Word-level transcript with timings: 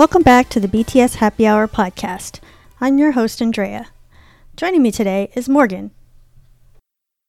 Welcome 0.00 0.22
back 0.22 0.48
to 0.48 0.60
the 0.60 0.66
BTS 0.66 1.16
Happy 1.16 1.46
Hour 1.46 1.68
podcast. 1.68 2.40
I'm 2.80 2.96
your 2.96 3.12
host, 3.12 3.42
Andrea. 3.42 3.88
Joining 4.56 4.80
me 4.80 4.90
today 4.90 5.30
is 5.34 5.46
Morgan. 5.46 5.90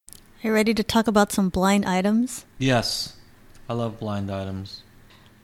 Are 0.10 0.48
you 0.48 0.54
ready 0.54 0.74
to 0.76 0.82
talk 0.82 1.06
about 1.06 1.34
some 1.34 1.50
blind 1.50 1.84
items? 1.84 2.46
Yes, 2.60 3.18
I 3.68 3.74
love 3.74 4.00
blind 4.00 4.32
items. 4.32 4.84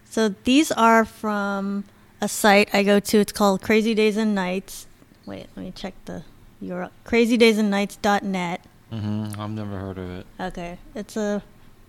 So 0.05 0.35
these 0.45 0.71
are 0.71 1.03
from 1.03 1.83
a 2.21 2.29
site 2.29 2.73
I 2.73 2.83
go 2.83 3.01
to. 3.01 3.17
It's 3.17 3.33
called 3.33 3.61
Crazy 3.61 3.93
Days 3.93 4.15
and 4.15 4.33
Nights. 4.33 4.87
Wait, 5.25 5.47
let 5.57 5.65
me 5.65 5.73
check 5.75 5.95
the 6.05 6.23
URL. 6.63 6.91
CrazyDaysandNights.net. 7.05 8.61
Mm-hmm. 8.93 9.41
I've 9.41 9.51
never 9.51 9.77
heard 9.77 9.97
of 9.97 10.09
it. 10.11 10.25
Okay, 10.39 10.77
it's 10.95 11.17
a 11.17 11.43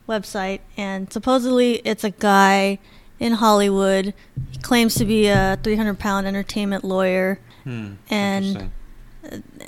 website, 0.09 0.63
and 0.77 1.13
supposedly 1.13 1.75
it's 1.85 2.03
a 2.03 2.11
guy 2.11 2.81
in 3.21 3.33
Hollywood. 3.35 4.15
He 4.51 4.59
claims 4.59 4.95
to 4.97 5.05
be 5.05 5.27
a 5.29 5.59
300 5.63 5.99
pound 5.99 6.27
entertainment 6.27 6.85
lawyer, 6.85 7.39
Hmm. 7.65 7.95
And- 8.11 8.71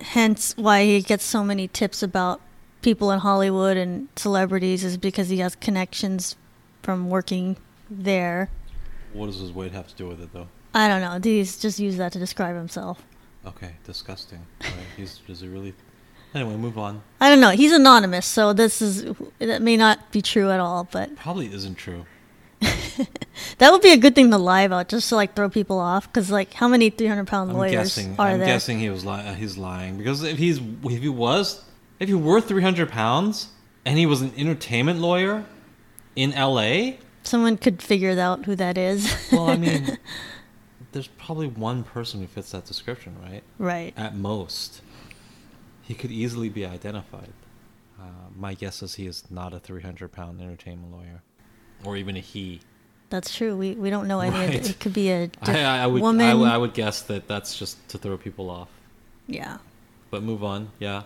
hence 0.01 0.55
why 0.57 0.85
he 0.85 1.03
gets 1.03 1.25
so 1.25 1.45
many 1.45 1.69
tips 1.69 2.03
about 2.03 2.41
people 2.83 3.11
in 3.11 3.19
Hollywood 3.21 3.77
and 3.77 4.09
celebrities, 4.17 4.85
is 4.85 4.97
because 4.97 5.29
he 5.29 5.39
has 5.39 5.55
connections 5.57 6.37
from 6.83 7.11
working 7.11 7.57
there. 7.91 8.49
what 9.13 9.27
does 9.27 9.41
his 9.41 9.53
weight 9.53 9.73
have 9.73 9.89
to 9.89 9.95
do 9.97 10.07
with 10.07 10.21
it, 10.23 10.33
though? 10.33 10.47
I 10.73 10.87
don't 10.87 11.01
know. 11.01 11.19
He's 11.23 11.59
just 11.59 11.81
used 11.81 11.99
that 11.99 12.13
to 12.13 12.19
describe 12.21 12.55
himself. 12.55 13.03
Okay, 13.45 13.73
disgusting. 13.85 14.47
Right? 14.63 14.71
He's 14.97 15.19
does 15.27 15.41
he 15.41 15.49
really? 15.49 15.75
Anyway, 16.33 16.55
move 16.57 16.79
on. 16.79 17.03
I 17.21 17.29
don't 17.29 17.41
know. 17.41 17.51
He's 17.51 17.73
anonymous, 17.73 18.25
so 18.25 18.53
this 18.53 18.81
is 18.81 19.05
that 19.41 19.61
may 19.63 19.77
not 19.77 20.13
be 20.13 20.23
true 20.23 20.51
at 20.51 20.61
all, 20.61 20.87
but 20.93 21.17
Probably 21.17 21.53
isn't 21.53 21.75
true. 21.75 22.07
That 22.61 23.71
would 23.73 23.83
be 23.83 23.93
a 23.93 23.97
good 23.97 24.15
thing 24.15 24.31
to 24.31 24.39
lie 24.39 24.63
about, 24.63 24.89
just 24.89 25.09
to 25.09 25.17
like 25.17 25.35
throw 25.35 25.49
people 25.49 25.79
off. 25.79 26.07
Because 26.07 26.31
like, 26.31 26.53
how 26.53 26.69
many 26.69 26.91
300 26.91 27.27
pound 27.27 27.51
I'm 27.51 27.57
lawyers 27.57 27.73
guessing. 27.73 28.15
are 28.19 28.29
I'm 28.29 28.39
there? 28.39 28.47
guessing 28.49 28.79
he 28.79 28.91
was 28.91 29.05
li- 29.05 29.13
uh, 29.13 29.35
he's 29.35 29.57
lying 29.57 29.97
because 29.99 30.23
if 30.23 30.39
he's 30.39 30.59
if 30.59 31.03
he 31.03 31.09
was 31.09 31.65
if 31.99 32.09
he 32.09 32.15
were 32.15 32.41
300 32.41 32.89
pounds 32.91 33.49
and 33.85 33.99
he 33.99 34.07
was 34.07 34.23
an 34.23 34.33
entertainment 34.37 35.01
lawyer 35.01 35.45
in 36.17 36.33
L.A. 36.33 36.99
Someone 37.23 37.57
could 37.57 37.83
figure 37.83 38.19
out 38.19 38.45
who 38.47 38.57
that 38.57 38.79
is. 38.79 39.15
Well, 39.31 39.51
I 39.51 39.57
mean, 39.57 39.99
there's 40.93 41.07
probably 41.09 41.49
one 41.49 41.85
person 41.85 42.21
who 42.21 42.27
fits 42.27 42.51
that 42.53 42.65
description, 42.65 43.15
right? 43.23 43.43
right. 43.59 43.93
At 43.97 44.17
most, 44.17 44.81
he 45.83 45.95
could 45.95 46.11
easily 46.11 46.49
be 46.49 46.65
identified. 46.65 47.33
Uh, 48.01 48.05
my 48.35 48.55
guess 48.55 48.83
is 48.83 48.95
he 48.95 49.07
is 49.07 49.31
not 49.31 49.53
a 49.53 49.59
300 49.59 50.11
pound 50.11 50.41
entertainment 50.41 50.93
lawyer, 50.93 51.23
or 51.85 51.97
even 51.97 52.17
a 52.17 52.21
he. 52.21 52.61
That's 53.11 53.35
true. 53.35 53.57
We 53.57 53.73
we 53.73 53.91
don't 53.91 54.07
know 54.07 54.21
any. 54.21 54.29
of 54.45 54.51
Right. 54.51 54.71
it. 54.71 54.79
Could 54.81 54.93
be 54.93 55.11
a 55.11 55.27
diff- 55.27 55.49
I, 55.49 55.63
I, 55.63 55.79
I 55.83 55.87
would 55.87 56.01
woman. 56.03 56.43
I, 56.43 56.55
I 56.55 56.57
would 56.59 56.75
guess 56.75 57.03
that 57.03 57.27
that's 57.27 57.59
just 57.59 57.87
to 57.89 57.99
throw 57.99 58.17
people 58.17 58.51
off. 58.51 58.69
yeah. 59.27 59.59
But 60.11 60.23
move 60.25 60.43
on. 60.43 60.71
Yeah, 60.81 61.05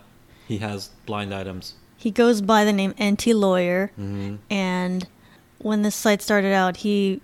he 0.49 0.59
has 0.59 0.89
blind 1.07 1.35
items. 1.35 1.75
He 1.97 2.11
goes 2.11 2.41
by 2.41 2.65
the 2.65 2.73
name 2.73 2.95
NT 3.03 3.29
Lawyer, 3.29 3.91
hmm 3.97 4.37
and 4.51 5.07
when 5.59 5.83
this 5.83 5.95
site 5.95 6.21
started 6.21 6.53
out, 6.53 6.79
he 6.79 7.21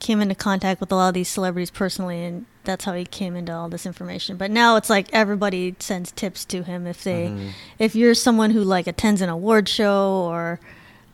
came 0.00 0.20
into 0.20 0.34
contact 0.34 0.80
with 0.80 0.90
a 0.92 0.94
lot 0.94 1.08
of 1.08 1.14
these 1.14 1.28
celebrities 1.28 1.70
personally, 1.70 2.24
and 2.24 2.46
that's 2.64 2.84
how 2.84 2.92
he 2.94 3.04
came 3.04 3.34
into 3.36 3.52
all 3.52 3.68
this 3.68 3.86
information. 3.86 4.36
But 4.36 4.50
now 4.50 4.76
it's 4.76 4.90
like 4.90 5.06
everybody 5.12 5.74
sends 5.78 6.10
tips 6.12 6.44
to 6.46 6.62
him 6.64 6.86
if 6.86 7.02
they, 7.04 7.28
Mhm. 7.28 7.50
if 7.78 7.94
you're 7.94 8.14
someone 8.14 8.50
who 8.50 8.62
like 8.64 8.86
attends 8.88 9.20
an 9.20 9.28
award 9.28 9.68
show 9.68 10.26
or 10.28 10.58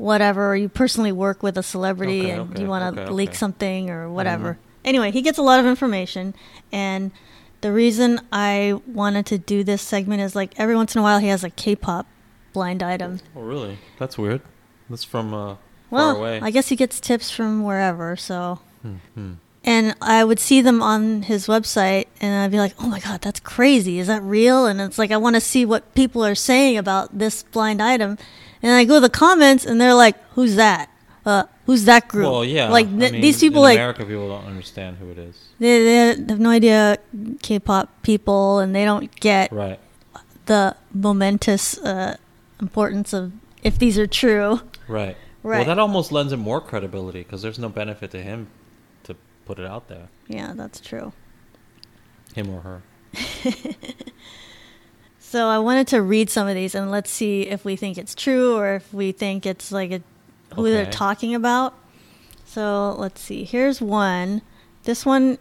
whatever, 0.03 0.57
you 0.57 0.69
personally 0.69 1.13
work 1.13 1.43
with 1.43 1.57
a 1.57 1.63
celebrity 1.63 2.23
Okay, 2.23 2.31
and 2.31 2.51
okay, 2.51 2.63
you 2.63 2.69
want 2.69 2.97
to 2.97 3.03
okay, 3.03 3.11
leak 3.13 3.35
something 3.35 3.89
or 3.89 4.11
whatever. 4.11 4.55
Mhm. 4.55 4.85
Anyway, 4.85 5.11
he 5.13 5.23
gets 5.23 5.39
a 5.39 5.43
lot 5.43 5.61
of 5.61 5.67
information, 5.67 6.35
and 6.73 7.13
the 7.61 7.73
reason 7.73 8.21
I 8.33 8.81
wanted 8.87 9.27
to 9.27 9.39
do 9.39 9.63
this 9.63 9.81
segment 9.81 10.21
is 10.21 10.35
like 10.35 10.53
every 10.59 10.75
once 10.75 10.95
in 10.95 10.99
a 10.99 11.03
while 11.03 11.21
he 11.21 11.29
has 11.29 11.45
a 11.45 11.51
K-pop 11.51 12.07
blind 12.53 12.83
item. 12.83 13.21
Oh, 13.37 13.43
really? 13.43 13.79
That's 13.99 14.19
weird. 14.19 14.43
That's 14.91 15.05
from 15.05 15.33
uh, 15.33 15.57
Well, 15.91 16.15
far 16.15 16.21
away. 16.21 16.41
I 16.43 16.51
guess 16.51 16.69
he 16.69 16.77
gets 16.77 16.99
tips 17.01 17.31
from 17.31 17.63
wherever, 17.63 18.17
so. 18.17 18.59
Hmm, 18.83 18.97
hmm. 19.15 19.33
And 19.65 19.95
I 20.03 20.25
would 20.25 20.41
see 20.41 20.61
them 20.61 20.83
on 20.83 21.23
his 21.23 21.47
website, 21.47 22.07
and 22.21 22.35
I'd 22.43 22.51
be 22.51 22.59
like, 22.59 22.75
"Oh 22.81 22.89
my 22.89 22.99
god, 22.99 23.21
that's 23.23 23.39
crazy! 23.39 24.01
Is 24.01 24.09
that 24.09 24.21
real?" 24.21 24.67
And 24.67 24.81
it's 24.81 24.99
like 24.99 25.13
I 25.13 25.17
want 25.17 25.37
to 25.37 25.41
see 25.41 25.65
what 25.65 25.95
people 25.95 26.25
are 26.25 26.35
saying 26.35 26.77
about 26.77 27.17
this 27.17 27.45
blind 27.45 27.81
item, 27.81 28.19
and 28.63 28.73
I 28.73 28.85
go 28.85 28.95
to 28.95 29.01
the 29.01 29.11
comments, 29.11 29.65
and 29.67 29.81
they're 29.81 29.95
like, 29.95 30.17
"Who's 30.35 30.57
that? 30.57 30.89
Uh, 31.27 31.45
who's 31.67 31.85
that 31.85 32.09
group?" 32.09 32.27
Well, 32.27 32.45
yeah. 32.45 32.69
like 32.69 32.87
I 32.87 32.91
mean, 32.91 33.21
these 33.21 33.39
people, 33.41 33.63
like 33.63 33.77
America, 33.79 34.05
people 34.05 34.29
don't 34.29 34.47
understand 34.47 34.97
who 34.99 35.11
it 35.11 35.19
is. 35.19 35.37
they, 35.59 35.85
they 35.85 35.97
have 36.29 36.41
no 36.41 36.51
idea 36.51 36.99
K-pop 37.43 38.03
people, 38.03 38.59
and 38.59 38.75
they 38.75 38.85
don't 38.85 39.15
get 39.21 39.53
Right. 39.53 39.79
the 40.47 40.77
momentous 40.95 41.79
uh, 41.79 42.17
importance 42.61 43.13
of 43.13 43.33
if 43.63 43.79
these 43.79 43.99
are 43.99 44.07
true. 44.07 44.61
Right. 44.89 45.17
Right. 45.45 45.59
Well, 45.59 45.65
that 45.67 45.79
almost 45.81 46.13
lends 46.13 46.33
him 46.33 46.39
more 46.41 46.61
credibility 46.61 47.23
because 47.25 47.43
there's 47.43 47.59
no 47.59 47.69
benefit 47.69 48.13
to 48.13 48.23
him 48.23 48.47
to 49.05 49.17
put 49.45 49.59
it 49.59 49.67
out 49.67 49.89
there, 49.89 50.07
Yeah, 50.29 50.53
that's 50.55 50.79
true. 50.81 51.13
him 52.35 52.49
or 52.49 52.61
her. 52.61 52.83
So 55.33 55.49
I 55.49 55.61
wanted 55.61 55.87
to 55.89 56.03
read 56.03 56.29
some 56.29 56.47
of 56.47 56.55
these 56.55 56.75
and 56.75 56.91
let's 56.91 57.11
see 57.11 57.45
if 57.49 57.65
we 57.65 57.75
think 57.75 57.97
it's 57.97 58.15
true 58.15 58.55
or 58.55 58.75
if 58.75 58.93
we 58.93 59.13
think 59.13 59.47
it's 59.47 59.73
like 59.73 59.91
a, 59.91 60.03
who 60.55 60.65
they're 60.65 60.85
talking 60.85 61.35
about. 61.35 61.73
So 62.45 62.95
let's 62.99 63.19
see. 63.23 63.45
Here's 63.45 63.81
one. 63.81 64.43
This 64.85 65.07
one, 65.07 65.39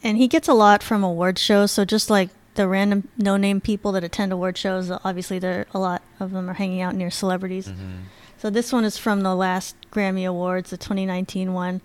and 0.00 0.16
he 0.16 0.28
gets 0.28 0.46
a 0.46 0.54
lot 0.54 0.84
from 0.84 1.02
award 1.02 1.40
shows. 1.40 1.72
So 1.72 1.84
just 1.84 2.08
like 2.08 2.30
the 2.54 2.68
random 2.68 3.08
no-name 3.18 3.60
people 3.60 3.90
that 3.92 4.04
attend 4.04 4.30
award 4.30 4.56
shows, 4.56 4.92
obviously 4.92 5.40
there 5.40 5.66
a 5.74 5.80
lot 5.80 6.02
of 6.20 6.30
them 6.30 6.48
are 6.48 6.54
hanging 6.54 6.80
out 6.80 6.94
near 6.94 7.10
celebrities. 7.10 7.66
Mhm. 7.66 8.02
So 8.38 8.48
this 8.48 8.72
one 8.72 8.84
is 8.84 8.96
from 8.96 9.22
the 9.22 9.34
last 9.34 9.74
Grammy 9.90 10.24
Awards, 10.24 10.70
the 10.70 10.76
2019 10.76 11.52
one. 11.52 11.80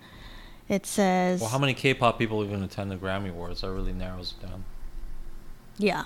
It 0.68 0.86
says, 0.86 1.40
Well, 1.40 1.50
how 1.50 1.58
many 1.58 1.74
K-pop 1.74 2.20
people 2.20 2.44
even 2.44 2.62
attend 2.62 2.92
the 2.92 2.96
Grammy 2.96 3.30
Awards? 3.30 3.62
That 3.62 3.72
really 3.72 3.92
narrows 3.92 4.34
it 4.40 4.46
down. 4.46 4.62
Yeah. 5.76 6.04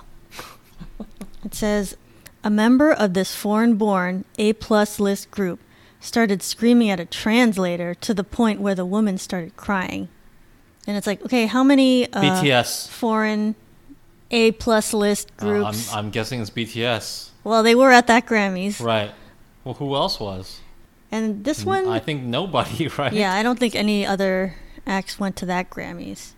it 1.45 1.53
says 1.55 1.95
a 2.43 2.49
member 2.49 2.91
of 2.91 3.13
this 3.13 3.35
foreign-born 3.35 4.25
A 4.37 4.53
plus 4.53 4.99
list 4.99 5.29
group 5.31 5.59
started 5.99 6.41
screaming 6.41 6.89
at 6.89 6.99
a 6.99 7.05
translator 7.05 7.93
to 7.95 8.13
the 8.13 8.23
point 8.23 8.59
where 8.59 8.73
the 8.75 8.85
woman 8.85 9.17
started 9.17 9.55
crying. 9.55 10.09
And 10.87 10.97
it's 10.97 11.05
like, 11.05 11.21
okay, 11.23 11.45
how 11.45 11.63
many 11.63 12.11
uh, 12.11 12.21
BTS. 12.21 12.89
foreign 12.89 13.53
A 14.31 14.51
plus 14.53 14.93
list 14.93 15.31
Uh, 15.39 15.45
groups? 15.45 15.91
I'm, 15.93 16.05
I'm 16.05 16.09
guessing 16.09 16.41
it's 16.41 16.49
BTS. 16.49 17.29
well, 17.43 17.61
they 17.61 17.75
were 17.75 17.91
at 17.91 18.07
that 18.07 18.25
Grammys, 18.25 18.81
Right. 18.81 19.11
Well, 19.63 19.75
who 19.75 19.93
else 19.95 20.19
was? 20.19 20.59
and 21.11 21.43
this 21.43 21.63
one, 21.63 21.87
I 21.87 21.99
think 21.99 22.23
nobody, 22.23 22.87
right? 22.97 23.13
yeah, 23.13 23.33
I 23.35 23.43
don't 23.43 23.59
think 23.59 23.75
any 23.75 24.03
other 24.05 24.55
acts 24.87 25.19
went 25.19 25.35
to 25.35 25.45
that 25.45 25.69
Grammys. 25.69 26.31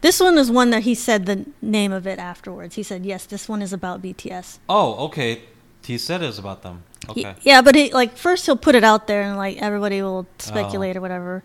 This 0.00 0.20
one 0.20 0.38
is 0.38 0.50
one 0.50 0.70
that 0.70 0.82
he 0.84 0.94
said 0.94 1.26
the 1.26 1.46
name 1.60 1.92
of 1.92 2.06
it 2.06 2.18
afterwards. 2.18 2.76
He 2.76 2.82
said, 2.82 3.04
"Yes, 3.04 3.26
this 3.26 3.48
one 3.48 3.62
is 3.62 3.72
about 3.72 4.00
BTS." 4.02 4.58
Oh, 4.68 5.06
okay. 5.06 5.42
He 5.84 5.98
said 5.98 6.22
it 6.22 6.26
was 6.26 6.38
about 6.38 6.62
them. 6.62 6.82
He- 7.14 7.24
Okay. 7.24 7.34
yeah, 7.42 7.62
but 7.62 7.74
he 7.74 7.92
like 7.92 8.16
first 8.16 8.46
he'll 8.46 8.56
put 8.56 8.74
it 8.74 8.84
out 8.84 9.06
there 9.06 9.22
and 9.22 9.36
like 9.36 9.56
everybody 9.58 10.02
will 10.02 10.26
speculate 10.38 10.94
Oh. 10.96 10.98
or 10.98 11.02
whatever. 11.02 11.42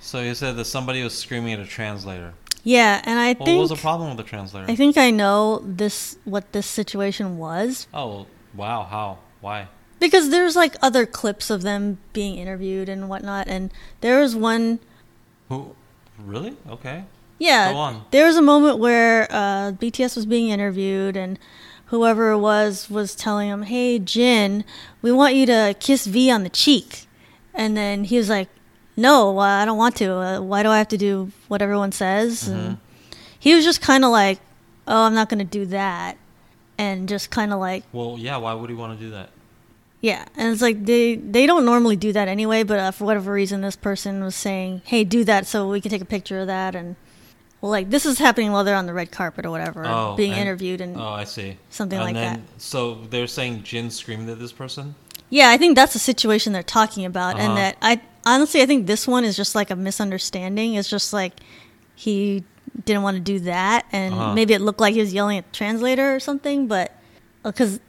So 0.00 0.22
he 0.22 0.34
said 0.34 0.56
that 0.56 0.64
somebody 0.66 1.02
was 1.02 1.16
screaming 1.16 1.52
at 1.54 1.60
a 1.60 1.66
translator. 1.66 2.34
Yeah, 2.64 3.00
and 3.04 3.18
I 3.20 3.36
Well, 3.38 3.56
what 3.56 3.60
was 3.60 3.70
the 3.70 3.76
problem 3.76 4.08
with 4.08 4.16
the 4.18 4.24
translator? 4.24 4.70
I 4.70 4.74
think 4.74 4.96
I 4.98 5.10
know 5.10 5.62
this 5.64 6.16
what 6.24 6.52
this 6.52 6.66
situation 6.66 7.38
was 7.38 7.86
oh, 7.94 8.26
wow. 8.54 8.82
How? 8.90 9.18
Why? 9.40 9.68
because 10.00 10.30
there's 10.30 10.56
like 10.56 10.74
other 10.82 11.06
clips 11.06 11.48
of 11.48 11.62
them 11.62 11.98
being 12.12 12.36
interviewed 12.36 12.88
and 12.88 13.08
whatnot, 13.08 13.46
and 13.48 13.70
there 14.00 14.20
was 14.20 14.34
one. 14.34 14.80
Who? 15.48 15.74
Really? 16.18 16.56
Okay. 16.68 17.04
Yeah, 17.44 18.00
there 18.10 18.26
was 18.26 18.36
a 18.36 18.42
moment 18.42 18.78
where 18.78 19.26
uh, 19.30 19.72
BTS 19.72 20.16
was 20.16 20.26
being 20.26 20.48
interviewed 20.48 21.16
and. 21.16 21.38
Whoever 21.88 22.30
it 22.30 22.38
was 22.38 22.88
was 22.90 23.14
telling 23.14 23.48
him, 23.50 23.62
"Hey 23.64 23.98
Jin, 24.00 24.64
we 25.02 25.12
want 25.12 25.34
you 25.34 25.44
to 25.46 25.76
kiss 25.78 26.06
V 26.06 26.28
on 26.30 26.42
the 26.42 26.48
cheek," 26.48 27.06
and 27.52 27.76
then 27.76 28.04
he 28.04 28.16
was 28.16 28.28
like, 28.28 28.48
"No, 28.96 29.38
uh, 29.38 29.42
I 29.42 29.64
don't 29.64 29.76
want 29.78 29.94
to. 29.96 30.10
Uh, 30.12 30.40
why 30.40 30.62
do 30.64 30.70
I 30.70 30.78
have 30.78 30.88
to 30.88 30.96
do 30.96 31.30
what 31.46 31.60
everyone 31.62 31.92
says?" 31.92 32.48
And 32.48 32.78
he 33.38 33.54
was 33.54 33.64
just 33.64 33.80
kind 33.82 34.02
of 34.04 34.10
like, 34.10 34.40
"Oh, 34.88 35.02
I'm 35.04 35.14
not 35.14 35.28
going 35.28 35.38
to 35.38 35.44
do 35.44 35.66
that," 35.66 36.16
and 36.78 37.06
just 37.08 37.30
kind 37.30 37.52
of 37.52 37.60
like, 37.60 37.84
Well, 37.92 38.16
yeah. 38.18 38.38
Why 38.38 38.54
would 38.54 38.70
he 38.70 38.74
want 38.74 38.98
to 38.98 39.04
do 39.04 39.10
that? 39.12 39.28
yeah. 40.00 40.24
And 40.36 40.52
it's 40.52 40.62
like 40.62 40.86
they 40.86 41.16
they 41.16 41.46
don't 41.46 41.66
normally 41.66 41.96
do 41.96 42.12
that 42.12 42.28
anyway, 42.28 42.62
but 42.64 42.78
uh, 42.80 42.90
for 42.90 43.04
whatever 43.04 43.30
reason, 43.32 43.60
this 43.60 43.76
person 43.76 44.24
was 44.24 44.34
saying, 44.34 44.82
"Hey, 44.86 45.04
do 45.04 45.22
that 45.24 45.46
so 45.46 45.68
we 45.68 45.80
can 45.82 45.90
take 45.90 46.02
a 46.02 46.06
picture 46.06 46.40
of 46.40 46.46
that," 46.48 46.74
and 46.74 46.96
well, 47.64 47.70
like 47.70 47.88
this 47.88 48.04
is 48.04 48.18
happening 48.18 48.52
while 48.52 48.62
they're 48.62 48.76
on 48.76 48.84
the 48.84 48.92
red 48.92 49.10
carpet 49.10 49.46
or 49.46 49.50
whatever, 49.50 49.86
Oh, 49.86 50.14
being 50.16 50.32
and- 50.32 50.42
interviewed, 50.42 50.82
and 50.82 50.98
Oh, 50.98 51.08
I 51.08 51.24
see. 51.24 51.56
Something 51.70 51.98
and 51.98 52.04
like 52.08 52.14
then, 52.14 52.44
that. 52.52 52.60
So 52.60 52.96
they're 53.08 53.26
saying 53.26 53.62
Jin 53.62 53.90
screamed 53.90 54.28
at 54.28 54.38
this 54.38 54.52
person. 54.52 54.94
yeah, 55.30 55.48
I 55.48 55.56
think 55.56 55.74
that's 55.74 55.94
the 55.94 55.98
situation 55.98 56.52
they're 56.52 56.62
talking 56.62 57.06
about, 57.06 57.36
Uh-huh. 57.36 57.44
and 57.48 57.56
that 57.56 57.78
I 57.80 58.02
honestly 58.26 58.60
I 58.60 58.66
think 58.66 58.86
this 58.86 59.08
one 59.08 59.24
is 59.24 59.34
just 59.34 59.54
like 59.54 59.70
a 59.70 59.76
misunderstanding. 59.76 60.74
It's 60.74 60.90
just 60.90 61.14
like 61.14 61.32
he 61.94 62.44
didn't 62.84 63.02
want 63.02 63.16
to 63.16 63.22
do 63.22 63.40
that, 63.40 63.86
and 63.92 64.12
Uh-huh. 64.12 64.34
maybe 64.34 64.52
it 64.52 64.60
looked 64.60 64.80
like 64.80 64.92
he 64.92 65.00
was 65.00 65.14
yelling 65.14 65.38
at 65.38 65.50
the 65.50 65.56
translator 65.56 66.14
or 66.14 66.20
something. 66.20 66.66
But 66.66 66.92
because 67.42 67.80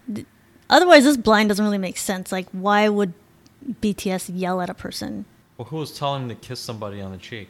otherwise, 0.69 1.04
this 1.04 1.18
blind 1.18 1.50
doesn't 1.50 1.66
really 1.66 1.77
make 1.77 1.98
sense. 1.98 2.31
Like, 2.31 2.48
why 2.54 2.88
would 2.88 3.12
BTS 3.81 4.30
yell 4.33 4.62
at 4.62 4.69
a 4.69 4.74
person? 4.74 5.25
Well, 5.57 5.68
who 5.68 5.75
was 5.77 5.92
telling 5.92 6.24
him 6.24 6.30
to 6.30 6.36
kiss 6.36 6.62
somebody 6.62 7.01
on 7.01 7.12
the 7.12 7.18
cheek? 7.18 7.50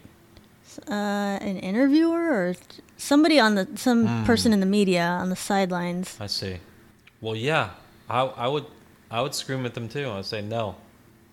Uh, 0.90 1.38
an 1.42 1.58
interviewer 1.58 2.32
or 2.32 2.56
somebody 2.98 3.40
on 3.40 3.56
the 3.56 3.68
some 3.76 4.06
Hmm. 4.06 4.26
person 4.26 4.54
in 4.54 4.60
the 4.60 4.66
media 4.66 5.04
on 5.22 5.30
the 5.30 5.36
sidelines. 5.36 6.18
I 6.20 6.28
see. 6.28 6.58
Well, 7.22 7.36
yeah, 7.36 7.70
I, 8.10 8.22
I 8.22 8.48
would 8.48 8.66
I 9.12 9.22
would 9.22 9.34
scream 9.36 9.66
at 9.66 9.74
them 9.74 9.88
too. 9.88 10.10
I'd 10.10 10.26
say 10.26 10.42
no, 10.42 10.76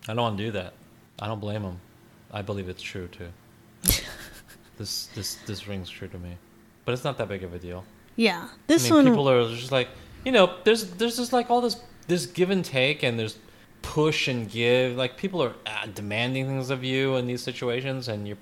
I 0.07 0.13
don't 0.13 0.17
want 0.23 0.37
to 0.37 0.43
do 0.45 0.51
that. 0.51 0.73
I 1.19 1.27
don't 1.27 1.39
blame 1.39 1.63
them. 1.63 1.79
I 2.31 2.41
believe 2.41 2.67
it's 2.69 2.81
true 2.81 3.07
too. 3.07 3.29
this 4.77 5.07
this 5.15 5.35
this 5.45 5.67
rings 5.67 5.89
true 5.89 6.07
to 6.07 6.17
me, 6.17 6.37
but 6.85 6.93
it's 6.93 7.03
not 7.03 7.17
that 7.17 7.27
big 7.27 7.43
of 7.43 7.53
a 7.53 7.59
deal. 7.59 7.83
Yeah, 8.15 8.47
this 8.67 8.85
I 8.85 8.89
mean, 8.95 9.05
one. 9.05 9.05
people 9.13 9.29
are 9.29 9.49
just 9.55 9.71
like, 9.71 9.89
you 10.25 10.31
know, 10.31 10.55
there's 10.63 10.91
there's 10.91 11.17
just 11.17 11.33
like 11.33 11.49
all 11.49 11.61
this 11.61 11.77
this 12.07 12.25
give 12.25 12.49
and 12.49 12.63
take, 12.65 13.03
and 13.03 13.17
there's 13.19 13.37
push 13.81 14.27
and 14.27 14.49
give. 14.49 14.95
Like 14.95 15.17
people 15.17 15.41
are 15.43 15.53
uh, 15.65 15.87
demanding 15.93 16.47
things 16.47 16.69
of 16.69 16.83
you 16.83 17.15
in 17.17 17.27
these 17.27 17.41
situations, 17.43 18.07
and 18.07 18.27
you're, 18.27 18.37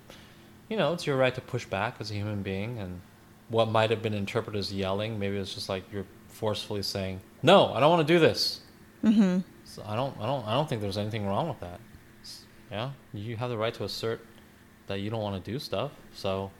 you 0.71 0.77
know, 0.77 0.93
it's 0.93 1.05
your 1.05 1.17
right 1.17 1.35
to 1.35 1.41
push 1.41 1.65
back 1.65 1.95
as 1.99 2.11
a 2.11 2.13
human 2.13 2.41
being. 2.41 2.79
And 2.79 3.01
what 3.49 3.67
might 3.67 3.89
have 3.89 4.01
been 4.01 4.13
interpreted 4.13 4.57
as 4.57 4.71
yelling, 4.71 5.19
maybe 5.19 5.35
it's 5.35 5.53
just 5.53 5.67
like 5.67 5.83
you're 5.91 6.05
forcefully 6.29 6.81
saying, 6.81 7.19
"No, 7.43 7.73
I 7.73 7.81
don't 7.81 7.89
want 7.91 8.07
to 8.07 8.13
do 8.13 8.19
this." 8.19 8.61
hmm 9.01 9.39
So 9.65 9.83
I 9.85 9.97
don't, 9.97 10.17
I 10.17 10.25
don't, 10.25 10.47
I 10.47 10.53
don't 10.53 10.69
think 10.69 10.81
there's 10.81 10.97
anything 10.97 11.27
wrong 11.27 11.49
with 11.49 11.59
that. 11.59 11.81
Yeah, 12.71 12.91
you 13.13 13.35
have 13.35 13.49
the 13.49 13.57
right 13.57 13.73
to 13.73 13.83
assert 13.83 14.25
that 14.87 15.01
you 15.01 15.09
don't 15.09 15.21
want 15.21 15.43
to 15.43 15.51
do 15.51 15.59
stuff. 15.59 15.91
So 16.13 16.51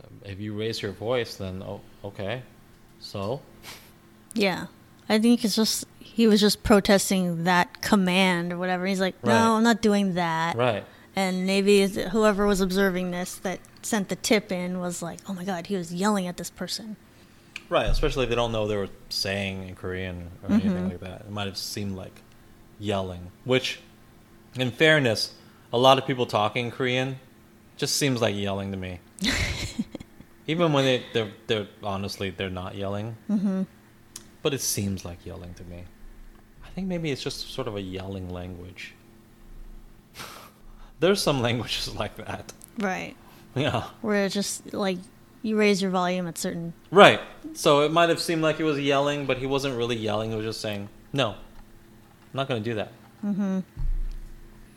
uh, 0.00 0.08
if 0.24 0.40
you 0.40 0.52
raise 0.58 0.82
your 0.82 0.90
voice, 0.90 1.36
then 1.36 1.62
oh, 1.62 1.80
okay. 2.02 2.42
So 2.98 3.40
Yeah, 4.34 4.66
I 5.08 5.20
think 5.20 5.44
it's 5.44 5.54
just 5.54 5.84
he 6.00 6.26
was 6.26 6.40
just 6.40 6.64
protesting 6.64 7.44
that 7.44 7.82
command 7.82 8.52
or 8.52 8.58
whatever. 8.58 8.84
He's 8.84 9.00
like, 9.00 9.22
no, 9.22 9.32
Right. 9.32 9.56
I'm 9.58 9.62
not 9.62 9.80
doing 9.80 10.14
that. 10.14 10.56
right. 10.56 10.84
And 11.16 11.46
maybe 11.46 11.86
whoever 11.86 12.46
was 12.46 12.60
observing 12.60 13.10
this 13.12 13.36
that 13.36 13.60
sent 13.82 14.08
the 14.08 14.16
tip 14.16 14.50
in 14.50 14.80
was 14.80 15.00
like, 15.02 15.20
oh 15.28 15.34
my 15.34 15.44
god, 15.44 15.66
he 15.68 15.76
was 15.76 15.92
yelling 15.94 16.26
at 16.26 16.36
this 16.36 16.50
person. 16.50 16.96
Right, 17.68 17.86
especially 17.86 18.24
if 18.24 18.30
they 18.30 18.36
don't 18.36 18.52
know 18.52 18.66
they 18.66 18.76
were 18.76 18.88
saying 19.08 19.68
in 19.68 19.74
Korean 19.74 20.30
or 20.42 20.52
anything 20.52 20.88
like 20.88 21.00
that. 21.00 21.22
It 21.22 21.30
might 21.30 21.46
have 21.46 21.56
seemed 21.56 21.96
like 21.96 22.20
yelling, 22.78 23.30
which, 23.44 23.80
in 24.56 24.70
fairness, 24.70 25.34
a 25.72 25.78
lot 25.78 25.98
of 25.98 26.06
people 26.06 26.26
talking 26.26 26.70
Korean 26.70 27.18
just 27.76 27.96
seems 27.96 28.20
like 28.20 28.34
yelling 28.34 28.70
to 28.72 28.76
me. 28.76 29.00
Even 30.46 30.72
when 30.72 30.84
they, 30.84 31.02
they're, 31.12 31.30
they're 31.46 31.66
honestly, 31.82 32.30
they're 32.30 32.50
not 32.50 32.74
yelling. 32.74 33.16
hmm 33.28 33.62
But 34.42 34.52
it 34.52 34.60
seems 34.60 35.04
like 35.04 35.24
yelling 35.24 35.54
to 35.54 35.64
me. 35.64 35.84
I 36.64 36.68
think 36.70 36.86
maybe 36.86 37.10
it's 37.10 37.22
just 37.22 37.50
sort 37.52 37.66
of 37.66 37.76
a 37.76 37.80
yelling 37.80 38.28
language. 38.28 38.94
There's 41.00 41.20
some 41.22 41.40
languages 41.42 41.94
like 41.98 42.16
that. 42.16 42.52
Right, 42.78 43.14
Yeah. 43.54 43.84
where 44.00 44.24
it's 44.24 44.34
just 44.34 44.72
like 44.72 44.98
you 45.42 45.56
raise 45.56 45.80
your 45.82 45.90
volume 45.90 46.26
at 46.26 46.38
certain. 46.38 46.72
Right. 46.90 47.20
So 47.52 47.80
it 47.82 47.92
might 47.92 48.08
have 48.08 48.20
seemed 48.20 48.42
like 48.42 48.56
he 48.56 48.62
was 48.62 48.78
yelling, 48.80 49.26
but 49.26 49.38
he 49.38 49.46
wasn't 49.46 49.76
really 49.76 49.96
yelling. 49.96 50.30
He 50.30 50.36
was 50.36 50.46
just 50.46 50.60
saying, 50.60 50.88
"No, 51.12 51.30
I'm 51.32 51.36
not 52.32 52.48
going 52.48 52.62
to 52.62 52.70
do 52.70 52.74
that. 52.76 52.92
Mm-hmm. 53.24 53.60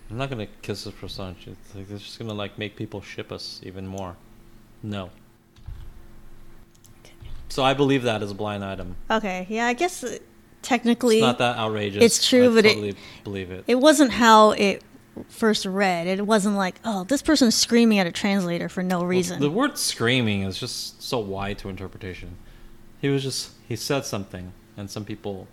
I'm 0.09 0.17
not 0.17 0.29
going 0.29 0.45
to 0.45 0.51
kiss 0.61 0.83
this 0.83 0.93
person. 0.93 1.35
It's, 1.45 1.75
like, 1.75 1.89
it's 1.89 2.03
just 2.03 2.19
going 2.19 2.29
to 2.29 2.35
like 2.35 2.57
make 2.57 2.75
people 2.75 3.01
ship 3.01 3.31
us 3.31 3.61
even 3.63 3.87
more. 3.87 4.15
No." 4.83 5.09
So 7.49 7.63
I 7.63 7.73
believe 7.73 8.03
that 8.03 8.21
is 8.21 8.31
a 8.31 8.35
blind 8.35 8.63
item. 8.63 8.95
Okay, 9.09 9.47
yeah, 9.49 9.65
I 9.67 9.73
guess 9.73 10.03
uh, 10.03 10.17
technically 10.61 11.17
It's 11.17 11.21
not 11.25 11.37
that 11.39 11.57
outrageous. 11.57 12.03
It's 12.03 12.27
true, 12.27 12.51
I 12.51 12.55
but 12.55 12.65
it- 12.65 12.69
totally 12.73 12.95
believe 13.23 13.51
it. 13.51 13.63
it 13.67 13.75
wasn't 13.75 14.11
how 14.11 14.51
it 14.51 14.83
first 15.29 15.65
read. 15.65 16.07
It 16.07 16.25
wasn't 16.25 16.55
like, 16.55 16.79
oh, 16.83 17.03
this 17.03 17.21
person's 17.21 17.55
screaming 17.55 17.99
at 17.99 18.07
a 18.07 18.11
translator 18.11 18.69
for 18.69 18.83
no 18.83 19.03
reason. 19.03 19.39
The 19.41 19.49
word 19.49 19.77
screaming 19.77 20.43
is 20.43 20.57
just 20.57 21.01
so 21.01 21.19
wide 21.19 21.57
to 21.59 21.69
interpretation. 21.69 22.37
He 23.01 23.09
was 23.09 23.23
just 23.23 23.51
he 23.67 23.75
said 23.75 24.05
something, 24.05 24.53
and 24.75 24.89
some 24.89 25.05
people, 25.05 25.47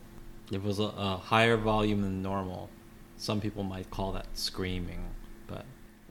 it 0.51 0.63
was 0.63 0.79
a, 0.79 0.85
a 0.97 1.17
higher 1.17 1.57
volume 1.57 2.03
than 2.03 2.23
normal. 2.23 2.71
Some 3.17 3.41
people 3.41 3.63
might 3.63 3.91
call 3.91 4.13
that 4.13 4.27
screaming, 4.35 5.05
but 5.47 5.65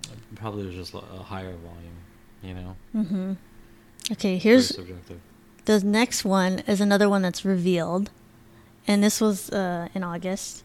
it 0.04 0.36
probably 0.36 0.66
was 0.66 0.76
just 0.76 0.94
a 0.94 1.00
higher 1.00 1.56
volume. 1.56 1.98
You 2.42 2.54
know, 2.54 2.76
hmm 2.92 3.34
Okay, 4.12 4.38
here's 4.38 4.78
the 5.66 5.80
next 5.80 6.26
one 6.26 6.60
is 6.68 6.82
another 6.82 7.10
one 7.10 7.22
that's 7.22 7.46
revealed, 7.46 8.12
and 8.86 9.02
this 9.04 9.22
was 9.22 9.50
uh, 9.50 9.88
in 9.96 10.04
August. 10.04 10.64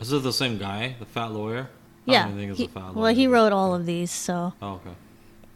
Is 0.00 0.12
it 0.12 0.22
the 0.22 0.32
same 0.32 0.58
guy, 0.58 0.96
the 0.98 1.06
fat 1.06 1.32
lawyer? 1.32 1.68
Yeah, 2.12 2.24
don't 2.24 2.38
even 2.38 2.56
think 2.56 2.70
it's 2.70 2.74
he- 2.74 2.92
well, 2.94 3.14
he 3.14 3.26
wrote 3.26 3.52
all 3.52 3.74
of 3.74 3.86
these, 3.86 4.10
so. 4.10 4.54
Oh, 4.62 4.74
okay. 4.74 4.96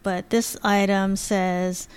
But 0.02 0.30
this 0.30 0.56
item 0.62 1.16
says 1.16 1.88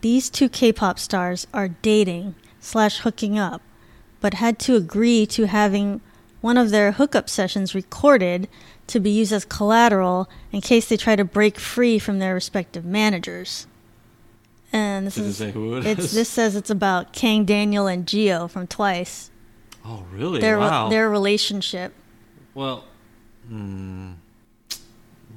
these 0.00 0.30
two 0.30 0.48
K-pop 0.48 0.98
stars 0.98 1.46
are 1.52 1.68
dating 1.68 2.34
slash 2.60 3.00
hooking 3.00 3.38
up, 3.38 3.62
but 4.20 4.34
had 4.34 4.58
to 4.60 4.76
agree 4.76 5.26
to 5.26 5.46
having 5.46 6.00
one 6.40 6.58
of 6.58 6.70
their 6.70 6.92
hookup 6.92 7.28
sessions 7.30 7.74
recorded 7.74 8.48
to 8.86 9.00
be 9.00 9.10
used 9.10 9.32
as 9.32 9.44
collateral 9.44 10.28
in 10.52 10.60
case 10.60 10.88
they 10.88 10.96
try 10.96 11.16
to 11.16 11.24
break 11.24 11.58
free 11.58 11.98
from 11.98 12.18
their 12.18 12.34
respective 12.34 12.84
managers. 12.84 13.66
And 14.72 15.06
this 15.06 15.14
Did 15.14 15.24
it 15.24 15.28
is 15.28 15.40
it 15.40 15.86
it's 15.86 16.04
is? 16.06 16.12
this 16.12 16.28
says 16.28 16.56
it's 16.56 16.68
about 16.70 17.12
Kang 17.12 17.44
Daniel 17.44 17.86
and 17.86 18.06
Jihyo 18.06 18.50
from 18.50 18.66
Twice. 18.66 19.30
Oh, 19.84 20.04
really? 20.12 20.40
Their 20.40 20.58
wow. 20.58 20.88
their 20.88 21.08
relationship. 21.08 21.94
Well, 22.54 22.84
hmm, 23.48 24.12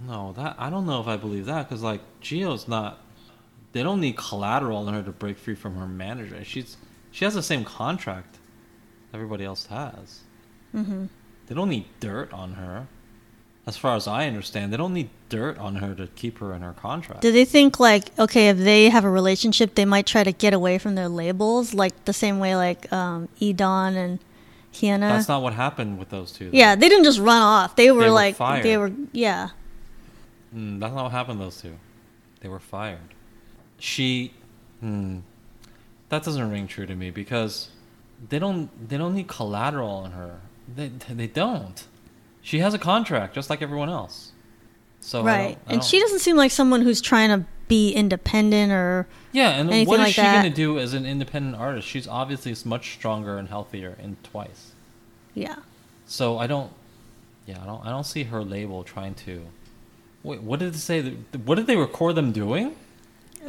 no, 0.07 0.33
that 0.33 0.56
I 0.57 0.69
don't 0.69 0.86
know 0.86 1.01
if 1.01 1.07
I 1.07 1.18
believe 1.18 1.45
that 1.45 1.68
because 1.68 1.83
like 1.83 2.01
Jihyo's 2.21 2.68
not. 2.68 3.00
They 3.74 3.83
don't 3.83 4.00
need 4.00 4.18
collateral 4.18 4.88
in 4.88 4.94
her 4.94 5.04
to 5.04 5.12
break 5.12 5.38
free 5.38 5.54
from 5.56 5.75
her 5.75 5.88
manager. 5.88 6.44
She's 6.44 6.77
she 7.12 7.25
has 7.25 7.33
the 7.33 7.44
same 7.44 7.63
contract 7.63 8.38
everybody 9.13 9.44
else 9.45 9.68
has. 9.68 10.21
hmm 10.71 11.06
They 11.47 11.56
don't 11.56 11.69
need 11.69 11.85
dirt 11.99 12.31
on 12.33 12.54
her. 12.54 12.87
As 13.66 13.76
far 13.76 13.97
as 13.97 14.07
I 14.07 14.28
understand, 14.28 14.71
they 14.71 14.78
don't 14.78 14.94
need 14.94 15.09
dirt 15.28 15.57
on 15.57 15.76
her 15.76 15.94
to 15.95 16.07
keep 16.07 16.37
her 16.37 16.54
in 16.54 16.61
her 16.61 16.71
contract. 16.71 17.21
Do 17.21 17.31
they 17.33 17.44
think 17.44 17.80
like 17.80 18.18
okay, 18.18 18.49
if 18.49 18.57
they 18.57 18.90
have 18.90 19.04
a 19.04 19.09
relationship, 19.09 19.76
they 19.76 19.85
might 19.85 20.06
try 20.06 20.23
to 20.23 20.31
get 20.31 20.54
away 20.54 20.78
from 20.78 20.95
their 20.95 21.09
labels, 21.09 21.73
like 21.73 22.06
the 22.06 22.14
same 22.14 22.40
way 22.40 22.56
like 22.56 22.92
um, 22.94 23.28
E'Dawn 23.42 23.95
and 23.97 24.19
Hyuna? 24.74 25.00
That's 25.00 25.28
not 25.28 25.42
what 25.42 25.54
happened 25.54 25.97
with 25.97 26.09
those 26.09 26.31
two. 26.31 26.45
though. 26.52 26.57
yeah, 26.57 26.76
they 26.76 26.90
didn't 26.90 27.04
just 27.04 27.19
run 27.19 27.42
off. 27.42 27.76
They 27.76 27.92
were 27.92 28.04
were 28.04 28.09
like 28.09 28.38
they 28.38 28.78
were 28.78 28.92
yeah. 29.12 29.50
Mm, 30.56 30.80
that's 30.80 30.94
not 30.94 31.04
what 31.04 31.12
happened 31.12 31.40
to 31.40 31.45
those 31.45 31.62
two. 31.62 31.78
They 32.42 32.50
were 32.50 32.59
fired. 32.59 33.14
She, 33.80 34.33
hmm, 34.80 35.19
that 36.09 36.24
doesn't 36.24 36.50
ring 36.50 36.68
true 36.68 36.86
to 36.86 36.95
me 36.95 37.09
because 37.09 37.69
they 38.30 38.40
don't 38.40 38.90
they 38.90 38.97
don't 38.97 39.16
need 39.16 39.28
collateral 39.28 39.90
on 39.90 40.12
her. 40.12 40.42
They 40.74 40.88
they 41.09 41.28
don't. 41.28 41.86
She 42.42 42.59
has 42.59 42.74
a 42.74 42.80
contract 42.80 43.36
just 43.36 43.50
like 43.50 43.62
everyone 43.62 43.90
else. 43.90 44.31
So 45.01 45.21
I 45.21 45.23
right. 45.25 45.37
don't- 45.37 45.47
I 45.68 45.71
And 45.73 45.81
don't- 45.81 45.83
she 45.89 45.99
doesn't 45.99 46.19
seem 46.19 46.35
like 46.37 46.51
someone 46.51 46.81
who's 46.81 47.01
trying 47.01 47.30
to 47.30 47.45
be 47.68 47.92
independent 47.92 48.71
or 48.71 49.07
yeah. 49.33 49.49
And 49.51 49.69
anything 49.69 49.87
what 49.89 49.99
is 49.99 50.06
like 50.06 50.13
she 50.16 50.21
gonna 50.21 50.49
do 50.49 50.80
as 50.80 50.94
an 50.94 51.06
independent 51.06 51.56
artist? 51.56 51.87
She's 51.87 52.07
obviously 52.07 52.56
much 52.66 52.94
stronger 52.94 53.37
and 53.37 53.49
healthier 53.49 53.95
in 54.01 54.18
twice. 54.23 54.71
yeah. 55.33 55.56
So 56.06 56.37
I 56.37 56.47
don't. 56.47 56.71
Yeah, 57.45 57.57
I 57.61 57.66
don't. 57.66 57.85
I 57.85 57.89
don't 57.89 58.06
see 58.06 58.23
her 58.23 58.42
label 58.44 58.83
trying 58.83 59.13
to. 59.25 59.45
Wait, 60.23 60.42
what 60.42 60.59
did 60.59 60.73
it 60.75 60.77
say? 60.80 61.01
What 61.44 61.56
did 61.56 61.68
they 61.68 61.75
record 61.75 62.16
them 62.16 62.31
doing? 62.31 62.75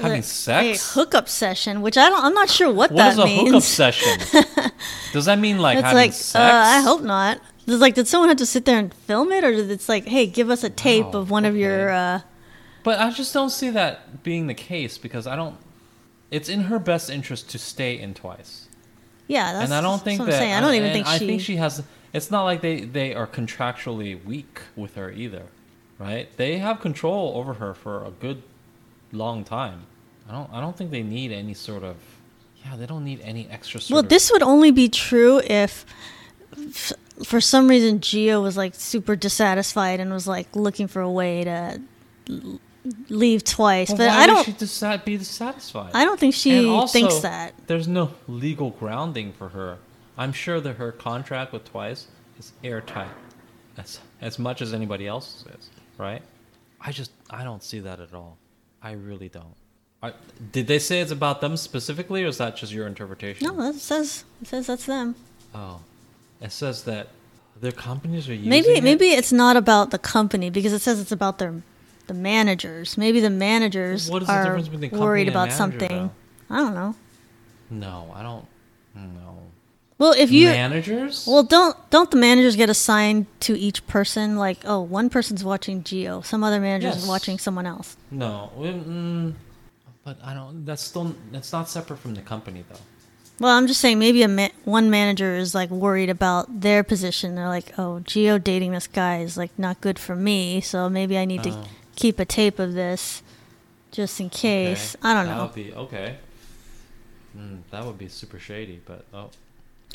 Having 0.01 0.23
sex? 0.23 0.91
A 0.91 0.95
hookup 0.95 1.29
session, 1.29 1.81
which 1.83 1.97
I 1.97 2.09
don't 2.09 2.23
I'm 2.25 2.35
not 2.35 2.49
sure 2.51 2.69
what, 2.73 2.91
What 2.93 2.99
that 2.99 3.13
is 3.15 3.19
a 3.19 3.25
means. 3.25 3.49
hookup 3.49 3.63
session? 3.63 4.19
Does 5.13 5.25
that 5.25 5.39
mean 5.41 5.59
like 5.59 5.79
it's 5.79 5.83
having 5.85 5.97
like 5.97 6.13
sex? 6.13 6.35
uh, 6.37 6.41
I 6.41 6.81
hope 6.83 7.03
not. 7.03 7.41
It's 7.69 7.81
like 7.81 7.95
did 7.95 8.09
someone 8.09 8.29
have 8.29 8.39
to 8.39 8.47
sit 8.47 8.65
there 8.65 8.79
and 8.79 8.93
film 8.93 9.31
it 9.33 9.45
or 9.45 9.53
did 9.53 9.71
it's 9.71 9.89
like, 9.89 10.07
hey, 10.07 10.27
give 10.27 10.51
us 10.51 10.65
a 10.65 10.71
tape 10.71 11.07
Wow, 11.07 11.21
of 11.21 11.31
one 11.31 11.45
of 11.45 11.57
your 11.57 11.91
uh 11.91 12.21
But 12.83 12.99
I 12.99 13.11
just 13.11 13.35
don't 13.35 13.51
see 13.51 13.71
that 13.71 14.23
being 14.23 14.47
the 14.47 14.55
case 14.55 14.99
because 14.99 15.27
I 15.27 15.37
don't. 15.37 15.57
It's 16.31 16.49
in 16.49 16.63
her 16.63 16.79
best 16.79 17.11
interest 17.11 17.49
to 17.51 17.59
stay 17.59 17.99
in 17.99 18.15
twice, 18.15 18.69
yeah, 19.29 19.53
that's 19.53 19.65
and 19.65 19.75
I 19.75 19.81
don't 19.81 20.03
think 20.03 20.25
that. 20.25 20.43
I 20.43 20.61
don't 20.61 20.75
even 20.75 20.93
think 20.93 21.07
I 21.07 21.19
she, 21.19 21.27
think 21.27 21.41
she 21.41 21.57
has. 21.57 21.83
It's 22.13 22.31
not 22.31 22.45
like 22.45 22.61
they 22.61 22.81
they 22.81 23.15
are 23.15 23.27
contractually 23.27 24.23
weak 24.25 24.61
with 24.77 24.95
her 24.97 25.11
either, 25.11 25.45
right? 25.99 26.29
They 26.37 26.59
have 26.59 26.81
control 26.81 27.33
over 27.37 27.55
her 27.55 27.75
for 27.75 28.05
a 28.05 28.11
good 28.11 28.43
long 29.13 29.45
time. 29.45 29.83
I 30.29 30.33
don't. 30.33 30.51
I 30.53 30.61
don't 30.61 30.77
think 30.77 30.91
they 30.91 31.03
need 31.03 31.33
any 31.33 31.55
sort 31.55 31.83
of. 31.83 31.97
Yeah, 32.65 32.77
they 32.77 32.87
don't 32.87 33.05
need 33.05 33.21
any 33.23 33.49
extra. 33.49 33.81
Well, 33.91 34.03
this 34.03 34.31
would 34.33 34.43
only 34.43 34.71
be 34.71 34.89
true 34.89 35.41
if, 35.45 35.87
for 37.25 37.41
some 37.41 37.69
reason, 37.69 38.01
Jihyo 38.01 38.43
was 38.43 38.57
like 38.57 38.75
super 38.75 39.17
dissatisfied 39.17 40.01
and 40.01 40.13
was 40.13 40.27
like 40.27 40.55
looking 40.55 40.89
for 40.89 41.03
a 41.03 41.11
way 41.11 41.45
to 41.45 41.81
l- 42.29 42.61
leave 43.09 43.45
twice, 43.45 43.89
Well, 43.89 43.99
but 43.99 44.09
I 44.11 44.27
don't. 44.27 44.45
she 44.45 44.53
disa- 44.53 45.03
be 45.05 45.17
dissatisfied? 45.17 45.91
I 45.95 46.05
don't 46.05 46.19
think 46.19 46.35
she 46.35 46.67
also, 46.67 46.93
thinks 46.93 47.21
that. 47.21 47.55
There's 47.67 47.89
no 47.89 48.13
legal 48.27 48.71
grounding 48.71 49.33
for 49.33 49.49
her. 49.51 49.79
I'm 50.17 50.33
sure 50.33 50.61
that 50.61 50.77
her 50.77 50.93
contract 50.93 51.53
with 51.53 51.65
Twice 51.65 52.07
is 52.39 52.53
airtight, 52.65 53.11
as 53.77 54.01
as 54.21 54.39
much 54.39 54.61
as 54.63 54.75
anybody 54.75 55.07
else's 55.07 55.45
is, 55.59 55.71
right? 55.97 56.23
I 56.81 56.93
just 56.93 57.11
I 57.31 57.45
don't 57.45 57.63
see 57.63 57.81
that 57.81 58.01
at 58.01 58.15
all. 58.15 58.37
I 58.83 58.93
really 58.93 59.29
don't. 59.29 59.55
I, 60.03 60.13
did 60.53 60.69
they 60.69 60.79
say 60.79 61.01
it's 61.01 61.11
about 61.11 61.41
them 61.41 61.57
specifically, 61.57 62.23
or 62.23 62.29
is 62.29 62.39
that 62.39 62.57
just 62.57 62.73
your 62.73 62.87
interpretation? 62.87 63.47
No, 63.47 63.61
it 63.69 63.75
says 63.77 64.25
it 64.41 64.47
says 64.49 64.67
that's 64.69 64.87
them. 64.87 65.15
Oh, 65.55 65.81
it 66.41 66.53
says 66.53 66.85
that 66.85 67.09
their 67.61 67.73
companies 67.73 68.29
are 68.29 68.35
using 68.35 68.49
Maybe 68.49 68.69
it? 68.69 68.85
maybe 68.85 69.09
it's 69.11 69.33
not 69.33 69.57
about 69.57 69.91
the 69.91 69.99
company 69.99 70.51
because 70.51 70.73
it 70.73 70.81
says 70.81 71.01
it's 71.01 71.13
about 71.13 71.39
their 71.39 71.63
the 72.07 72.15
managers. 72.15 72.97
Maybe 72.97 73.21
the 73.21 73.31
managers 73.31 74.11
What 74.11 74.23
is 74.23 74.29
the 74.29 74.35
are 74.35 74.45
difference 74.45 74.69
between 74.69 74.91
company 74.91 75.07
worried 75.07 75.29
about 75.29 75.49
manager, 75.49 75.57
something. 75.57 76.11
I 76.51 76.57
don't 76.59 76.75
know. 76.75 76.95
No, 77.71 78.13
I 78.15 78.23
don't. 78.23 78.47
No. 78.95 79.43
Well, 79.99 80.15
if 80.17 80.31
you 80.31 80.47
managers? 80.47 81.27
well 81.27 81.43
don't 81.43 81.77
don't 81.91 82.11
the 82.11 82.17
managers 82.17 82.55
get 82.57 82.71
assigned 82.71 83.27
to 83.41 83.59
each 83.59 83.85
person? 83.89 84.37
Like 84.37 84.59
oh, 84.65 84.81
one 84.81 85.11
person's 85.11 85.43
watching 85.45 85.83
Jihyo, 85.83 86.25
some 86.25 86.43
other 86.45 86.61
manager 86.61 86.89
is 86.89 86.99
Yes. 86.99 87.07
watching 87.09 87.39
someone 87.39 87.67
else. 87.67 87.97
No, 88.11 88.51
mm, 88.57 89.35
but 90.05 90.17
I 90.23 90.35
don't. 90.35 90.65
That's 90.65 90.83
still. 90.83 91.15
That's 91.33 91.53
not 91.53 91.69
separate 91.69 91.99
from 91.99 92.15
the 92.15 92.23
company, 92.23 92.65
though. 92.71 92.79
Well, 93.41 93.57
I'm 93.57 93.67
just 93.69 93.81
saying 93.81 93.99
maybe 94.01 94.23
a 94.23 94.29
ma- 94.29 94.49
one 94.65 94.91
manager 94.91 95.37
is 95.37 95.55
like 95.55 95.71
worried 95.71 96.11
about 96.11 96.61
their 96.61 96.83
position. 96.83 97.35
They're 97.37 97.47
like, 97.49 97.73
oh, 97.79 98.01
Jihyo 98.05 98.43
dating 98.43 98.73
this 98.73 98.87
guy 98.89 99.21
is 99.21 99.37
like 99.37 99.57
not 99.59 99.81
good 99.81 99.99
for 99.99 100.17
me, 100.17 100.61
so 100.61 100.89
maybe 100.89 101.17
I 101.17 101.25
need 101.25 101.45
to 101.45 101.51
Oh. 101.51 101.65
keep 101.95 102.19
a 102.19 102.25
tape 102.25 102.59
of 102.59 102.75
this 102.75 103.23
just 103.93 104.19
in 104.21 104.29
case. 104.31 104.97
Okay, 104.97 105.09
I 105.09 105.15
don't 105.15 105.27
That 105.27 105.37
know. 105.37 105.43
would 105.45 105.55
be 105.55 105.73
okay. 105.73 106.17
Mm, 107.37 107.59
that 107.71 107.85
would 107.85 107.99
be 107.99 108.09
super 108.09 108.39
shady, 108.41 108.81
but 108.85 109.05
oh, 109.15 109.31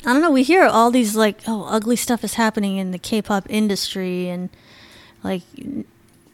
I 0.06 0.14
don't 0.14 0.22
know. 0.22 0.32
We 0.32 0.44
hear 0.44 0.64
all 0.64 0.90
these 0.92 1.16
like, 1.16 1.42
oh, 1.46 1.66
ugly 1.70 1.98
stuff 1.98 2.24
is 2.24 2.36
happening 2.36 2.78
in 2.78 2.92
the 2.92 2.98
K-pop 3.00 3.46
industry, 3.50 4.30
and 4.30 4.50
like 5.22 5.42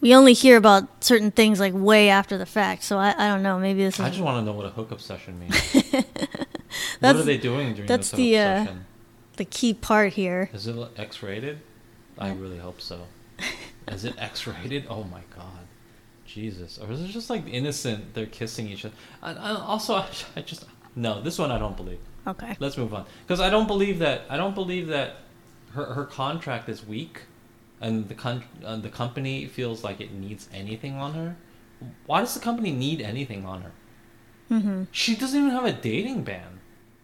we 0.02 0.14
only 0.14 0.34
hear 0.34 0.58
about 0.58 1.04
certain 1.04 1.32
things 1.32 1.60
like 1.60 1.74
way 1.74 2.10
after 2.10 2.38
the 2.38 2.46
fact. 2.46 2.84
So 2.84 3.00
I, 3.00 3.16
I 3.18 3.28
don't 3.30 3.42
know. 3.42 3.58
Maybe 3.58 3.84
this 3.84 3.96
is 3.96 4.02
I 4.02 4.10
just 4.10 4.22
want 4.22 4.38
to 4.42 4.46
know 4.46 4.54
what 4.56 4.68
a 4.68 4.70
hookup 4.70 5.02
session 5.02 5.40
means. 5.40 5.56
what 7.00 7.16
are 7.16 7.24
they 7.24 7.38
doing 7.38 7.74
during 7.74 7.88
that's 7.88 8.12
the, 8.12 8.38
uh, 8.38 8.66
session? 8.66 8.86
the 9.38 9.46
key 9.46 9.74
part 9.74 10.14
here. 10.14 10.50
Is 10.54 10.68
it 10.68 10.76
X-rated? 10.98 11.62
I 12.18 12.32
really 12.32 12.58
hope 12.58 12.82
so. 12.82 13.08
Is 13.88 14.06
it 14.06 14.16
X-rated? 14.18 14.86
Oh 14.90 15.04
my 15.04 15.22
god, 15.36 15.66
Jesus! 16.26 16.78
Or 16.78 16.92
is 16.92 17.02
it 17.02 17.08
just 17.08 17.30
like 17.30 17.48
innocent? 17.48 18.14
They're 18.14 18.28
kissing 18.28 18.68
each 18.68 18.86
other. 18.86 18.94
I, 19.24 19.34
I, 19.34 19.50
also, 19.62 19.96
I, 19.96 20.06
I 20.36 20.42
just 20.42 20.66
no. 20.96 21.22
This 21.22 21.40
one 21.40 21.50
I 21.52 21.58
don't 21.58 21.76
believe. 21.76 22.00
Okay. 22.28 22.56
Let's 22.60 22.78
move 22.78 22.94
on 22.94 23.06
because 23.26 23.40
I 23.40 23.50
don't 23.50 23.68
believe 23.68 24.00
that. 24.00 24.24
I 24.30 24.38
don't 24.38 24.54
believe 24.54 24.88
that 24.88 25.16
her 25.74 25.86
her 25.86 26.06
contract 26.06 26.70
is 26.70 26.86
weak, 26.86 27.22
and 27.82 28.08
the 28.08 28.16
con- 28.16 28.44
uh, 28.64 28.78
the 28.78 28.90
company 28.90 29.48
feels 29.48 29.84
like 29.84 30.02
it 30.02 30.14
needs 30.14 30.50
anything 30.54 30.96
on 30.96 31.14
her. 31.14 31.36
Why 32.06 32.20
does 32.20 32.34
the 32.34 32.42
company 32.42 32.72
need 32.72 33.02
anything 33.02 33.46
on 33.46 33.62
her? 33.62 33.72
Mm-hmm. 34.52 34.84
She 34.92 35.16
doesn't 35.16 35.40
even 35.40 35.52
have 35.52 35.66
a 35.66 35.74
dating 35.74 36.24
ban. 36.24 36.59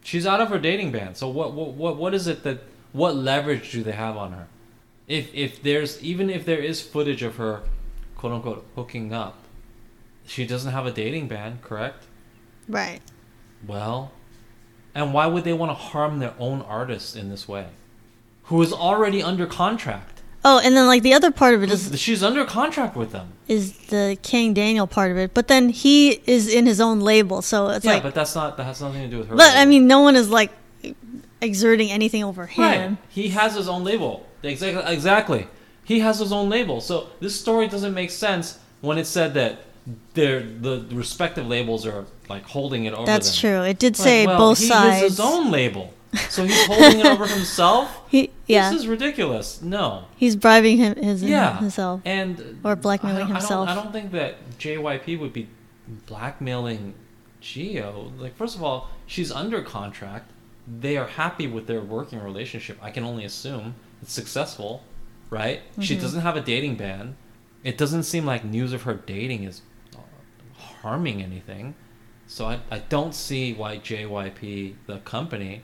She's 0.05 0.27
out 0.27 0.39
of 0.39 0.49
her 0.49 0.59
dating 0.59 0.91
ban. 0.91 1.15
So 1.15 1.27
what 1.27 1.53
what 1.53 1.73
what 1.73 1.97
what 1.97 2.13
is 2.13 2.27
it 2.27 2.43
that 2.43 2.59
what 2.93 3.15
leverage 3.15 3.71
do 3.71 3.81
they 3.81 3.93
have 3.93 4.15
on 4.15 4.33
her? 4.33 4.47
If 5.07 5.33
if 5.33 5.63
there's 5.63 6.01
even 6.03 6.29
if 6.29 6.45
there 6.45 6.59
is 6.59 6.79
footage 6.79 7.23
of 7.23 7.37
her 7.37 7.63
quote 8.15 8.33
unquote 8.33 8.67
hooking 8.75 9.11
up, 9.11 9.39
she 10.27 10.45
doesn't 10.45 10.71
have 10.71 10.85
a 10.85 10.91
dating 10.91 11.27
ban, 11.27 11.57
correct? 11.63 12.03
Right. 12.67 13.01
Well, 13.65 14.11
and 14.93 15.11
why 15.11 15.25
would 15.25 15.43
they 15.43 15.53
want 15.53 15.71
to 15.71 15.73
harm 15.75 16.19
their 16.19 16.35
own 16.37 16.61
artist 16.61 17.15
in 17.15 17.29
this 17.29 17.47
way? 17.47 17.69
Who 18.43 18.61
is 18.61 18.71
already 18.71 19.23
under 19.23 19.47
contract? 19.47 20.14
Oh, 20.47 20.59
and 20.63 20.77
then 20.77 20.85
like 20.85 21.01
the 21.01 21.13
other 21.15 21.31
part 21.31 21.55
of 21.55 21.63
it 21.63 21.71
is 21.71 21.99
She's 21.99 22.21
under 22.21 22.45
contract 22.45 22.95
with 22.95 23.11
them. 23.11 23.29
is 23.47 23.73
the 23.87 24.15
Kang 24.21 24.53
Daniel 24.53 24.85
part 24.85 25.09
of 25.11 25.17
it, 25.17 25.33
but 25.33 25.47
then 25.47 25.69
he 25.69 26.21
is 26.27 26.47
in 26.53 26.67
his 26.67 26.79
own 26.79 26.99
label, 26.99 27.41
so 27.41 27.69
it's 27.69 27.83
yeah, 27.83 27.93
like. 27.93 28.03
but 28.03 28.13
that's 28.13 28.35
not 28.35 28.55
that 28.57 28.63
has 28.65 28.79
nothing 28.79 29.01
to 29.01 29.07
do 29.07 29.17
with 29.17 29.27
her. 29.29 29.35
But 29.35 29.57
I 29.57 29.65
mean, 29.65 29.87
no 29.87 30.01
one 30.01 30.15
is 30.15 30.29
like 30.29 30.51
exerting 31.41 31.91
anything 31.91 32.23
over 32.23 32.45
him. 32.45 32.63
Right. 32.63 32.97
He 33.09 33.29
has 33.29 33.55
his 33.55 33.67
own 33.67 33.83
label. 33.83 34.25
Exactly. 34.43 34.93
Exactly. 34.93 35.47
He 35.83 35.99
has 35.99 36.19
his 36.19 36.31
own 36.31 36.49
label. 36.49 36.81
So 36.81 37.09
this 37.19 37.39
story 37.39 37.67
doesn't 37.67 37.93
make 37.93 38.11
sense 38.11 38.59
when 38.81 38.97
it 38.97 39.05
said 39.05 39.33
that 39.35 39.59
their 40.13 40.41
the 40.41 40.85
respective 40.91 41.45
labels 41.47 41.85
are 41.85 42.05
like 42.29 42.43
holding 42.43 42.85
it 42.85 42.93
over. 42.93 43.05
That's 43.05 43.29
them. 43.41 43.51
true. 43.51 43.61
It 43.63 43.79
did 43.79 43.97
Like, 43.99 44.03
say 44.07 44.25
well, 44.27 44.37
both 44.37 44.59
he 44.59 44.65
sides. 44.67 44.93
has 44.93 45.01
his 45.01 45.19
own 45.19 45.51
label, 45.51 45.93
so 46.29 46.43
he's 46.45 46.65
holding 46.65 46.99
it 46.99 47.05
over 47.05 47.25
himself. 47.39 48.01
He, 48.09 48.31
yeah, 48.47 48.69
This 48.71 48.81
is 48.81 48.87
ridiculous. 48.87 49.61
No. 49.61 50.05
he's 50.15 50.35
bribing 50.35 50.77
him 50.77 50.95
his 50.95 51.23
Yeah. 51.23 51.57
himself. 51.59 52.01
And 52.05 52.59
Or 52.63 52.75
blackmailing 52.75 53.23
I 53.23 53.25
himself. 53.27 53.67
I 53.69 53.73
don't, 53.75 53.79
I 53.79 53.83
don't 53.83 53.91
think 53.93 54.11
that 54.11 54.57
JYP 54.59 55.19
would 55.19 55.33
be 55.33 55.47
blackmailing 56.07 56.93
Jihyo. 57.41 58.11
Like, 58.19 58.35
first 58.35 58.55
of 58.55 58.63
all, 58.63 58.89
she's 59.05 59.31
under 59.31 59.61
contract. 59.61 60.31
They 60.67 60.97
are 60.97 61.07
happy 61.07 61.47
with 61.47 61.67
their 61.67 61.81
working 61.81 62.19
relationship. 62.23 62.77
I 62.81 62.89
can 62.91 63.03
only 63.03 63.23
assume 63.25 63.75
it's 64.01 64.13
successful, 64.13 64.83
right? 65.29 65.61
She 65.79 65.95
Mhm. 65.95 66.01
doesn't 66.01 66.21
have 66.21 66.35
a 66.35 66.41
dating 66.41 66.75
ban. 66.75 67.15
It 67.63 67.77
doesn't 67.77 68.03
seem 68.03 68.25
like 68.25 68.43
news 68.43 68.73
of 68.73 68.83
her 68.83 68.93
dating 68.95 69.43
is 69.43 69.61
harming 70.81 71.21
anything. 71.21 71.75
So 72.27 72.45
I, 72.45 72.59
I 72.71 72.79
don't 72.79 73.13
see 73.13 73.53
why 73.53 73.77
JYP, 73.77 74.75
the 74.87 74.97
company, 74.99 75.63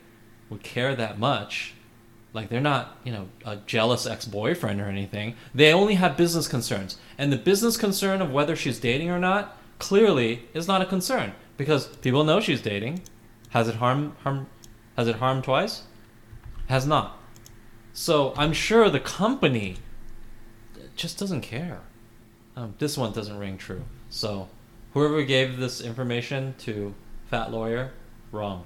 would 0.51 0.61
care 0.61 0.95
that 0.95 1.17
much. 1.17 1.73
Like 2.33 2.49
they're 2.49 2.61
not, 2.61 2.97
you 3.03 3.11
know, 3.11 3.29
a 3.43 3.55
jealous 3.55 4.05
ex-boyfriend 4.05 4.79
or 4.79 4.85
anything. 4.85 5.35
They 5.55 5.73
only 5.73 5.95
have 5.95 6.15
business 6.15 6.47
concerns. 6.47 6.97
And 7.17 7.33
the 7.33 7.37
business 7.37 7.77
concern 7.77 8.21
of 8.21 8.31
whether 8.31 8.55
she's 8.55 8.79
dating 8.79 9.09
or 9.09 9.17
not 9.17 9.57
clearly 9.79 10.43
is 10.53 10.67
not 10.67 10.81
a 10.81 10.85
concern 10.85 11.33
because 11.57 11.87
people 11.87 12.23
know 12.23 12.39
she's 12.39 12.61
dating. 12.61 13.01
Has 13.49 13.67
it 13.67 13.75
harmed 13.75 14.13
harm 14.23 14.47
has 14.95 15.07
it 15.07 15.15
harmed 15.15 15.43
twice? 15.43 15.83
Has 16.67 16.85
not. 16.85 17.17
So 17.93 18.33
I'm 18.37 18.53
sure 18.53 18.89
the 18.89 18.99
company 18.99 19.77
just 20.95 21.17
doesn't 21.17 21.41
care. 21.41 21.79
Um, 22.55 22.75
this 22.77 22.97
one 22.97 23.11
doesn't 23.13 23.37
ring 23.37 23.57
true. 23.57 23.83
So 24.09 24.49
whoever 24.93 25.23
gave 25.23 25.57
this 25.57 25.81
information 25.81 26.55
to 26.59 26.93
Fat 27.29 27.51
Lawyer, 27.51 27.91
wrong. 28.31 28.65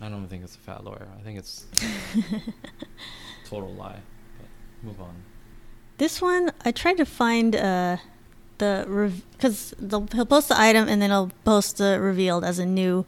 I 0.00 0.08
don't 0.08 0.26
think 0.28 0.44
it's 0.44 0.54
a 0.54 0.58
fat 0.58 0.84
lawyer. 0.84 1.08
I 1.18 1.22
think 1.22 1.38
it's 1.38 1.66
total 3.44 3.72
lie. 3.74 4.00
But 4.38 4.48
move 4.86 5.00
on. 5.00 5.14
This 5.98 6.22
one, 6.22 6.52
I 6.64 6.72
tried 6.72 6.96
to 6.96 7.04
find 7.04 7.54
uh, 7.54 7.98
the 8.58 9.12
because 9.32 9.74
he'll 9.80 10.26
post 10.26 10.48
the 10.48 10.58
item 10.60 10.88
and 10.88 11.02
then 11.02 11.10
he'll 11.10 11.30
post 11.44 11.78
the 11.78 12.00
revealed 12.00 12.44
as 12.44 12.58
a 12.58 12.64
new 12.66 13.04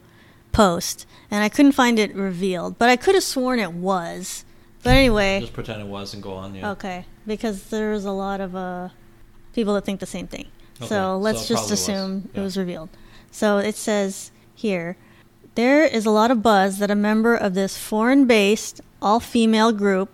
post, 0.51 1.07
and 1.31 1.43
I 1.43 1.49
couldn't 1.49 1.71
find 1.71 1.97
it 1.97 2.13
revealed, 2.13 2.77
but 2.77 2.89
I 2.89 2.95
could 2.95 3.15
have 3.15 3.23
sworn 3.23 3.59
it 3.59 3.73
was. 3.73 4.45
But 4.83 4.91
anyway, 4.91 5.39
Just 5.39 5.53
pretend 5.53 5.81
it 5.81 5.87
was 5.87 6.13
and 6.13 6.21
go 6.21 6.33
on. 6.33 6.53
Yeah. 6.53 6.71
okay, 6.71 7.05
because 7.25 7.69
there's 7.69 8.05
a 8.05 8.11
lot 8.11 8.39
of 8.41 8.55
uh, 8.55 8.89
people 9.53 9.73
that 9.75 9.85
think 9.85 9.99
the 9.99 10.05
same 10.05 10.27
thing. 10.27 10.47
Okay, 10.77 10.87
So 10.87 11.17
let's 11.17 11.41
so 11.43 11.47
just 11.55 11.61
probably 11.61 11.71
was. 11.71 11.79
assume 11.81 12.29
it 12.33 12.39
was 12.41 12.57
revealed. 12.57 12.89
So 13.31 13.57
it 13.57 13.75
says 13.75 14.31
here 14.53 14.97
there 15.55 15.83
is 15.83 16.05
a 16.05 16.11
lot 16.11 16.31
of 16.31 16.41
buzz 16.41 16.79
that 16.79 16.91
a 16.91 16.95
member 16.95 17.35
of 17.35 17.53
this 17.53 17.77
foreign 17.77 18.25
based, 18.25 18.81
all 19.01 19.19
female 19.19 19.71
group 19.71 20.09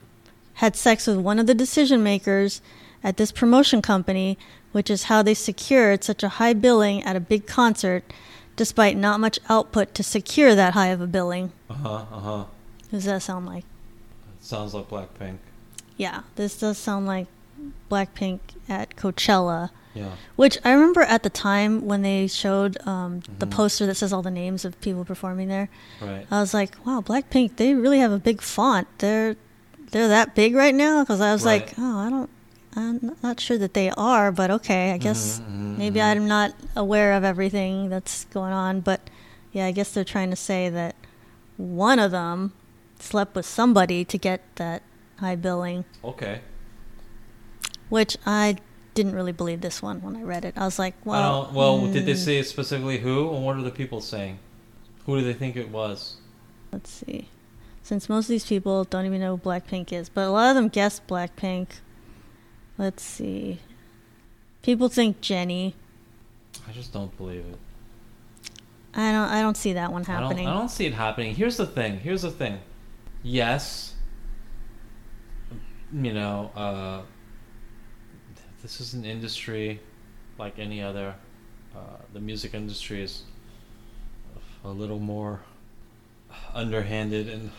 had 0.56 0.76
sex 0.76 1.08
with 1.08 1.18
one 1.18 1.40
of 1.40 1.48
the 1.48 1.56
decision 1.56 2.04
makers 2.04 2.62
at 3.04 3.18
this 3.18 3.32
promotion 3.32 3.82
company, 3.82 4.38
which 4.72 4.90
is 4.90 5.04
how 5.04 5.22
they 5.22 5.34
secured 5.34 6.04
such 6.04 6.24
a 6.24 6.30
high 6.30 6.54
billing 6.54 7.02
at 7.04 7.16
a 7.16 7.20
big 7.22 7.48
concert, 7.48 8.04
despite 8.56 8.98
not 8.98 9.20
much 9.20 9.40
output 9.48 9.94
to 9.96 10.04
secure 10.04 10.54
that 10.56 10.74
high 10.74 10.88
of 10.88 11.00
a 11.00 11.08
billing. 11.08 11.52
Uh 11.70 11.74
huh. 11.74 11.94
Uh 12.12 12.20
huh. 12.20 12.46
Does 12.92 13.06
that 13.06 13.22
sound 13.22 13.46
like? 13.46 13.64
Sounds 14.42 14.74
like 14.74 14.90
Blackpink. 14.90 15.38
Yeah, 15.96 16.22
this 16.36 16.58
does 16.58 16.78
sound 16.78 17.06
like 17.06 17.28
Blackpink 17.90 18.40
at 18.68 18.96
Coachella. 18.96 19.70
Yeah. 20.00 20.12
Which 20.36 20.58
I 20.64 20.72
remember 20.72 21.02
at 21.02 21.24
the 21.24 21.30
time 21.30 21.86
when 21.86 22.02
they 22.02 22.28
showed 22.28 22.78
um, 22.88 23.22
the 23.40 23.46
Mhm. 23.46 23.52
poster 23.52 23.86
that 23.86 23.96
says 23.96 24.12
all 24.14 24.22
the 24.22 24.32
names 24.32 24.64
of 24.66 24.80
people 24.82 25.04
performing 25.06 25.48
there. 25.50 25.70
Right. 26.02 26.26
I 26.32 26.40
was 26.40 26.54
like, 26.54 26.78
"Wow, 26.86 27.02
Blackpink! 27.02 27.58
They 27.58 27.74
really 27.74 28.00
have 28.00 28.12
a 28.12 28.20
big 28.20 28.42
font. 28.42 28.88
They're 29.00 29.36
they're 29.92 30.08
that 30.08 30.36
big 30.36 30.56
right 30.56 30.74
now." 30.76 31.02
Because 31.04 31.20
I 31.22 31.34
was 31.34 31.44
Right. 31.44 31.66
like, 31.68 31.74
"Oh, 31.78 31.98
I 32.00 32.10
don't, 32.10 32.30
I'm 32.76 33.16
not 33.24 33.40
sure 33.40 33.58
that 33.58 33.74
they 33.74 33.90
are, 33.98 34.32
but 34.32 34.50
okay, 34.52 34.92
I 34.94 34.98
guess 34.98 35.42
Mhm, 35.42 35.44
mhm, 35.74 35.78
maybe 35.78 36.00
mhm. 36.00 36.06
I'm 36.12 36.28
not 36.28 36.52
aware 36.76 37.12
of 37.14 37.24
everything 37.24 37.90
that's 37.90 38.26
going 38.26 38.54
on." 38.54 38.80
But 38.82 39.02
yeah, 39.52 39.66
I 39.66 39.72
guess 39.72 39.92
they're 39.92 40.04
trying 40.16 40.30
to 40.30 40.36
say 40.38 40.70
that 40.70 40.96
one 41.58 42.00
of 42.00 42.12
them 42.12 42.54
slept 43.00 43.36
with 43.36 43.46
somebody 43.46 44.06
to 44.06 44.18
get 44.18 44.42
that 44.56 44.82
high 45.20 45.36
billing, 45.36 45.84
Okay. 46.04 46.40
which 47.90 48.16
I 48.26 48.58
didn't 48.94 49.16
really 49.16 49.32
believe 49.32 49.62
this 49.62 49.82
one 49.82 50.02
when 50.02 50.16
I 50.16 50.24
read 50.24 50.46
it. 50.46 50.56
I 50.58 50.66
was 50.66 50.80
like, 50.80 50.96
well, 51.06 51.52
well, 51.54 51.88
did 51.88 52.06
they 52.06 52.14
mm, 52.14 52.18
say 52.18 52.44
specifically 52.44 52.98
who, 52.98 53.34
and 53.34 53.46
what 53.46 53.56
are 53.56 53.62
the 53.62 53.72
people 53.72 54.02
saying? 54.02 54.40
Who 55.06 55.20
do 55.20 55.26
they 55.26 55.34
think 55.34 55.56
it 55.56 55.70
was? 55.70 56.18
Let's 56.72 56.90
see. 56.90 57.30
Since 57.82 58.10
most 58.10 58.26
of 58.26 58.30
these 58.30 58.46
people 58.46 58.84
don't 58.84 59.06
even 59.06 59.22
know 59.22 59.38
who 59.38 59.42
Blackpink 59.42 59.92
is, 59.92 60.10
but 60.10 60.26
a 60.26 60.30
lot 60.30 60.50
of 60.50 60.56
them 60.56 60.68
guessed 60.68 61.08
Blackpink. 61.08 61.68
Let's 62.78 63.02
see. 63.04 63.60
People 64.62 64.90
think 64.90 65.22
Jennie. 65.22 65.76
I 66.68 66.72
just 66.72 66.94
don't 66.94 67.16
believe 67.18 67.46
it. 67.46 67.58
I 68.94 69.12
don't. 69.12 69.30
I 69.30 69.42
don't 69.42 69.58
see 69.58 69.74
that 69.74 69.92
one 69.92 70.04
I 70.04 70.06
don't, 70.06 70.24
happening. 70.24 70.48
I 70.48 70.54
don't 70.54 70.70
see 70.70 70.86
it 70.86 70.94
happening. 70.94 71.36
Here's 71.36 71.58
the 71.58 71.66
thing. 71.66 72.00
Here's 72.00 72.24
the 72.24 72.32
thing. 72.32 72.60
Yes. 73.24 73.96
You 75.92 76.14
know, 76.14 76.52
uh, 76.56 77.02
this 78.62 78.82
is 78.82 78.94
an 78.94 79.06
industry 79.06 79.80
like 80.38 80.60
any 80.60 80.82
other. 80.82 81.16
Uh, 81.76 81.80
the 82.14 82.20
music 82.20 82.54
industry 82.54 83.02
is 83.04 83.24
a 84.64 84.70
little 84.70 85.00
more 85.00 85.40
underhanded 86.54 87.30
and 87.30 87.52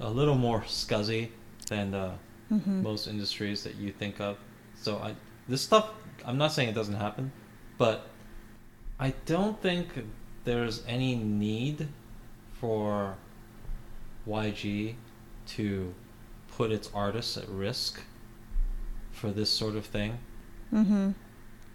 a 0.00 0.08
little 0.10 0.36
more 0.36 0.60
scuzzy 0.62 1.30
than 1.68 1.94
uh, 1.94 2.16
Mhm. 2.52 2.82
most 2.82 3.08
industries 3.08 3.64
that 3.64 3.74
you 3.74 3.90
think 3.90 4.20
of. 4.20 4.38
So 4.76 4.98
I 4.98 5.16
this 5.48 5.62
stuff 5.62 5.90
I'm 6.24 6.38
not 6.38 6.52
saying 6.52 6.68
it 6.68 6.74
doesn't 6.74 6.94
happen, 6.94 7.32
but 7.78 8.08
I 9.00 9.14
don't 9.26 9.60
think 9.60 9.88
there's 10.44 10.84
any 10.86 11.16
need 11.16 11.88
for 12.60 13.16
YG 14.26 14.94
to 15.48 15.94
put 16.56 16.70
its 16.70 16.88
artists 16.94 17.36
at 17.36 17.48
risk 17.48 18.00
for 19.12 19.30
this 19.32 19.50
sort 19.50 19.74
of 19.76 19.84
thing. 19.86 20.18
Mhm. 20.72 21.14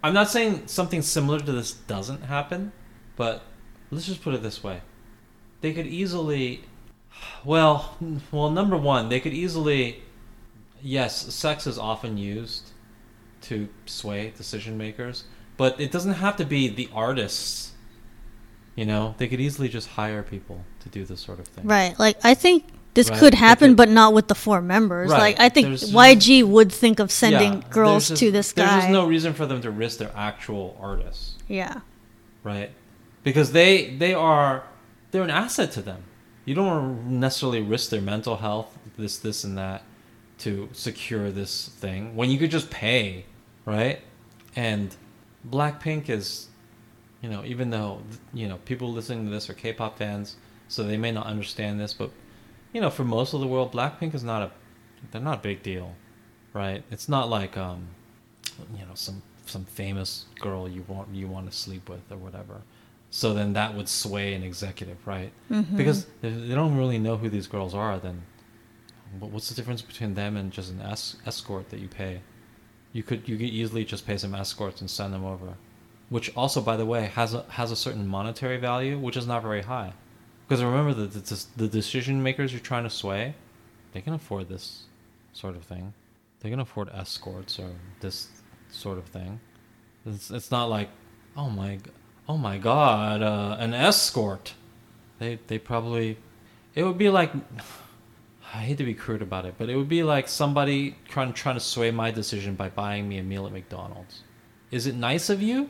I'm 0.03 0.13
not 0.13 0.29
saying 0.29 0.63
something 0.67 1.01
similar 1.01 1.39
to 1.39 1.51
this 1.51 1.73
doesn't 1.73 2.23
happen, 2.23 2.71
but 3.15 3.43
let's 3.91 4.05
just 4.05 4.23
put 4.23 4.33
it 4.33 4.41
this 4.41 4.63
way. 4.63 4.81
They 5.61 5.73
could 5.73 5.87
easily 5.87 6.63
well, 7.43 7.97
well 8.31 8.49
number 8.49 8.77
1, 8.77 9.09
they 9.09 9.19
could 9.19 9.33
easily 9.33 10.03
yes, 10.81 11.33
sex 11.33 11.67
is 11.67 11.77
often 11.77 12.17
used 12.17 12.71
to 13.41 13.69
sway 13.85 14.33
decision 14.35 14.77
makers, 14.77 15.25
but 15.57 15.79
it 15.79 15.91
doesn't 15.91 16.13
have 16.13 16.37
to 16.37 16.45
be 16.45 16.67
the 16.67 16.89
artists. 16.93 17.71
You 18.75 18.85
know, 18.85 19.15
they 19.17 19.27
could 19.27 19.41
easily 19.41 19.67
just 19.69 19.89
hire 19.89 20.23
people 20.23 20.63
to 20.79 20.89
do 20.89 21.05
this 21.05 21.21
sort 21.21 21.39
of 21.39 21.47
thing. 21.47 21.67
Right. 21.67 21.97
Like 21.99 22.17
I 22.23 22.33
think 22.33 22.65
this 22.93 23.09
Right, 23.09 23.19
could 23.19 23.33
happen, 23.33 23.75
but 23.75 23.87
not 23.89 24.13
with 24.13 24.27
the 24.27 24.35
four 24.35 24.61
members. 24.61 25.09
Right, 25.11 25.19
Like 25.19 25.39
I 25.39 25.49
think 25.49 25.67
there's 25.67 25.81
just- 25.81 25.93
YG 25.93 26.43
would 26.43 26.71
think 26.71 26.99
of 26.99 27.09
sending 27.11 27.53
Yeah, 27.61 27.67
girls 27.69 28.07
there's 28.09 28.19
to 28.19 28.25
just- 28.27 28.33
this 28.33 28.51
There's 28.53 28.69
guy. 28.69 28.79
just 28.81 28.89
no 28.91 29.07
reason 29.07 29.33
for 29.33 29.45
them 29.45 29.61
to 29.61 29.71
risk 29.71 29.99
their 29.99 30.11
actual 30.15 30.77
artists. 30.81 31.35
yeah. 31.47 31.81
right? 32.43 32.71
Because 33.23 33.51
they 33.51 33.95
they 33.97 34.13
are 34.13 34.63
they're 35.11 35.21
an 35.23 35.29
asset 35.29 35.71
to 35.73 35.81
them. 35.81 36.03
You 36.45 36.55
don't 36.55 37.19
necessarily 37.19 37.61
risk 37.61 37.91
their 37.91 38.01
mental 38.01 38.37
health, 38.37 38.77
this 38.97 39.17
this 39.17 39.43
and 39.43 39.57
that, 39.57 39.83
to 40.39 40.67
secure 40.73 41.29
this 41.31 41.67
thing 41.67 42.15
when 42.15 42.29
you 42.31 42.37
could 42.39 42.49
just 42.51 42.69
pay, 42.71 43.25
right? 43.65 43.99
And 44.55 44.95
Blackpink 45.47 46.09
is, 46.09 46.47
you 47.21 47.29
know, 47.29 47.43
even 47.45 47.69
though 47.69 48.01
you 48.33 48.47
know 48.47 48.57
people 48.65 48.91
listening 48.91 49.25
to 49.25 49.31
this 49.31 49.49
are 49.49 49.53
K-pop 49.53 49.97
fans, 49.99 50.35
so 50.67 50.81
they 50.83 50.97
may 50.97 51.11
not 51.11 51.27
understand 51.27 51.79
this, 51.79 51.93
but 51.93 52.09
you 52.73 52.81
know, 52.81 52.89
for 52.89 53.03
most 53.03 53.33
of 53.33 53.39
the 53.41 53.47
world, 53.47 53.71
Blackpink 53.71 54.13
is 54.13 54.23
not 54.23 54.41
a 54.43 54.51
they're 55.11 55.21
not 55.21 55.39
a 55.39 55.41
big 55.41 55.63
deal, 55.63 55.95
right? 56.53 56.83
It's 56.91 57.09
not 57.09 57.29
like 57.29 57.57
um, 57.57 57.87
you 58.73 58.85
know, 58.85 58.93
some 58.95 59.21
some 59.45 59.65
famous 59.65 60.25
girl 60.39 60.67
you 60.69 60.83
want 60.87 61.09
you 61.13 61.27
want 61.27 61.49
to 61.51 61.55
sleep 61.57 61.89
with 61.89 62.11
or 62.11 62.17
whatever. 62.17 62.61
So 63.09 63.33
then 63.33 63.53
that 63.53 63.75
would 63.75 63.89
sway 63.89 64.33
an 64.35 64.43
executive, 64.43 64.97
right? 65.05 65.31
Mhm. 65.49 65.75
Because 65.75 66.05
if 66.21 66.47
they 66.47 66.55
don't 66.55 66.77
really 66.77 66.97
know 66.97 67.17
who 67.17 67.27
these 67.29 67.47
girls 67.47 67.73
are, 67.75 67.99
then 67.99 68.21
what's 69.19 69.49
the 69.49 69.55
difference 69.55 69.81
between 69.81 70.13
them 70.13 70.37
and 70.37 70.51
just 70.51 70.71
an 70.71 70.79
es- 70.81 71.17
escort 71.25 71.69
that 71.71 71.79
you 71.79 71.87
pay? 71.89 72.21
You 72.93 73.03
could 73.03 73.27
you 73.27 73.37
could 73.37 73.47
easily 73.49 73.83
just 73.85 74.05
pay 74.05 74.17
some 74.17 74.33
escorts 74.35 74.79
and 74.81 74.89
send 74.89 75.13
them 75.13 75.25
over, 75.25 75.55
which 76.09 76.33
also, 76.37 76.61
by 76.61 76.77
the 76.77 76.85
way, 76.85 77.07
has 77.07 77.33
a 77.33 77.43
has 77.49 77.71
a 77.71 77.75
certain 77.75 78.07
monetary 78.07 78.57
value, 78.57 78.97
which 78.97 79.17
is 79.17 79.27
not 79.27 79.41
very 79.43 79.63
high. 79.63 79.93
Because 80.51 80.65
remember, 80.65 80.93
the 80.93 81.07
the, 81.07 81.45
the 81.55 81.67
decision 81.69 82.21
makers 82.21 82.51
you're 82.51 82.59
trying 82.59 82.83
to 82.83 82.89
sway, 82.89 83.35
they 83.93 84.01
can 84.01 84.13
afford 84.13 84.49
this 84.49 84.83
sort 85.31 85.55
of 85.55 85.63
thing. 85.63 85.93
They 86.41 86.49
can 86.49 86.59
afford 86.59 86.89
escorts 86.93 87.57
or 87.57 87.69
this 88.01 88.27
sort 88.69 88.97
of 88.97 89.05
thing. 89.05 89.39
It's 90.05 90.29
it's 90.29 90.51
not 90.51 90.65
like, 90.65 90.89
oh 91.37 91.49
my, 91.49 91.79
oh 92.27 92.37
my 92.37 92.57
God, 92.57 93.21
uh, 93.21 93.55
an 93.61 93.73
escort. 93.73 94.55
They 95.19 95.39
they 95.47 95.57
probably, 95.57 96.17
it 96.75 96.83
would 96.83 96.97
be 96.97 97.09
like, 97.09 97.31
I 98.53 98.57
hate 98.57 98.77
to 98.79 98.83
be 98.83 98.93
crude 98.93 99.21
about 99.21 99.45
it, 99.45 99.55
but 99.57 99.69
it 99.69 99.77
would 99.77 99.87
be 99.87 100.03
like 100.03 100.27
somebody 100.27 100.97
trying 101.07 101.31
trying 101.31 101.55
to 101.55 101.61
sway 101.61 101.91
my 101.91 102.11
decision 102.11 102.55
by 102.55 102.67
buying 102.67 103.07
me 103.07 103.19
a 103.19 103.23
meal 103.23 103.45
at 103.45 103.53
McDonald's. 103.53 104.23
Is 104.69 104.85
it 104.85 104.95
nice 104.95 105.29
of 105.29 105.41
you? 105.41 105.69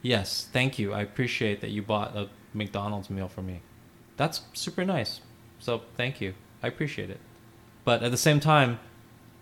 Yes, 0.00 0.48
thank 0.50 0.78
you. 0.78 0.94
I 0.94 1.02
appreciate 1.02 1.60
that 1.60 1.72
you 1.72 1.82
bought 1.82 2.16
a 2.16 2.30
McDonald's 2.54 3.10
meal 3.10 3.28
for 3.28 3.42
me. 3.42 3.60
That's 4.22 4.42
super 4.52 4.84
nice. 4.84 5.20
So 5.58 5.82
thank 5.96 6.20
you. 6.20 6.34
I 6.62 6.68
appreciate 6.68 7.10
it. 7.10 7.18
But 7.84 8.04
at 8.04 8.12
the 8.12 8.16
same 8.16 8.38
time, 8.38 8.78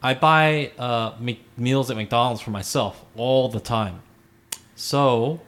I 0.02 0.14
buy 0.14 0.72
uh, 0.78 1.12
meals 1.58 1.90
at 1.90 1.98
McDonald's 1.98 2.40
for 2.40 2.50
myself 2.50 3.04
all 3.14 3.50
the 3.50 3.60
time. 3.60 4.00
So, 4.74 5.42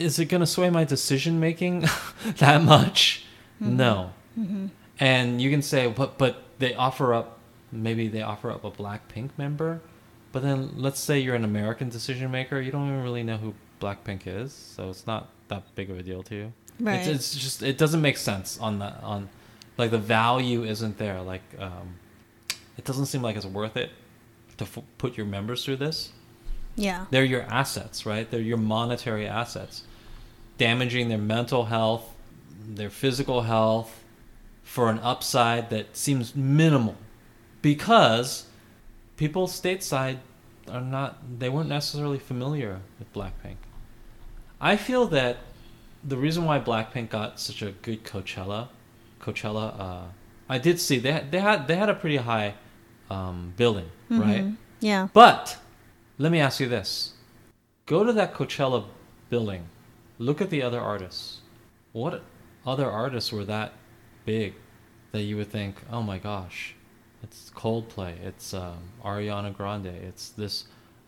is 0.00 0.18
it 0.18 0.24
going 0.24 0.40
to 0.40 0.48
sway 0.48 0.68
my 0.68 0.82
decision 0.82 1.38
making 1.38 1.84
that 2.38 2.60
much? 2.62 3.24
No. 3.60 4.10
And 4.98 5.40
you 5.40 5.48
can 5.48 5.62
say, 5.62 5.86
but 5.86 6.18
but 6.18 6.42
they 6.58 6.74
offer 6.74 7.14
up, 7.14 7.38
maybe 7.70 8.08
they 8.08 8.22
offer 8.22 8.50
up 8.50 8.64
a 8.64 8.72
Blackpink 8.72 9.30
member, 9.38 9.80
but 10.32 10.42
then 10.42 10.72
let's 10.76 10.98
say 10.98 11.20
you're 11.20 11.36
an 11.36 11.44
American 11.44 11.88
decision 11.88 12.32
maker, 12.32 12.60
you 12.60 12.72
don't 12.72 12.88
even 12.88 13.04
really 13.04 13.22
know 13.22 13.36
who 13.36 13.54
Blackpink 13.80 14.22
is, 14.26 14.52
so 14.52 14.90
it's 14.90 15.06
not 15.06 15.28
that 15.46 15.62
big 15.76 15.88
of 15.88 16.00
a 16.00 16.02
deal 16.02 16.24
to 16.24 16.34
you. 16.34 16.52
Right. 16.78 17.00
It's, 17.00 17.08
it's 17.08 17.36
just 17.36 17.62
it 17.62 17.78
doesn't 17.78 18.02
make 18.02 18.16
sense 18.16 18.58
on 18.58 18.78
the 18.78 18.92
on, 19.00 19.28
like 19.78 19.90
the 19.90 19.98
value 19.98 20.64
isn't 20.64 20.98
there. 20.98 21.22
Like 21.22 21.42
um, 21.58 21.96
it 22.76 22.84
doesn't 22.84 23.06
seem 23.06 23.22
like 23.22 23.36
it's 23.36 23.46
worth 23.46 23.76
it 23.76 23.90
to 24.58 24.64
f- 24.64 24.84
put 24.98 25.16
your 25.16 25.26
members 25.26 25.64
through 25.64 25.76
this. 25.76 26.12
Yeah. 26.74 27.06
They're 27.10 27.24
your 27.24 27.42
assets, 27.42 28.04
right? 28.04 28.30
They're 28.30 28.40
your 28.40 28.58
monetary 28.58 29.26
assets, 29.26 29.84
damaging 30.58 31.08
their 31.08 31.18
mental 31.18 31.66
health, 31.66 32.14
their 32.68 32.90
physical 32.90 33.42
health, 33.42 34.04
for 34.62 34.90
an 34.90 34.98
upside 34.98 35.70
that 35.70 35.96
seems 35.96 36.36
minimal, 36.36 36.96
because 37.62 38.46
people 39.16 39.46
stateside 39.46 40.18
are 40.70 40.80
not 40.80 41.38
they 41.38 41.48
weren't 41.48 41.68
necessarily 41.68 42.18
familiar 42.18 42.80
with 42.98 43.10
Blackpink. 43.14 43.56
I 44.60 44.76
feel 44.76 45.06
that 45.08 45.38
the 46.06 46.16
reason 46.16 46.44
why 46.44 46.58
Blackpink 46.60 47.10
got 47.10 47.40
such 47.40 47.62
a 47.62 47.72
good 47.82 48.04
Coachella, 48.04 48.68
Coachella, 49.20 49.78
uh, 49.80 50.02
I 50.48 50.58
did 50.58 50.80
see 50.80 50.98
they 50.98 51.12
had, 51.12 51.32
they 51.32 51.40
had 51.40 51.66
they 51.68 51.76
had 51.76 51.88
a 51.88 51.94
pretty 51.94 52.16
high 52.18 52.54
um, 53.10 53.52
billing, 53.56 53.90
right? 54.10 54.44
Mhm. 54.44 54.56
Yeah. 54.80 55.08
But 55.12 55.58
let 56.18 56.30
me 56.30 56.40
ask 56.40 56.60
you 56.60 56.68
this: 56.68 57.14
Go 57.86 58.04
to 58.04 58.12
that 58.12 58.34
Coachella 58.34 58.84
building, 59.30 59.64
look 60.18 60.40
at 60.40 60.50
the 60.50 60.62
other 60.62 60.80
artists. 60.80 61.40
What 61.92 62.22
other 62.64 62.90
artists 62.90 63.32
were 63.32 63.44
that 63.44 63.72
big 64.24 64.54
that 65.12 65.22
you 65.22 65.36
would 65.36 65.50
think, 65.50 65.76
oh 65.90 66.02
my 66.02 66.18
gosh, 66.18 66.74
it's 67.22 67.50
Coldplay, 67.54 68.20
it's 68.22 68.52
um, 68.52 68.78
Ariana 69.04 69.56
Grande, 69.56 69.86
it's 69.86 70.28
this. 70.30 70.64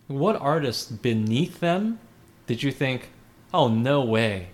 What 0.07 0.37
artists 0.37 0.91
beneath 0.91 1.61
them 1.61 1.99
did 2.47 2.63
you 2.63 2.73
think, 2.73 3.11
oh 3.53 3.69
no 3.69 4.03
way, 4.03 4.49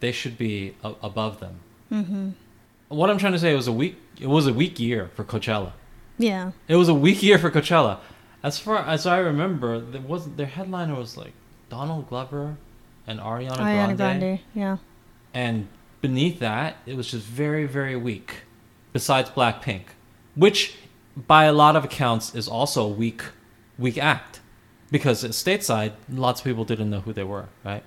they 0.00 0.12
should 0.12 0.36
be 0.38 0.74
a- 0.84 0.94
above 1.02 1.40
them? 1.40 1.60
Mhm. 1.92 2.32
What 2.88 3.10
I'm 3.10 3.18
trying 3.18 3.32
to 3.32 3.38
say 3.38 3.52
it 3.52 3.56
was 3.56 3.66
a 3.68 3.72
weak. 3.72 3.96
It 4.20 4.28
was 4.28 4.46
a 4.46 4.52
weak 4.52 4.78
year 4.78 5.10
for 5.14 5.24
Coachella. 5.24 5.72
Yeah. 6.18 6.52
It 6.68 6.76
was 6.76 6.88
a 6.88 6.94
weak 6.94 7.22
year 7.22 7.38
for 7.38 7.50
Coachella. 7.50 7.98
As 8.42 8.58
far 8.58 8.78
as 8.78 9.06
I 9.06 9.18
remember, 9.18 9.80
there 9.80 10.00
wasn't 10.00 10.36
their 10.36 10.46
headliner 10.46 10.94
was 10.94 11.16
like 11.16 11.32
Donald 11.68 12.08
Glover 12.08 12.56
and 13.06 13.18
Ariana, 13.20 13.56
Ariana 13.58 13.96
Grande, 13.96 14.20
Grande. 14.20 14.40
Yeah. 14.54 14.76
and 15.34 15.68
beneath 16.00 16.38
that, 16.38 16.76
it 16.86 16.96
was 16.96 17.10
just 17.10 17.26
very 17.26 17.66
very 17.66 17.96
weak. 17.96 18.42
Besides 18.92 19.28
Blackpink, 19.30 19.82
which 20.34 20.74
by 21.16 21.44
a 21.44 21.52
lot 21.52 21.76
of 21.76 21.84
accounts 21.84 22.34
is 22.34 22.46
also 22.48 22.84
a 22.84 22.88
weak 22.88 23.22
weak 23.78 23.98
act, 23.98 24.40
because 24.90 25.22
at 25.24 25.32
stateside, 25.32 25.92
lots 26.08 26.40
of 26.40 26.44
people 26.44 26.64
didn't 26.64 26.88
know 26.88 27.00
who 27.00 27.12
they 27.12 27.24
were, 27.24 27.46
right? 27.64 27.82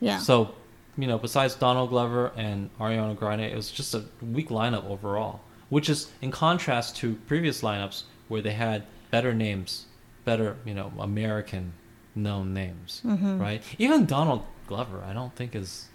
Yeah. 0.00 0.18
So, 0.18 0.54
you 0.96 1.06
know, 1.06 1.18
besides 1.18 1.54
Donald 1.54 1.90
Glover 1.90 2.32
and 2.36 2.70
Ariana 2.78 3.16
Grande, 3.16 3.42
it 3.42 3.56
was 3.56 3.70
just 3.70 3.94
a 3.94 4.04
weak 4.20 4.48
lineup 4.50 4.84
overall, 4.84 5.40
which 5.70 5.88
is 5.88 6.10
in 6.20 6.30
contrast 6.30 6.96
to 6.96 7.14
previous 7.26 7.62
lineups 7.62 8.02
where 8.28 8.42
they 8.42 8.52
had 8.52 8.84
better 9.10 9.34
names 9.34 9.86
better, 10.24 10.56
you 10.64 10.72
know, 10.74 10.92
American 11.00 11.72
known 12.14 12.54
names, 12.54 13.00
Mm-hmm. 13.04 13.40
right? 13.40 13.62
Even 13.78 14.06
Donald 14.06 14.44
Glover, 14.68 15.02
I 15.04 15.12
don't 15.12 15.34
think 15.34 15.56
is, 15.56 15.88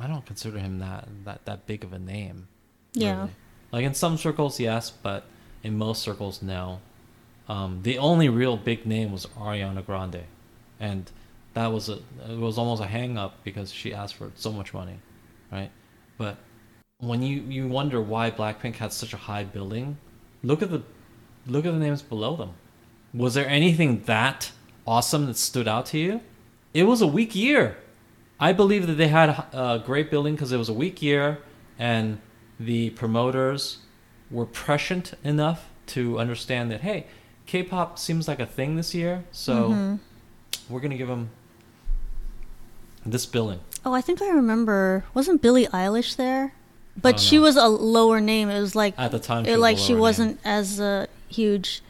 I 0.00 0.06
don't 0.06 0.26
consider 0.26 0.58
him 0.58 0.78
that 0.80 1.08
that 1.24 1.44
that 1.46 1.66
big 1.66 1.84
of 1.84 1.92
a 1.92 1.98
name. 1.98 2.48
Yeah. 2.92 3.16
really. 3.18 3.30
Like 3.72 3.84
in 3.84 3.94
some 3.94 4.16
circles, 4.18 4.60
yes, 4.60 4.90
but 4.90 5.24
in 5.62 5.78
most 5.78 6.02
circles, 6.02 6.42
no. 6.42 6.80
Um, 7.48 7.80
the 7.82 7.98
only 7.98 8.28
real 8.28 8.56
big 8.56 8.86
name 8.86 9.10
was 9.12 9.26
Ariana 9.38 9.84
Grande, 9.84 10.24
and 10.78 11.10
that 11.54 11.68
was 11.72 11.88
a 11.88 11.98
it 12.28 12.38
was 12.38 12.58
almost 12.58 12.82
a 12.82 12.86
hang 12.86 13.16
up 13.16 13.42
because 13.44 13.72
she 13.72 13.94
asked 13.94 14.14
for 14.14 14.30
so 14.34 14.52
much 14.52 14.74
money, 14.74 14.98
right? 15.50 15.70
But 16.18 16.36
when 16.98 17.22
you 17.22 17.40
you 17.42 17.68
wonder 17.68 18.00
why 18.00 18.30
Blackpink 18.30 18.76
had 18.76 18.92
such 18.92 19.12
a 19.12 19.16
high 19.16 19.44
billing, 19.44 19.96
look 20.42 20.62
at 20.62 20.70
the 20.70 20.82
look 21.46 21.64
at 21.64 21.72
the 21.72 21.78
names 21.78 22.02
below 22.02 22.36
them. 22.36 22.52
Was 23.12 23.34
there 23.34 23.48
anything 23.48 24.02
that 24.04 24.50
awesome 24.86 25.26
that 25.26 25.36
stood 25.36 25.68
out 25.68 25.86
to 25.86 25.98
you? 25.98 26.20
It 26.72 26.84
was 26.84 27.00
a 27.00 27.06
weak 27.06 27.34
year. 27.34 27.76
I 28.40 28.52
believe 28.52 28.86
that 28.88 28.94
they 28.94 29.08
had 29.08 29.28
a 29.52 29.82
great 29.84 30.10
billing 30.10 30.34
because 30.34 30.50
it 30.50 30.56
was 30.56 30.68
a 30.68 30.74
weak 30.74 31.00
year, 31.00 31.38
and 31.78 32.20
the 32.58 32.90
promoters 32.90 33.78
were 34.30 34.46
prescient 34.46 35.14
enough 35.22 35.70
to 35.86 36.18
understand 36.18 36.70
that 36.72 36.80
hey, 36.80 37.06
K-pop 37.46 37.98
seems 37.98 38.26
like 38.26 38.40
a 38.40 38.46
thing 38.46 38.74
this 38.74 38.94
year, 38.94 39.24
so 39.30 39.68
Mhm. 39.68 39.98
we're 40.68 40.80
gonna 40.80 40.96
give 40.96 41.08
them 41.08 41.30
this 43.04 43.26
billing. 43.26 43.60
Oh, 43.84 43.92
I 43.92 44.00
think 44.00 44.22
I 44.22 44.30
remember. 44.30 45.04
Wasn't 45.14 45.42
Billie 45.42 45.66
Eilish 45.66 46.16
there? 46.16 46.54
But 47.00 47.18
she 47.18 47.38
was 47.38 47.56
a 47.56 47.66
lower 47.66 48.20
name. 48.20 48.48
It 48.48 48.60
was 48.60 48.76
like 48.76 48.94
At 48.96 49.10
the 49.10 49.18
time, 49.18 49.46
it, 49.46 49.58
like 49.58 49.78
she 49.78 49.94
wasn't 49.94 50.38
as 50.44 50.80
uh, 50.80 51.06
huge. 51.28 51.82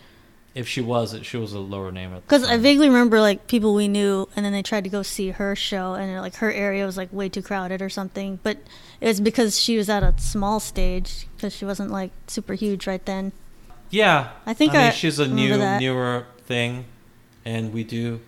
If 0.55 0.69
she 0.69 0.81
was, 0.81 1.19
she 1.23 1.37
was 1.37 1.53
a 1.53 1.59
lower 1.59 1.91
name. 1.91 2.15
at 2.15 2.23
Because 2.23 2.45
I 2.45 2.57
vaguely 2.57 2.87
remember 2.89 3.21
like 3.21 3.47
people 3.47 3.75
we 3.75 3.89
knew, 3.89 4.29
and 4.35 4.45
then 4.45 4.53
they 4.53 4.63
tried 4.63 4.85
to 4.85 4.91
go 4.91 5.03
see 5.03 5.31
her 5.31 5.55
show, 5.57 5.95
and 5.95 6.21
like 6.21 6.37
her 6.37 6.51
area 6.51 6.87
was 6.87 6.97
like 6.97 7.13
way 7.13 7.29
too 7.29 7.43
crowded 7.43 7.83
or 7.83 7.89
something. 7.91 8.39
But 8.43 8.59
it 9.01 9.09
was 9.09 9.21
because 9.21 9.61
she 9.61 9.77
was 9.77 9.89
at 9.91 10.03
a 10.03 10.15
small 10.19 10.61
stage 10.61 11.27
because 11.37 11.55
she 11.55 11.65
wasn't 11.65 11.91
like 11.91 12.13
super 12.27 12.55
huge 12.55 12.87
right 12.87 13.05
then. 13.05 13.33
Yeah, 13.91 14.31
I 14.47 14.55
think 14.55 14.73
I 14.73 14.79
mean, 14.79 14.87
I 14.87 14.91
she's 14.91 15.19
a 15.19 15.29
new, 15.29 15.59
that. 15.59 15.81
newer 15.81 16.27
thing, 16.47 16.87
and 17.45 17.73
we 17.73 17.85
do, 17.85 18.21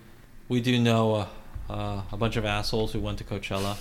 we 0.49 0.61
do 0.61 0.79
know 0.79 1.14
uh, 1.14 1.27
uh, 1.68 2.02
a 2.11 2.16
bunch 2.16 2.37
of 2.37 2.44
assholes 2.44 2.92
who 2.92 3.00
went 3.00 3.18
to 3.18 3.24
Coachella. 3.24 3.76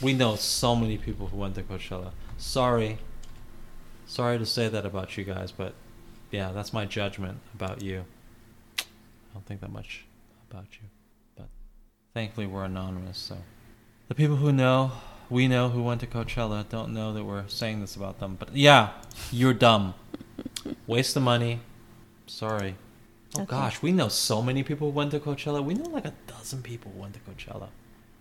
We 0.00 0.12
know 0.12 0.36
so 0.36 0.74
many 0.74 0.98
people 0.98 1.28
who 1.28 1.36
went 1.36 1.54
to 1.56 1.62
Coachella. 1.62 2.12
Sorry, 2.38 2.98
sorry 4.06 4.38
to 4.38 4.46
say 4.46 4.68
that 4.68 4.86
about 4.86 5.16
you 5.16 5.24
guys, 5.24 5.52
but 5.52 5.74
yeah, 6.30 6.52
that's 6.52 6.72
my 6.72 6.84
judgment 6.84 7.38
about 7.54 7.82
you. 7.82 8.04
I 8.78 9.34
don't 9.34 9.46
think 9.46 9.60
that 9.60 9.72
much 9.72 10.04
about 10.50 10.66
you, 10.72 10.88
but 11.36 11.48
thankfully 12.14 12.46
we're 12.46 12.64
anonymous. 12.64 13.18
So 13.18 13.38
the 14.08 14.14
people 14.14 14.36
who 14.36 14.52
know, 14.52 14.92
we 15.30 15.48
know 15.48 15.68
who 15.68 15.82
went 15.82 16.00
to 16.00 16.06
Coachella, 16.06 16.68
don't 16.68 16.92
know 16.92 17.12
that 17.12 17.24
we're 17.24 17.48
saying 17.48 17.80
this 17.80 17.96
about 17.96 18.18
them. 18.20 18.36
But 18.38 18.56
yeah, 18.56 18.90
you're 19.30 19.54
dumb. 19.54 19.94
Waste 20.86 21.14
the 21.14 21.20
money. 21.20 21.60
Sorry. 22.26 22.76
Oh 23.36 23.42
Okay. 23.42 23.50
gosh, 23.50 23.80
we 23.82 23.92
know 23.92 24.08
so 24.08 24.42
many 24.42 24.62
people 24.62 24.90
who 24.90 24.94
went 24.96 25.10
to 25.12 25.20
Coachella. 25.20 25.64
We 25.64 25.74
know 25.74 25.88
like 25.90 26.04
a 26.04 26.12
dozen 26.26 26.62
people 26.62 26.92
who 26.94 27.00
went 27.00 27.14
to 27.14 27.20
Coachella. 27.20 27.68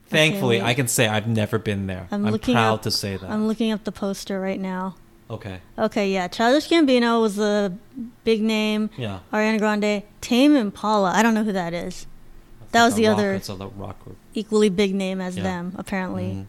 Thankfully, 0.08 0.58
wait. 0.60 0.64
I 0.66 0.74
can 0.74 0.88
say 0.88 1.08
I've 1.08 1.28
never 1.28 1.58
been 1.60 1.88
there. 1.88 2.08
I'm 2.12 2.26
I'm, 2.26 2.32
looking 2.32 2.54
proud 2.56 2.76
up- 2.76 2.82
to 2.84 2.92
say 2.92 3.18
that. 3.18 3.30
I'm 3.30 3.48
looking 3.48 3.72
up 3.72 3.84
the 3.84 3.92
poster 3.92 4.40
right 4.40 4.60
now. 4.60 4.96
okay. 5.30 5.62
Okay, 5.78 6.12
yeah, 6.12 6.28
Childish 6.28 6.68
Gambino 6.70 7.22
was 7.22 7.36
the 7.38 7.74
big 8.24 8.42
name. 8.42 8.90
Yeah. 8.98 9.20
Ariana 9.34 9.60
Grande, 9.60 10.04
Tame 10.22 10.56
Impala. 10.56 11.12
I 11.12 11.24
don't 11.24 11.34
know 11.34 11.44
who 11.44 11.54
that 11.54 11.74
is. 11.74 12.06
That 12.72 12.86
was 12.86 12.96
the 12.96 13.08
rock- 13.08 13.18
other- 13.18 13.34
It's 13.34 13.50
a 13.50 13.56
rock 13.56 14.02
group. 14.04 14.18
Equally 14.34 14.70
big 14.70 14.94
name 14.96 15.20
as 15.22 15.36
Yeah. 15.38 15.44
them, 15.44 15.76
apparently. 15.78 16.24
Mhm. 16.24 16.46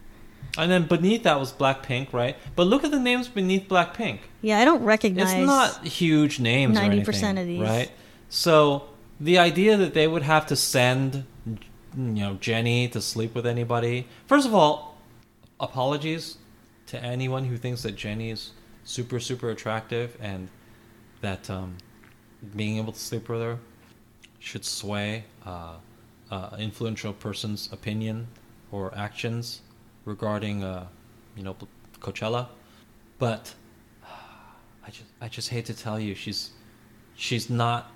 And 0.57 0.71
then 0.71 0.83
beneath 0.83 1.23
that 1.23 1.39
was 1.39 1.51
Blackpink, 1.51 2.13
right? 2.13 2.37
But 2.55 2.67
look 2.67 2.83
at 2.83 2.91
the 2.91 2.99
names 2.99 3.27
beneath 3.27 3.67
Blackpink. 3.67 4.19
Yeah, 4.41 4.59
I 4.59 4.65
don't 4.65 4.83
recognize. 4.83 5.33
It's 5.33 5.45
not 5.45 5.83
huge 5.85 6.39
names. 6.39 6.75
90% 6.77 7.37
or 7.37 7.41
anything, 7.41 7.61
of 7.61 7.67
these. 7.67 7.69
right? 7.69 7.91
So 8.33 8.85
the 9.19 9.37
idea 9.37 9.77
that 9.77 9.93
they 9.93 10.07
would 10.07 10.23
have 10.23 10.47
to 10.47 10.55
send, 10.55 11.23
you 11.45 11.59
know, 11.95 12.33
Jennie 12.41 12.87
to 12.87 12.99
sleep 12.99 13.35
with 13.35 13.45
anybody. 13.45 14.07
First 14.25 14.47
of 14.47 14.55
all, 14.55 14.97
apologies 15.59 16.39
to 16.87 16.99
anyone 16.99 17.45
who 17.45 17.57
thinks 17.57 17.83
that 17.83 17.95
Jennie 17.95 18.31
is 18.31 18.53
super 18.85 19.19
super 19.19 19.51
attractive 19.51 20.17
and 20.19 20.49
that 21.21 21.47
um, 21.51 21.77
being 22.55 22.79
able 22.79 22.91
to 22.91 22.99
sleep 22.99 23.29
with 23.29 23.39
her 23.39 23.59
should 24.39 24.65
sway 24.65 25.25
uh, 25.45 25.75
uh, 26.31 26.55
influential 26.57 27.13
person's 27.13 27.71
opinion 27.71 28.27
or 28.71 28.91
actions 28.97 29.61
regarding, 30.05 30.63
uh, 30.63 30.87
you 31.37 31.43
know, 31.43 31.55
Coachella. 31.99 32.47
But 33.19 33.53
I 34.03 34.89
just 34.89 35.09
I 35.21 35.27
just 35.27 35.49
hate 35.49 35.67
to 35.67 35.75
tell 35.75 35.99
you 35.99 36.15
she's 36.15 36.49
she's 37.15 37.47
not 37.47 37.92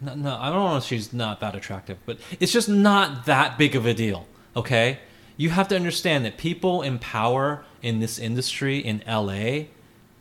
no, 0.00 0.14
no 0.14 0.36
I 0.40 0.50
don't 0.50 0.70
know 0.70 0.76
if 0.76 0.84
she's 0.84 1.12
not 1.12 1.40
that 1.40 1.54
attractive, 1.54 1.98
but 2.06 2.18
it's 2.40 2.52
just 2.52 2.68
not 2.68 3.26
that 3.26 3.58
big 3.58 3.74
of 3.74 3.86
a 3.86 3.94
deal, 3.94 4.26
okay? 4.56 4.98
You 5.36 5.50
have 5.50 5.68
to 5.68 5.76
understand 5.76 6.24
that 6.24 6.36
people 6.36 6.82
in 6.82 6.98
power 6.98 7.64
in 7.82 8.00
this 8.00 8.18
industry 8.18 8.78
in 8.78 9.02
LA, 9.06 9.66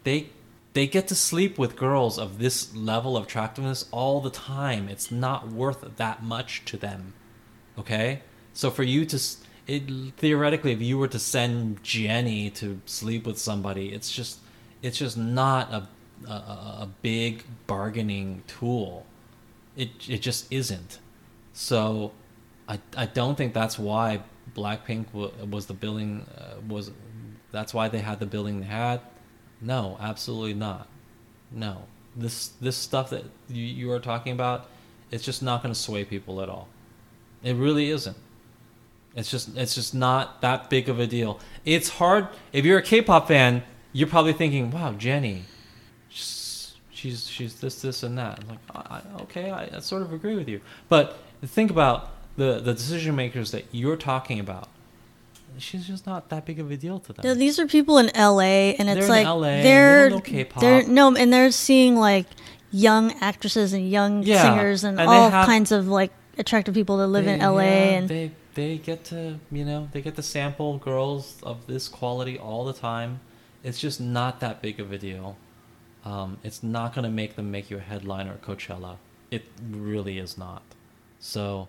they 0.03 0.29
they 0.73 0.85
get 0.85 1.07
to 1.07 1.15
sleep 1.15 1.57
with 1.57 1.75
girls 1.75 2.19
of 2.19 2.37
this 2.37 2.75
level 2.75 3.17
of 3.17 3.23
attractiveness 3.23 3.87
all 3.91 4.21
the 4.21 4.29
time. 4.29 4.87
It's 4.89 5.09
not 5.09 5.47
worth 5.47 5.97
that 5.97 6.21
much 6.21 6.65
to 6.65 6.77
them. 6.77 7.13
Okay? 7.79 8.21
So 8.53 8.69
for 8.69 8.83
you 8.83 9.03
to 9.05 9.19
it 9.65 9.83
theoretically 10.17 10.71
if 10.71 10.81
you 10.81 10.99
were 10.99 11.07
to 11.07 11.19
send 11.19 11.83
Jennie 11.83 12.51
to 12.51 12.79
sleep 12.85 13.25
with 13.25 13.39
somebody, 13.39 13.89
it's 13.89 14.11
just 14.11 14.39
it's 14.83 14.99
just 14.99 15.17
not 15.17 15.73
a 15.73 15.87
a, 16.27 16.31
a 16.31 16.77
a 16.81 16.89
big 17.01 17.43
bargaining 17.65 18.43
tool. 18.47 19.05
It 19.77 19.91
it 20.09 20.21
just 20.21 20.51
isn't. 20.51 20.99
So 21.53 22.11
I 22.67 22.79
I 22.97 23.05
don't 23.05 23.35
think 23.35 23.53
that's 23.53 23.79
why 23.79 24.21
Blackpink 24.55 25.05
wa- 25.13 25.31
was 25.49 25.67
the 25.67 25.73
billing 25.73 26.25
uh, 26.37 26.55
was 26.67 26.91
that's 27.51 27.73
why 27.73 27.87
they 27.87 27.99
had 27.99 28.19
the 28.19 28.25
billing 28.25 28.59
they 28.59 28.65
had. 28.65 28.99
No, 29.61 29.97
absolutely 30.01 30.53
not. 30.53 30.87
No. 31.51 31.83
This 32.15 32.49
this 32.59 32.75
stuff 32.75 33.11
that 33.11 33.23
you, 33.47 33.63
you 33.63 33.91
are 33.91 33.99
talking 33.99 34.33
about, 34.33 34.67
it's 35.11 35.23
just 35.23 35.41
not 35.43 35.61
going 35.61 35.73
to 35.73 35.79
sway 35.79 36.03
people 36.03 36.41
at 36.41 36.49
all. 36.49 36.67
It 37.43 37.55
really 37.55 37.89
isn't. 37.91 38.17
It's 39.15 39.29
just 39.31 39.55
it's 39.55 39.75
just 39.75 39.93
not 39.93 40.41
that 40.41 40.69
big 40.69 40.89
of 40.89 40.99
a 40.99 41.07
deal. 41.07 41.39
It's 41.65 41.89
hard 41.89 42.27
if 42.51 42.65
you're 42.65 42.79
a 42.79 42.83
K-pop 42.83 43.27
fan. 43.27 43.63
You're 43.93 44.07
probably 44.07 44.33
thinking, 44.33 44.69
"Wow, 44.69 44.93
Jennie, 44.93 45.45
she's 46.97 47.27
she's, 47.27 47.53
this 47.60 47.81
this 47.81 48.03
and 48.03 48.17
that." 48.17 48.39
I'm 48.41 48.47
like, 48.49 48.60
I, 48.73 48.95
I- 48.97 49.21
okay, 49.23 49.51
I, 49.51 49.69
I 49.77 49.79
sort 49.79 50.01
of 50.01 50.12
agree 50.13 50.36
with 50.36 50.49
you. 50.49 50.60
But 50.89 51.17
think 51.45 51.69
about 51.71 52.10
the 52.38 52.60
the 52.60 52.73
decision 52.73 53.15
makers 53.15 53.51
that 53.51 53.65
you're 53.71 53.97
talking 53.97 54.39
about. 54.39 54.67
She's 55.60 55.88
just 55.88 56.05
not 56.05 56.29
that 56.29 56.45
big 56.45 56.60
of 56.60 56.69
a 56.69 56.77
deal 56.77 56.99
to 56.99 57.13
them. 57.13 57.23
No, 57.23 57.33
these 57.33 57.57
are 57.57 57.65
people 57.65 57.97
in 57.97 58.12
LA, 58.15 58.75
and 58.77 58.88
it's 58.89 59.07
They're 59.07 59.19
in 59.21 59.25
like 59.25 59.25
LA, 59.25 59.41
they 59.41 59.63
they're 59.63 60.19
K-pop. 60.21 60.62
they're 60.62 60.83
no, 60.88 61.15
and 61.15 61.33
they're 61.33 61.49
seeing 61.51 61.95
like 61.95 62.27
young 62.71 63.13
actresses 63.21 63.73
and 63.73 63.89
young 63.89 64.21
Yeah, 64.23 64.41
singers 64.43 64.83
and, 64.83 64.99
and 64.99 65.10
all 65.10 65.29
have- 65.31 65.47
kinds 65.47 65.71
of 65.71 65.88
like 65.88 66.12
attractive 66.38 66.75
people 66.75 66.97
that 66.97 67.07
live 67.07 67.25
in 67.25 67.39
LA, 67.39 67.62
yeah, 67.62 67.69
and 67.97 68.10
they 68.10 68.31
they 68.53 68.77
get 68.77 69.03
to 69.05 69.39
you 69.51 69.65
know 69.65 69.88
they 69.93 70.01
get 70.01 70.15
to 70.17 70.21
sample 70.21 70.77
girls 70.77 71.38
of 71.41 71.65
this 71.65 71.88
quality 71.88 72.38
all 72.38 72.63
the 72.65 72.73
time. 72.73 73.19
It's 73.63 73.79
just 73.79 73.99
not 73.99 74.39
that 74.41 74.62
big 74.62 74.79
of 74.79 74.91
a 74.91 74.97
deal. 74.99 75.38
Um, 76.07 76.37
it's 76.41 76.63
not 76.63 76.95
going 76.95 77.03
to 77.03 77.09
make 77.09 77.35
them 77.35 77.51
make 77.51 77.69
you 77.69 77.77
a 77.77 77.81
headliner 77.81 78.31
at 78.31 78.41
Coachella. 78.41 78.95
It 79.29 79.43
really 79.69 80.19
is 80.19 80.37
not. 80.37 80.61
So, 81.19 81.67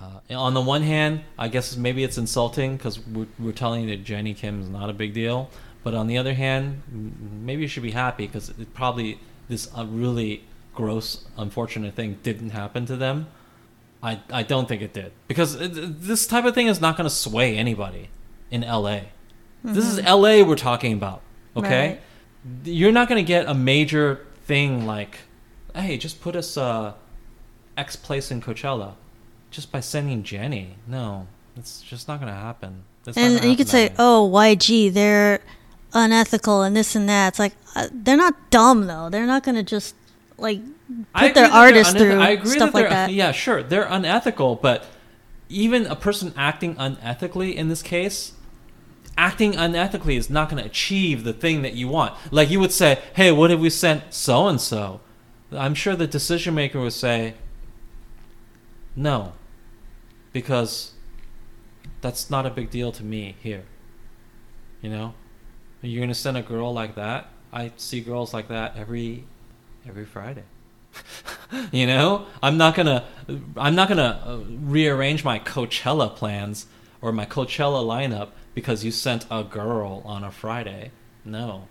uh, 0.00 0.20
on 0.32 0.54
the 0.54 0.60
one 0.60 0.82
hand, 0.82 1.22
I 1.36 1.48
guess 1.48 1.76
maybe 1.76 2.04
it's 2.04 2.16
insulting 2.16 2.76
because 2.76 3.00
we're, 3.04 3.26
we're 3.36 3.52
telling 3.52 3.88
you 3.88 3.96
that 3.96 4.04
Jennie 4.04 4.34
Kim 4.34 4.60
is 4.60 4.68
not 4.68 4.88
a 4.90 4.92
big 4.92 5.12
deal. 5.12 5.50
But 5.82 5.94
on 5.94 6.06
the 6.06 6.18
other 6.18 6.34
hand, 6.34 6.82
maybe 7.42 7.62
you 7.62 7.68
should 7.68 7.82
be 7.82 7.90
happy 7.90 8.26
because 8.26 8.50
it 8.50 8.74
probably 8.74 9.18
this 9.48 9.68
uh, 9.76 9.84
really 9.86 10.44
gross, 10.72 11.24
unfortunate 11.36 11.94
thing 11.94 12.18
didn't 12.22 12.50
happen 12.50 12.86
to 12.86 12.96
them. 12.96 13.26
I, 14.00 14.20
I 14.32 14.44
don't 14.44 14.68
think 14.68 14.82
it 14.82 14.92
did 14.92 15.10
because 15.26 15.56
it, 15.56 16.00
this 16.00 16.28
type 16.28 16.44
of 16.44 16.54
thing 16.54 16.68
is 16.68 16.80
not 16.80 16.96
going 16.96 17.08
to 17.08 17.14
sway 17.14 17.56
anybody 17.56 18.10
in 18.52 18.60
LA. 18.60 19.00
This 19.64 19.84
is 19.86 20.00
LA 20.00 20.44
we're 20.44 20.54
talking 20.54 20.92
about, 20.92 21.20
okay? 21.56 21.88
Right. 21.88 22.00
You're 22.64 22.92
not 22.92 23.08
going 23.08 23.24
to 23.24 23.26
get 23.26 23.46
a 23.46 23.54
major 23.54 24.26
thing 24.44 24.86
like, 24.86 25.18
hey, 25.74 25.96
just 25.96 26.20
put 26.20 26.36
us 26.36 26.56
uh, 26.56 26.94
X 27.76 27.96
place 27.96 28.30
in 28.30 28.40
Coachella 28.40 28.94
just 29.50 29.72
by 29.72 29.80
sending 29.80 30.22
Jennie. 30.22 30.76
No, 30.86 31.26
it's 31.56 31.80
just 31.82 32.08
not 32.08 32.20
going 32.20 32.32
to 32.32 32.38
happen. 32.38 32.84
And 33.16 33.42
you 33.44 33.56
could 33.56 33.68
say, 33.68 33.92
oh, 33.98 34.30
YG, 34.32 34.92
they're 34.92 35.40
unethical 35.92 36.62
and 36.62 36.76
this 36.76 36.94
and 36.94 37.08
that. 37.08 37.28
It's 37.28 37.38
like 37.38 37.54
uh, 37.74 37.88
they're 37.92 38.16
not 38.16 38.50
dumb 38.50 38.86
though. 38.86 39.08
They're 39.10 39.26
not 39.26 39.42
gonna 39.42 39.62
just 39.62 39.94
like 40.36 40.60
put 41.14 41.34
their 41.34 41.50
artists 41.50 41.94
through 41.94 42.20
I 42.20 42.30
agree 42.30 42.50
stuff 42.50 42.72
that 42.72 42.78
like 42.78 42.88
that. 42.90 43.12
Yeah, 43.12 43.32
sure, 43.32 43.62
they're 43.62 43.86
unethical, 43.88 44.56
but 44.56 44.86
even 45.48 45.86
a 45.86 45.96
person 45.96 46.32
acting 46.36 46.74
unethically 46.76 47.54
in 47.54 47.68
this 47.68 47.82
case, 47.82 48.32
acting 49.18 49.52
unethically 49.52 50.16
is 50.16 50.30
not 50.30 50.48
going 50.48 50.62
to 50.62 50.68
achieve 50.68 51.24
the 51.24 51.34
thing 51.34 51.60
that 51.62 51.74
you 51.74 51.88
want. 51.88 52.14
Like 52.30 52.48
you 52.48 52.60
would 52.60 52.72
say, 52.72 53.02
"Hey, 53.14 53.30
what 53.32 53.50
if 53.50 53.60
we 53.60 53.68
sent 53.68 54.14
so 54.14 54.48
and 54.48 54.60
so?" 54.60 55.00
I'm 55.52 55.74
sure 55.74 55.96
the 55.96 56.06
decision 56.06 56.54
maker 56.54 56.80
would 56.80 56.92
say, 56.92 57.34
"No," 58.96 59.32
because 60.32 60.92
that's 62.00 62.30
not 62.30 62.46
a 62.46 62.50
big 62.50 62.70
deal 62.70 62.92
to 62.92 63.02
me 63.02 63.36
here. 63.42 63.64
You 64.80 64.90
know, 64.90 65.14
Are 65.82 65.86
you're 65.86 66.00
going 66.00 66.08
to 66.08 66.14
send 66.14 66.36
a 66.36 66.42
girl 66.42 66.72
like 66.72 66.94
that. 66.94 67.28
I 67.52 67.72
see 67.76 68.00
girls 68.00 68.32
like 68.32 68.48
that 68.48 68.76
every 68.76 69.24
every 69.86 70.04
Friday. 70.04 70.44
you 71.72 71.86
know, 71.86 72.26
I'm 72.42 72.56
not 72.56 72.74
gonna 72.74 73.04
I'm 73.56 73.74
not 73.74 73.88
gonna 73.88 74.22
uh, 74.24 74.38
rearrange 74.48 75.24
my 75.24 75.38
Coachella 75.40 76.14
plans 76.14 76.66
or 77.00 77.10
my 77.12 77.26
Coachella 77.26 77.84
lineup 77.84 78.30
because 78.54 78.84
you 78.84 78.90
sent 78.90 79.26
a 79.30 79.44
girl 79.44 80.02
on 80.04 80.24
a 80.24 80.30
Friday. 80.30 80.90
No, 81.24 81.68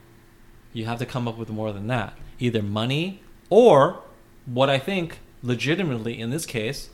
you 0.74 0.86
have 0.86 1.00
to 1.00 1.06
come 1.06 1.28
up 1.28 1.38
with 1.38 1.50
more 1.50 1.72
than 1.72 1.88
that. 1.88 2.18
Either 2.40 2.62
money 2.62 3.22
or 3.50 4.02
what 4.46 4.70
I 4.70 4.80
think 4.80 5.20
legitimately 5.42 6.20
in 6.20 6.30
this 6.30 6.46
case, 6.46 6.90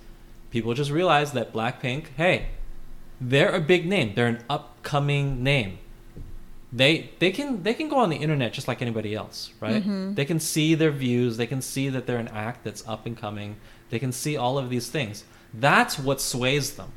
people 0.51 0.73
just 0.73 0.91
realize 0.91 1.31
that 1.33 1.53
Blackpink, 1.53 2.07
hey, 2.17 2.49
they're 3.19 3.53
a 3.53 3.61
big 3.61 3.85
name. 3.85 4.13
They're 4.15 4.27
an 4.27 4.43
upcoming 4.49 5.43
name 5.43 5.79
they 6.73 7.11
they 7.19 7.31
can 7.31 7.61
they 7.61 7.75
can 7.75 7.87
go 7.87 7.97
on 7.97 8.09
the 8.09 8.15
internet 8.17 8.51
just 8.51 8.67
like 8.67 8.81
anybody 8.81 9.13
else, 9.13 9.51
right? 9.59 9.83
Mm-hmm. 9.83 10.15
They 10.15 10.25
can 10.25 10.39
see 10.39 10.73
their 10.73 10.91
views, 10.91 11.37
they 11.37 11.45
can 11.45 11.61
see 11.61 11.87
that 11.89 12.07
they're 12.07 12.17
an 12.17 12.27
act 12.29 12.63
that's 12.63 12.85
up 12.87 13.05
and 13.05 13.15
coming. 13.15 13.57
They 13.91 13.99
can 13.99 14.11
see 14.11 14.35
all 14.35 14.57
of 14.57 14.71
these 14.71 14.89
things. 14.89 15.23
That's 15.53 15.99
what 15.99 16.19
sways 16.19 16.73
them. 16.73 16.91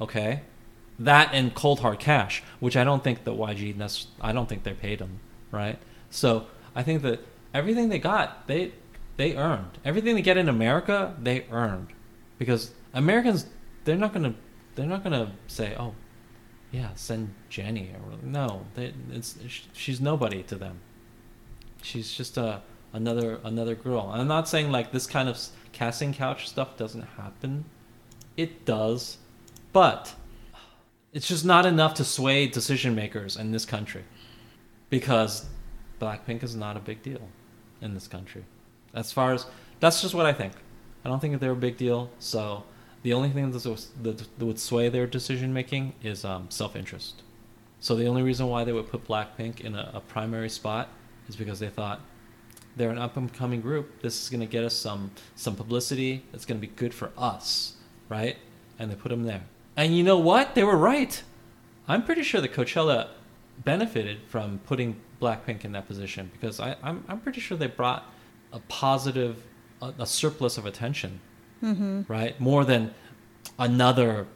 Okay? 0.00 0.42
That 1.00 1.30
and 1.32 1.54
cold 1.54 1.80
hard 1.80 1.98
cash, 1.98 2.42
which 2.60 2.76
I 2.76 2.84
don't 2.84 3.02
think 3.02 3.24
that 3.24 3.32
YG 3.32 3.76
nec- 3.76 4.06
I 4.20 4.32
don't 4.32 4.48
think 4.48 4.62
they 4.62 4.74
paid 4.74 4.98
them, 4.98 5.18
right? 5.50 5.78
So, 6.10 6.46
I 6.74 6.82
think 6.82 7.02
that 7.02 7.20
everything 7.52 7.88
they 7.88 7.98
got, 7.98 8.46
they 8.46 8.72
they 9.16 9.34
earned. 9.36 9.78
Everything 9.84 10.14
they 10.14 10.22
get 10.22 10.36
in 10.36 10.48
America, 10.48 11.14
they 11.20 11.46
earned. 11.50 11.88
Because 12.38 12.72
Americans 12.94 13.46
they're 13.84 13.96
not 13.96 14.12
to 14.14 14.34
they're 14.74 14.86
not 14.86 15.02
to 15.04 15.32
say, 15.46 15.74
"Oh, 15.78 15.94
yeah, 16.70 16.90
send 16.94 17.34
Jennie. 17.48 17.92
Or, 17.94 18.18
no, 18.22 18.66
they, 18.74 18.92
it's 19.10 19.38
she's 19.72 20.00
nobody 20.00 20.42
to 20.44 20.56
them. 20.56 20.80
She's 21.82 22.12
just 22.12 22.36
a 22.36 22.62
another 22.92 23.40
another 23.44 23.74
girl. 23.74 24.10
I'm 24.12 24.28
not 24.28 24.48
saying 24.48 24.70
like 24.70 24.92
this 24.92 25.06
kind 25.06 25.28
of 25.28 25.38
casting 25.72 26.12
couch 26.12 26.48
stuff 26.48 26.76
doesn't 26.76 27.02
happen. 27.02 27.64
It 28.36 28.64
does, 28.64 29.18
but 29.72 30.14
it's 31.12 31.26
just 31.26 31.44
not 31.44 31.66
enough 31.66 31.94
to 31.94 32.04
sway 32.04 32.46
decision 32.46 32.94
makers 32.94 33.36
in 33.36 33.50
this 33.52 33.64
country 33.64 34.04
because 34.90 35.46
Blackpink 36.00 36.42
is 36.42 36.54
not 36.54 36.76
a 36.76 36.80
big 36.80 37.02
deal 37.02 37.28
in 37.80 37.94
this 37.94 38.06
country. 38.06 38.44
As 38.94 39.12
far 39.12 39.32
as 39.32 39.46
that's 39.80 40.02
just 40.02 40.14
what 40.14 40.26
I 40.26 40.32
think. 40.32 40.52
I 41.04 41.08
don't 41.08 41.20
think 41.20 41.40
they're 41.40 41.52
a 41.52 41.56
big 41.56 41.76
deal. 41.76 42.10
So 42.18 42.64
the 43.02 43.12
only 43.12 43.30
thing 43.30 43.50
that 43.50 44.26
would 44.38 44.58
sway 44.58 44.88
their 44.88 45.06
decision 45.06 45.52
making 45.52 45.94
is 46.02 46.24
um, 46.24 46.50
self 46.50 46.76
interest. 46.76 47.22
So 47.80 47.96
the 47.96 48.06
only 48.06 48.22
reason 48.22 48.46
why 48.48 48.64
they 48.64 48.72
would 48.72 48.88
put 48.88 49.06
Blackpink 49.06 49.60
in 49.60 49.74
a, 49.74 49.90
a 49.94 50.00
primary 50.00 50.50
spot 50.50 50.90
is 51.28 51.36
because 51.36 51.58
they 51.58 51.68
thought 51.70 52.00
they're 52.76 52.90
an 52.90 52.98
up 52.98 53.16
and 53.16 53.32
coming 53.32 53.60
group. 53.60 54.02
This 54.02 54.22
is 54.22 54.28
going 54.28 54.40
to 54.40 54.46
get 54.46 54.64
us 54.64 54.74
some 54.74 55.10
some 55.34 55.56
publicity. 55.56 56.24
It's 56.32 56.44
going 56.44 56.60
to 56.60 56.66
be 56.66 56.72
good 56.74 56.92
for 56.92 57.10
us, 57.16 57.76
right? 58.08 58.36
And 58.78 58.90
they 58.90 58.94
put 58.94 59.08
them 59.08 59.24
there. 59.24 59.42
And 59.76 59.96
you 59.96 60.02
know 60.02 60.18
what? 60.18 60.54
They 60.54 60.64
were 60.64 60.76
right. 60.76 61.22
I'm 61.88 62.04
pretty 62.04 62.22
sure 62.22 62.40
that 62.40 62.52
Coachella 62.52 63.08
benefited 63.64 64.18
from 64.28 64.58
putting 64.66 64.96
Blackpink 65.20 65.64
in 65.64 65.72
that 65.72 65.86
position 65.86 66.30
because 66.32 66.60
I, 66.60 66.76
I'm 66.82 67.04
I'm 67.08 67.20
pretty 67.20 67.40
sure 67.40 67.56
they 67.56 67.66
brought 67.66 68.04
a 68.52 68.60
positive, 68.68 69.42
a, 69.82 69.92
a 69.98 70.06
surplus 70.06 70.58
of 70.58 70.66
attention, 70.66 71.20
Mm-hmm. 71.62 72.02
right? 72.08 72.40
More 72.40 72.64
than 72.64 72.94
another. 73.58 74.26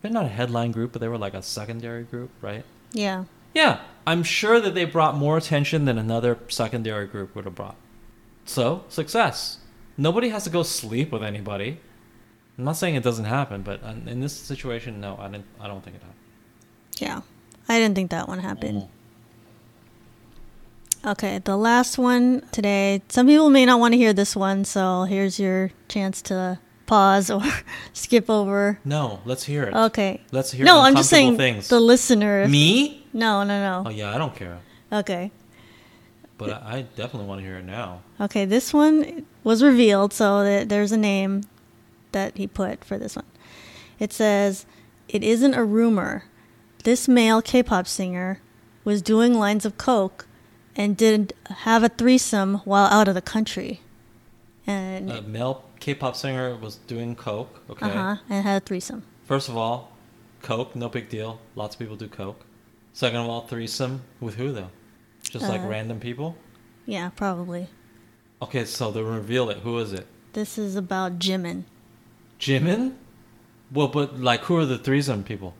They're 0.00 0.10
not 0.12 0.26
a 0.26 0.28
headline 0.28 0.70
group, 0.70 0.92
but 0.92 1.00
they 1.00 1.08
were 1.08 1.18
like 1.18 1.34
a 1.34 1.42
secondary 1.42 2.04
group, 2.04 2.30
right? 2.40 2.64
Yeah. 2.92 3.24
Yeah, 3.54 3.80
I'm 4.06 4.22
sure 4.22 4.60
that 4.60 4.74
they 4.74 4.84
brought 4.84 5.16
more 5.16 5.36
attention 5.36 5.86
than 5.86 5.98
another 5.98 6.38
secondary 6.48 7.06
group 7.06 7.34
would 7.34 7.46
have 7.46 7.54
brought. 7.56 7.76
So, 8.44 8.84
success. 8.88 9.58
Nobody 9.96 10.28
has 10.28 10.44
to 10.44 10.50
go 10.50 10.62
sleep 10.62 11.10
with 11.10 11.24
anybody. 11.24 11.80
I'm 12.58 12.64
not 12.64 12.76
saying 12.76 12.96
it 12.96 13.04
doesn't 13.04 13.24
happen, 13.26 13.62
but 13.62 13.82
uh, 13.84 13.94
in 14.06 14.20
this 14.20 14.32
situation, 14.32 15.00
no, 15.00 15.16
I 15.18 15.28
didn't. 15.28 15.46
I 15.60 15.68
don't 15.68 15.82
think 15.82 15.96
it 15.96 16.02
happened. 16.02 16.18
Yeah. 16.98 17.20
I 17.68 17.78
didn't 17.78 17.94
think 17.94 18.10
that 18.10 18.26
one 18.28 18.40
happened. 18.40 18.82
Mhm. 18.82 18.88
Okay, 21.04 21.38
the 21.44 21.56
last 21.56 21.96
one 21.98 22.42
today. 22.50 23.02
Some 23.08 23.26
people 23.28 23.50
may 23.50 23.64
not 23.64 23.78
want 23.78 23.92
to 23.94 23.98
hear 23.98 24.12
this 24.12 24.34
one, 24.34 24.64
so 24.64 25.04
here's 25.04 25.38
your 25.38 25.70
chance 25.86 26.20
to 26.22 26.58
pause 26.86 27.30
or 27.30 27.42
skip 27.92 28.28
over. 28.28 28.80
No, 28.84 29.20
let's 29.24 29.44
hear 29.44 29.62
it. 29.64 29.74
Okay. 29.74 30.20
Let's 30.32 30.50
hear 30.50 30.64
it. 30.64 30.66
no, 30.66 30.80
I'm 30.80 30.96
just 30.96 31.10
saying 31.10 31.36
things. 31.36 31.68
the 31.68 31.78
listener. 31.78 32.48
Me? 32.48 33.06
No, 33.12 33.44
no, 33.44 33.60
no. 33.60 33.88
Oh 33.88 33.90
yeah, 33.90 34.12
I 34.12 34.18
don't 34.18 34.34
care, 34.34 34.58
Okay. 34.92 35.30
but 36.36 36.50
I, 36.50 36.78
I 36.78 36.82
definitely 36.96 37.28
want 37.28 37.40
to 37.40 37.46
hear 37.46 37.58
it 37.58 37.64
now. 37.64 38.00
Okay, 38.20 38.44
this 38.44 38.74
one 38.74 39.24
was 39.44 39.62
revealed, 39.62 40.12
so 40.12 40.42
that 40.42 40.68
there's 40.68 40.90
a 40.92 40.96
name 40.98 41.42
that 42.12 42.36
he 42.36 42.46
put 42.46 42.84
for 42.84 42.98
this 42.98 43.16
one. 43.16 43.24
It 43.98 44.12
says, 44.12 44.66
"It 45.08 45.22
isn't 45.24 45.54
a 45.54 45.64
rumor. 45.64 46.24
This 46.84 47.08
male 47.08 47.42
K-pop 47.42 47.86
singer 47.86 48.40
was 48.84 49.02
doing 49.02 49.34
lines 49.34 49.64
of 49.66 49.76
coke 49.76 50.26
and 50.76 50.96
did 50.96 51.32
have 51.48 51.82
a 51.82 51.88
threesome 51.88 52.56
while 52.64 52.86
out 52.86 53.08
of 53.08 53.14
the 53.14 53.22
country." 53.22 53.80
And 54.66 55.10
A 55.10 55.22
male 55.22 55.64
K-pop 55.80 56.14
singer 56.16 56.54
was 56.56 56.76
doing 56.76 57.16
coke. 57.16 57.62
Okay. 57.70 57.86
uh-huh, 57.86 58.16
and 58.28 58.44
had 58.44 58.62
a 58.62 58.64
threesome. 58.64 59.02
First 59.24 59.48
of 59.48 59.56
all, 59.56 59.92
coke, 60.42 60.76
no 60.76 60.88
big 60.88 61.08
deal. 61.08 61.40
Lots 61.54 61.74
of 61.74 61.78
people 61.78 61.96
do 61.96 62.08
coke. 62.08 62.44
Second 62.92 63.20
of 63.20 63.28
all, 63.28 63.42
threesome 63.46 64.02
with 64.20 64.34
who 64.36 64.52
though? 64.52 64.70
Just 65.22 65.48
like 65.48 65.60
Uh, 65.62 65.66
random 65.68 66.00
people. 66.00 66.36
Yeah, 66.86 67.10
probably. 67.10 67.68
Okay, 68.40 68.64
so 68.64 68.90
they 68.90 69.02
reveal 69.02 69.50
it. 69.50 69.58
Who 69.58 69.78
is 69.78 69.92
it? 69.92 70.06
This 70.32 70.58
is 70.58 70.76
about 70.76 71.18
Jimin. 71.18 71.64
Jimin? 72.40 72.94
Well, 73.72 73.88
but 73.88 74.18
like, 74.20 74.42
who 74.42 74.56
are 74.56 74.64
the 74.64 74.78
threesome 74.78 75.24
people? 75.24 75.54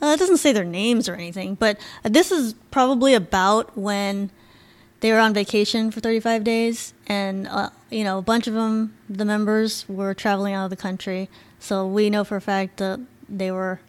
Uh, 0.00 0.06
it 0.14 0.18
doesn't 0.18 0.36
say 0.38 0.52
their 0.52 0.64
names 0.64 1.08
or 1.08 1.14
anything, 1.14 1.54
but 1.56 1.78
this 2.04 2.30
is 2.30 2.54
probably 2.70 3.14
about 3.14 3.76
when 3.76 4.30
they 5.00 5.10
were 5.12 5.18
on 5.18 5.34
vacation 5.34 5.90
for 5.90 6.00
35 6.00 6.44
days, 6.44 6.94
and 7.08 7.46
uh, 7.48 7.70
you 7.90 8.04
know 8.04 8.18
a 8.18 8.22
bunch 8.22 8.46
of 8.46 8.54
them, 8.54 8.94
the 9.10 9.24
members, 9.24 9.84
were 9.88 10.14
traveling 10.14 10.54
out 10.54 10.64
of 10.64 10.70
the 10.70 10.76
country. 10.76 11.28
So 11.58 11.86
we 11.86 12.10
know 12.10 12.22
for 12.22 12.36
a 12.36 12.40
fact 12.40 12.76
that 12.76 13.00
they 13.28 13.50
were 13.50 13.80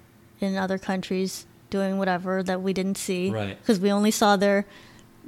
in 0.41 0.58
other 0.58 0.78
countries 0.80 1.45
doing 1.69 2.00
whatever 2.00 2.41
that 2.41 2.62
we 2.63 2.74
didn't 2.74 2.98
see, 2.98 3.30
Right. 3.30 3.56
Because 3.60 3.80
we 3.80 3.91
only 3.91 4.12
saw 4.12 4.36
their 4.36 4.65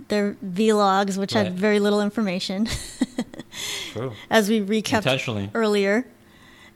their 0.08 0.34
vlogs, 0.44 1.16
which 1.18 1.36
Right. 1.36 1.46
had 1.46 1.54
very 1.60 1.80
little 1.80 2.02
information, 2.02 2.68
True. 3.94 4.14
as 4.32 4.50
we 4.50 4.62
recapped 4.62 4.98
Intentionally. 5.06 5.52
earlier. 5.54 6.06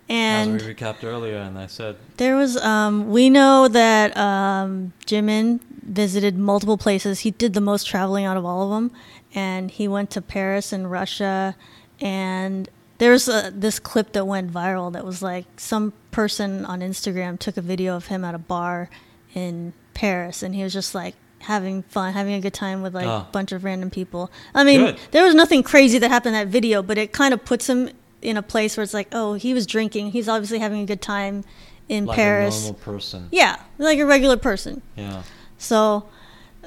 And 0.08 0.56
As 0.56 0.68
we 0.68 0.74
recapped 0.74 1.04
earlier, 1.04 1.38
and 1.38 1.58
I 1.58 1.68
said, 1.68 1.98
There 2.18 2.36
was, 2.36 2.58
um, 2.58 3.10
we 3.10 3.30
know 3.30 3.68
that 3.68 4.16
um, 4.16 4.94
Jimin 5.06 5.62
visited 5.82 6.38
multiple 6.38 6.78
places. 6.78 7.22
He 7.22 7.32
did 7.32 7.54
the 7.54 7.62
most 7.62 7.86
traveling 7.86 8.26
out 8.26 8.38
of 8.38 8.46
all 8.46 8.64
of 8.64 8.70
them, 8.70 8.92
and 9.34 9.72
he 9.72 9.88
went 9.88 10.12
to 10.12 10.22
Paris 10.22 10.72
and 10.72 10.92
Russia. 10.92 11.56
And 12.00 12.70
there's 13.00 13.28
a, 13.28 13.52
this 13.54 13.80
clip 13.80 14.14
that 14.14 14.26
went 14.26 14.52
viral 14.52 14.94
that 14.94 15.06
was 15.06 15.22
like 15.22 15.46
some 15.58 15.94
person 16.12 16.66
on 16.66 16.82
Instagram 16.82 17.40
took 17.40 17.58
a 17.58 17.62
video 17.62 17.96
of 17.96 18.08
him 18.08 18.24
at 18.24 18.36
a 18.36 18.40
bar 18.40 18.90
in 19.34 19.74
Paris, 19.94 20.44
and 20.44 20.54
he 20.54 20.64
was 20.64 20.74
just 20.74 20.94
like 20.94 21.16
having 21.40 21.84
fun, 21.84 22.14
having 22.14 22.34
a 22.34 22.42
good 22.42 22.54
time 22.54 22.82
with 22.82 22.94
like 22.94 23.06
a 23.06 23.28
bunch 23.32 23.52
of 23.52 23.64
random 23.64 23.90
people. 23.90 24.32
I 24.54 24.64
mean, 24.64 24.82
Good. 24.82 25.00
there 25.12 25.24
was 25.24 25.36
nothing 25.36 25.64
crazy 25.64 25.98
that 26.00 26.10
happened 26.10 26.36
in 26.36 26.42
that 26.46 26.52
video, 26.52 26.82
but 26.82 26.98
it 26.98 27.12
kind 27.12 27.34
of 27.34 27.46
puts 27.46 27.70
him 27.70 27.90
in 28.26 28.38
a 28.38 28.42
place 28.42 28.76
where 28.76 28.84
it's 28.84 28.94
like, 28.94 29.08
oh, 29.12 29.34
he 29.34 29.54
was 29.54 29.66
drinking. 29.66 30.12
He's 30.12 30.28
obviously 30.28 30.60
having 30.60 30.82
a 30.82 30.86
good 30.86 31.02
time 31.02 31.44
in 31.88 32.06
like 32.06 32.16
Paris. 32.16 32.58
a 32.58 32.64
normal 32.64 32.80
person. 32.82 33.30
Yeah, 33.32 33.58
like 33.78 34.00
a 34.00 34.06
regular 34.06 34.38
person. 34.38 34.82
Yeah. 34.96 35.24
So 35.58 36.08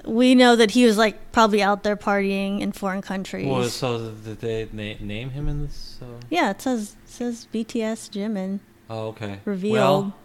we 0.04 0.34
know 0.34 0.56
that 0.56 0.70
he 0.70 0.84
was 0.84 0.96
like 0.96 1.32
probably 1.32 1.62
out 1.62 1.82
there 1.82 1.96
partying 1.96 2.60
in 2.60 2.72
foreign 2.72 3.02
countries. 3.02 3.46
Well, 3.46 3.64
so 3.64 4.12
did 4.12 4.40
they 4.40 4.68
na- 4.72 5.04
name 5.04 5.30
him 5.30 5.48
in 5.48 5.66
this? 5.66 5.98
Uh... 6.00 6.20
yeah, 6.30 6.50
it 6.50 6.62
says 6.62 6.96
it 7.04 7.10
says 7.10 7.48
BTS 7.52 8.10
Jimin. 8.10 8.60
Oh, 8.88 9.08
okay. 9.08 9.40
Revealed. 9.44 9.74
Well, 9.74 10.16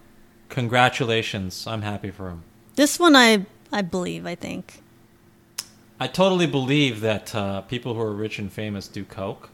congratulations. 0.49 1.65
I'm 1.67 1.81
happy 1.81 2.11
for 2.11 2.29
him. 2.29 2.43
This 2.75 2.99
one 2.99 3.15
I 3.15 3.45
I 3.71 3.81
believe. 3.81 4.25
I 4.25 4.35
think. 4.35 4.81
I 5.99 6.07
totally 6.07 6.47
believe 6.47 7.01
that 7.01 7.33
uh, 7.33 7.61
people 7.61 7.93
who 7.93 8.01
are 8.01 8.11
rich 8.11 8.37
and 8.37 8.51
famous 8.51 8.87
do 8.87 9.05
coke. 9.05 9.49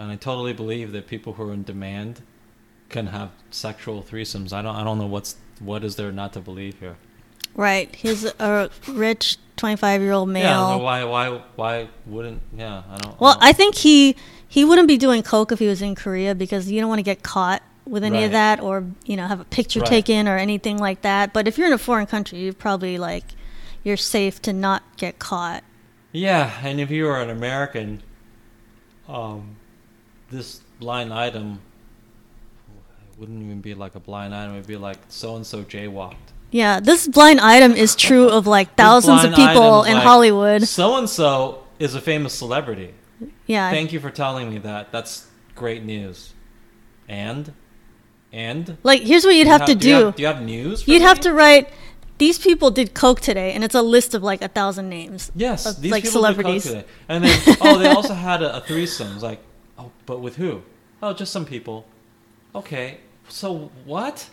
And 0.00 0.10
I 0.10 0.16
totally 0.16 0.54
believe 0.54 0.92
that 0.92 1.06
people 1.06 1.34
who 1.34 1.50
are 1.50 1.52
in 1.52 1.62
demand 1.62 2.22
can 2.88 3.08
have 3.08 3.30
sexual 3.50 4.02
threesomes. 4.02 4.50
I 4.52 4.62
don't 4.62 4.74
I 4.74 4.82
don't 4.82 4.98
know 4.98 5.06
what's 5.06 5.36
what 5.60 5.84
is 5.84 5.96
there 5.96 6.10
not 6.10 6.32
to 6.32 6.40
believe 6.40 6.78
here. 6.80 6.96
Right. 7.54 7.94
He's 7.94 8.24
a 8.24 8.70
rich 8.88 9.36
25 9.58 10.00
year 10.00 10.12
old 10.12 10.30
male. 10.30 10.44
Yeah. 10.44 10.76
Why 10.76 11.04
why 11.04 11.42
why 11.54 11.88
wouldn't 12.06 12.40
yeah 12.56 12.82
I 12.90 12.96
don't. 12.96 13.20
Well, 13.20 13.32
I, 13.32 13.34
don't, 13.34 13.44
I 13.44 13.52
think 13.52 13.74
he 13.74 14.16
he 14.48 14.64
wouldn't 14.64 14.88
be 14.88 14.96
doing 14.96 15.22
coke 15.22 15.52
if 15.52 15.58
he 15.58 15.66
was 15.66 15.82
in 15.82 15.94
Korea 15.94 16.34
because 16.34 16.70
you 16.70 16.80
don't 16.80 16.88
want 16.88 17.00
to 17.00 17.04
get 17.04 17.22
caught 17.22 17.62
with 17.86 18.02
any 18.02 18.18
Right. 18.18 18.24
of 18.24 18.32
that 18.32 18.60
or 18.60 18.86
you 19.04 19.16
know 19.18 19.26
have 19.26 19.40
a 19.40 19.44
picture 19.44 19.80
Right. 19.80 19.88
taken 19.88 20.26
or 20.26 20.38
anything 20.38 20.78
like 20.78 21.02
that. 21.02 21.34
But 21.34 21.46
if 21.46 21.58
you're 21.58 21.66
in 21.66 21.74
a 21.74 21.78
foreign 21.78 22.06
country, 22.06 22.38
you're 22.38 22.54
probably 22.54 22.96
like 22.96 23.24
you're 23.84 23.98
safe 23.98 24.40
to 24.42 24.54
not 24.54 24.82
get 24.96 25.18
caught. 25.18 25.62
Yeah, 26.10 26.58
and 26.64 26.80
if 26.80 26.90
you 26.90 27.04
were 27.04 27.20
an 27.20 27.30
American, 27.30 28.02
um, 29.08 29.56
this 30.30 30.60
blind 30.78 31.12
item 31.12 31.60
wouldn't 33.18 33.42
even 33.42 33.60
be 33.60 33.74
like 33.74 33.94
a 33.94 34.00
blind 34.00 34.34
item. 34.34 34.54
It'd 34.54 34.66
be 34.66 34.76
like 34.76 34.98
so 35.08 35.36
and 35.36 35.46
so 35.46 35.62
jaywalked. 35.62 36.16
Yeah, 36.50 36.80
this 36.80 37.06
blind 37.06 37.40
item 37.40 37.72
is 37.72 37.94
true 37.94 38.28
of 38.28 38.46
like 38.46 38.74
thousands 38.74 39.24
of 39.24 39.34
people 39.34 39.84
in 39.84 39.94
like, 39.94 40.02
Hollywood. 40.02 40.62
So 40.62 40.96
and 40.96 41.08
so 41.08 41.64
is 41.78 41.94
a 41.94 42.00
famous 42.00 42.34
celebrity. 42.34 42.94
Yeah. 43.46 43.70
Thank 43.70 43.92
you 43.92 44.00
for 44.00 44.10
telling 44.10 44.50
me 44.50 44.58
that. 44.58 44.90
That's 44.90 45.26
great 45.54 45.84
news. 45.84 46.32
And, 47.08 47.52
and 48.32 48.78
like 48.82 49.02
here's 49.02 49.24
what 49.24 49.34
you'd 49.34 49.46
you 49.46 49.52
have 49.52 49.66
to 49.66 49.74
do. 49.74 49.88
You 49.88 49.98
do. 49.98 50.04
have, 50.06 50.16
do 50.16 50.22
you 50.22 50.26
have 50.28 50.42
news? 50.42 50.82
For 50.82 50.90
You'd 50.90 51.02
have 51.02 51.20
to 51.20 51.32
write 51.32 51.68
these 52.18 52.38
people 52.38 52.70
did 52.70 52.94
coke 52.94 53.20
today 53.20 53.52
and 53.52 53.62
it's 53.62 53.74
a 53.74 53.82
list 53.82 54.14
of 54.14 54.22
like 54.22 54.42
a 54.42 54.48
thousand 54.48 54.88
names. 54.88 55.30
Yes, 55.34 55.66
of, 55.66 55.80
these 55.80 55.92
like 55.92 56.04
people 56.04 56.22
did 56.22 56.36
coke 56.36 56.36
celebrities. 56.36 56.62
today. 56.64 56.84
And 57.08 57.24
then, 57.24 57.56
oh, 57.60 57.78
they 57.78 57.88
also 57.88 58.14
had 58.14 58.42
a, 58.42 58.56
a 58.56 58.60
threesome. 58.60 59.14
It's 59.14 59.22
like, 59.22 59.40
oh, 59.80 59.90
but 60.06 60.20
with 60.20 60.36
who? 60.36 60.62
Oh, 61.02 61.12
just 61.12 61.32
some 61.32 61.44
people. 61.44 61.86
Okay, 62.54 62.98
so 63.28 63.70
what? 63.84 64.28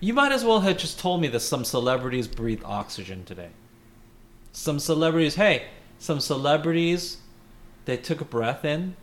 You 0.00 0.12
might 0.14 0.32
as 0.32 0.44
well 0.44 0.60
have 0.60 0.78
just 0.78 0.98
told 0.98 1.20
me 1.20 1.28
that 1.28 1.40
some 1.40 1.64
celebrities 1.64 2.26
breathe 2.26 2.62
oxygen 2.64 3.24
today. 3.24 3.50
Some 4.52 4.78
celebrities, 4.78 5.36
hey, 5.36 5.66
some 5.98 6.20
celebrities, 6.20 7.18
they 7.84 7.96
took 7.96 8.20
a 8.20 8.24
breath 8.24 8.64
in, 8.64 8.96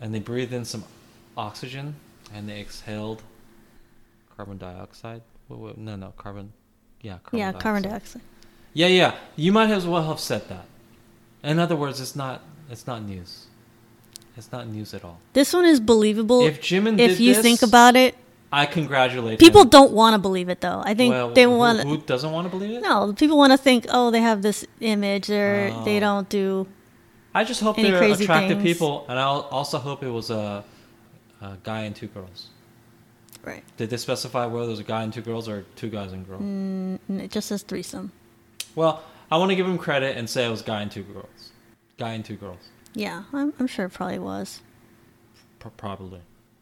and 0.00 0.14
they 0.14 0.18
breathed 0.18 0.52
in 0.52 0.64
some 0.64 0.84
oxygen, 1.36 1.94
and 2.34 2.48
they 2.48 2.60
exhaled 2.60 3.22
carbon 4.36 4.58
dioxide. 4.58 5.22
Wait, 5.48 5.60
wait, 5.60 5.78
no, 5.78 5.96
no, 5.96 6.12
carbon. 6.16 6.52
Yeah, 7.02 7.18
carbon 7.22 7.38
yeah, 7.38 7.44
dioxide. 7.52 7.62
carbon 7.62 7.82
dioxide. 7.82 8.22
Yeah, 8.74 8.86
yeah. 8.86 9.14
You 9.36 9.52
might 9.52 9.70
as 9.70 9.86
well 9.86 10.02
have 10.04 10.18
said 10.18 10.48
that. 10.48 10.64
In 11.44 11.58
other 11.58 11.76
words, 11.76 12.00
it's 12.00 12.16
not 12.16 12.42
it's 12.70 12.86
not 12.86 13.02
news. 13.02 13.46
It's 14.36 14.50
not 14.50 14.66
news 14.66 14.94
at 14.94 15.04
all. 15.04 15.18
This 15.34 15.52
one 15.52 15.64
is 15.66 15.78
believable 15.80 16.42
If 16.46 16.60
Jimin 16.62 16.98
if 16.98 17.10
did 17.12 17.20
you 17.20 17.34
this, 17.34 17.42
think 17.42 17.62
about 17.62 17.96
it. 17.96 18.14
I 18.54 18.66
congratulate 18.66 19.38
People 19.38 19.62
him. 19.62 19.68
don't 19.70 19.92
want 19.92 20.14
to 20.14 20.18
believe 20.18 20.48
it 20.48 20.60
though. 20.60 20.82
I 20.84 20.94
think 20.94 21.12
well, 21.12 21.30
they 21.32 21.46
want 21.46 21.80
Who, 21.80 21.98
doesn't 21.98 22.30
want 22.32 22.46
to 22.46 22.50
believe 22.50 22.78
it? 22.78 22.82
No, 22.82 23.12
people 23.14 23.36
want 23.38 23.52
to 23.52 23.56
think, 23.58 23.86
oh, 23.88 24.10
they 24.10 24.20
have 24.20 24.42
this 24.42 24.66
image, 24.80 25.30
or 25.30 25.70
they 25.84 25.96
Oh. 25.98 26.00
don't 26.00 26.28
do. 26.28 26.66
I 27.34 27.44
just 27.44 27.62
hope 27.62 27.76
they're 27.76 28.02
attractive 28.02 28.58
things. 28.58 28.62
people, 28.62 29.06
and 29.08 29.18
I 29.18 29.22
also 29.24 29.78
hope 29.78 30.02
it 30.02 30.10
was 30.10 30.28
a, 30.30 30.64
a 31.40 31.56
guy 31.64 31.82
and 31.82 31.96
two 31.96 32.08
girls. 32.08 32.48
Right. 33.42 33.64
Did 33.78 33.88
they 33.90 33.96
specify 33.96 34.44
whether 34.46 34.66
it 34.66 34.70
was 34.70 34.80
a 34.80 34.84
guy 34.84 35.02
and 35.02 35.12
two 35.12 35.22
girls 35.22 35.48
or 35.48 35.64
two 35.74 35.88
guys 35.88 36.12
and 36.12 36.26
girls? 36.28 36.42
Mm, 36.42 37.20
it 37.20 37.30
just 37.30 37.48
says 37.48 37.62
threesome. 37.62 38.12
Well, 38.74 39.02
I 39.30 39.38
want 39.38 39.50
to 39.50 39.56
give 39.56 39.66
him 39.66 39.78
credit 39.78 40.16
and 40.18 40.28
say 40.28 40.46
it 40.46 40.50
was 40.50 40.60
guy 40.62 40.82
and 40.82 40.90
two 40.90 41.02
girls. 41.04 41.52
Guy 41.98 42.12
and 42.12 42.24
two 42.24 42.36
girls, 42.36 42.58
Yeah, 42.94 43.24
I'm, 43.32 43.52
I'm 43.58 43.66
sure 43.66 43.86
it 43.86 43.90
probably 43.90 44.18
was. 44.18 44.60
P- 45.60 45.68
probably. 45.76 46.20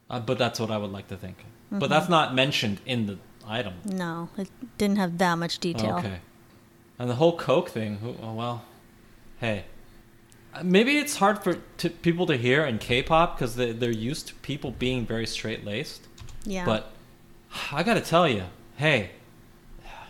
Uh, 0.08 0.20
but 0.20 0.38
that's 0.38 0.60
what 0.60 0.70
I 0.70 0.78
would 0.78 0.92
like 0.92 1.08
to 1.08 1.16
think. 1.16 1.38
Mm-hmm. 1.38 1.78
But 1.78 1.90
that's 1.90 2.08
not 2.08 2.34
mentioned 2.34 2.80
in 2.86 3.06
the 3.06 3.18
item. 3.46 3.74
No, 3.84 4.28
it 4.36 4.48
didn't 4.78 4.96
have 4.98 5.18
that 5.18 5.36
much 5.36 5.58
detail. 5.58 5.96
Okay. 5.98 6.20
And 6.98 7.08
the 7.08 7.14
whole 7.14 7.36
Coke 7.36 7.70
thing, 7.70 7.96
who- 7.98 8.16
oh, 8.22 8.34
well, 8.34 8.64
hey. 9.40 9.64
Uh, 10.52 10.62
Maybe 10.64 10.98
it's 10.98 11.16
hard 11.16 11.42
for 11.42 11.58
to, 11.78 11.90
people 11.90 12.26
to 12.26 12.36
hear 12.36 12.64
in 12.64 12.78
K-pop 12.78 13.36
because 13.36 13.56
they, 13.56 13.72
they're 13.72 13.90
used 13.90 14.28
to 14.28 14.34
people 14.36 14.72
being 14.72 15.06
very 15.06 15.26
straight-laced. 15.26 16.06
Yeah. 16.44 16.64
But 16.64 16.90
I 17.72 17.82
got 17.82 17.94
to 17.94 18.00
tell 18.00 18.28
you, 18.28 18.44
hey, 18.76 19.10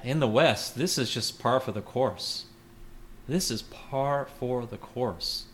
in 0.02 0.20
the 0.20 0.28
West, 0.28 0.76
this 0.76 0.96
is 0.98 1.11
just 1.11 1.38
par 1.38 1.61
for 1.61 1.72
the 1.72 1.83
course. 1.83 2.46
This 3.28 3.50
is 3.50 3.62
par 3.62 4.26
for 4.38 4.66
the 4.66 4.78
course, 4.78 5.44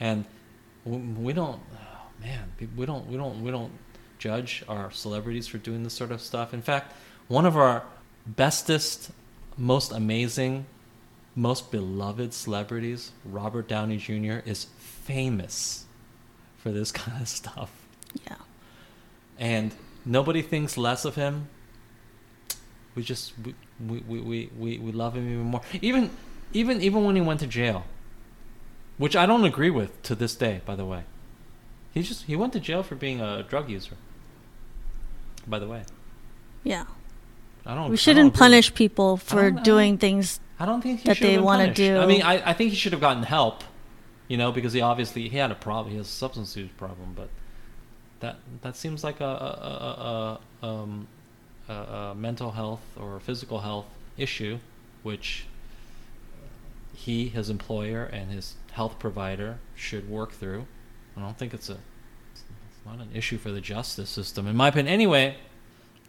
and 0.00 0.24
we, 0.84 1.32
don't, 1.32 1.60
oh, 1.74 2.20
man, 2.20 2.52
we 2.76 2.86
don't, 2.86 3.06
we 3.06 3.16
don't, 3.16 3.42
we 3.42 3.50
don't 3.50 3.72
judge 4.18 4.64
our 4.68 4.90
celebrities 4.90 5.46
for 5.46 5.58
doing 5.58 5.82
this 5.82 5.94
sort 5.94 6.10
of 6.10 6.20
stuff. 6.20 6.52
In 6.54 6.62
fact, 6.62 6.92
one 7.28 7.46
of 7.46 7.56
our 7.56 7.84
bestest, 8.26 9.10
most 9.56 9.92
amazing, 9.92 10.66
most 11.34 11.70
beloved 11.70 12.32
celebrities, 12.34 13.12
Robert 13.24 13.68
Downey 13.68 13.96
Jr., 13.96 14.46
is 14.46 14.66
famous 14.78 15.84
for 16.58 16.70
this 16.70 16.92
kind 16.92 17.20
of 17.20 17.28
stuff 17.28 17.70
yeah. 18.26 18.36
and 19.38 19.74
nobody 20.04 20.42
thinks 20.42 20.76
less 20.76 21.04
of 21.04 21.14
him. 21.14 21.48
We 22.94 23.02
just 23.02 23.32
we 23.44 23.54
we, 23.84 23.98
we, 24.00 24.20
we, 24.20 24.50
we, 24.56 24.78
we 24.78 24.92
love 24.92 25.16
him 25.16 25.26
even 25.26 25.44
more. 25.46 25.62
Even 25.82 26.10
even 26.52 26.80
even 26.80 27.04
when 27.04 27.16
he 27.16 27.20
went 27.20 27.40
to 27.40 27.46
jail, 27.46 27.84
which 28.98 29.16
I 29.16 29.26
don't 29.26 29.44
agree 29.44 29.70
with 29.70 30.02
to 30.04 30.14
this 30.14 30.34
day. 30.34 30.60
By 30.64 30.76
the 30.76 30.84
way, 30.84 31.04
he 31.92 32.02
just 32.02 32.24
he 32.24 32.36
went 32.36 32.52
to 32.54 32.60
jail 32.60 32.82
for 32.82 32.94
being 32.94 33.20
a 33.20 33.42
drug 33.42 33.68
user. 33.70 33.96
By 35.46 35.58
the 35.58 35.66
way, 35.68 35.82
Yeah. 36.62 36.84
I 37.66 37.74
don't. 37.74 37.84
We 37.84 37.88
don't 37.90 37.96
shouldn't 37.96 38.34
punish 38.34 38.70
with- 38.70 38.76
people 38.76 39.16
for 39.16 39.42
don't- 39.42 39.54
don't- 39.56 39.64
doing 39.64 39.98
things. 39.98 40.40
I 40.58 40.66
don't 40.66 40.82
think 40.82 41.00
he 41.00 41.08
that 41.08 41.18
they 41.18 41.38
wanna 41.38 41.72
do. 41.74 41.98
I 41.98 42.06
mean, 42.06 42.22
I, 42.22 42.50
I 42.50 42.52
think 42.52 42.70
he 42.70 42.76
should 42.76 42.92
have 42.92 43.00
gotten 43.00 43.22
help, 43.24 43.64
you 44.28 44.36
know, 44.36 44.52
because 44.52 44.72
he 44.72 44.80
obviously 44.80 45.28
he 45.28 45.38
had 45.38 45.50
a 45.50 45.54
problem. 45.56 45.90
He 45.90 45.96
has 45.98 46.06
a 46.06 46.10
substance 46.10 46.56
use 46.56 46.70
problem, 46.76 47.12
but 47.16 47.28
that 48.20 48.36
that 48.62 48.76
seems 48.76 49.02
like 49.02 49.20
a 49.20 49.24
a, 49.24 49.28
a, 50.62 50.66
a, 50.66 50.66
um, 50.66 51.08
a, 51.68 51.72
a 51.72 52.14
mental 52.14 52.52
health 52.52 52.82
or 52.96 53.18
physical 53.20 53.60
health 53.60 53.86
issue, 54.16 54.58
which 55.02 55.46
he, 56.94 57.28
his 57.28 57.50
employer, 57.50 58.04
and 58.04 58.30
his 58.30 58.54
health 58.74 58.98
provider 58.98 59.58
should 59.74 60.08
work 60.10 60.32
through. 60.32 60.66
I 61.16 61.20
don't 61.20 61.38
think 61.38 61.54
it's 61.54 61.68
a 61.70 61.78
it's 62.32 62.42
not 62.84 62.98
an 62.98 63.08
issue 63.14 63.38
for 63.38 63.50
the 63.50 63.60
justice 63.60 64.10
system, 64.10 64.46
in 64.46 64.56
my 64.56 64.68
opinion. 64.68 64.92
Anyway, 64.92 65.36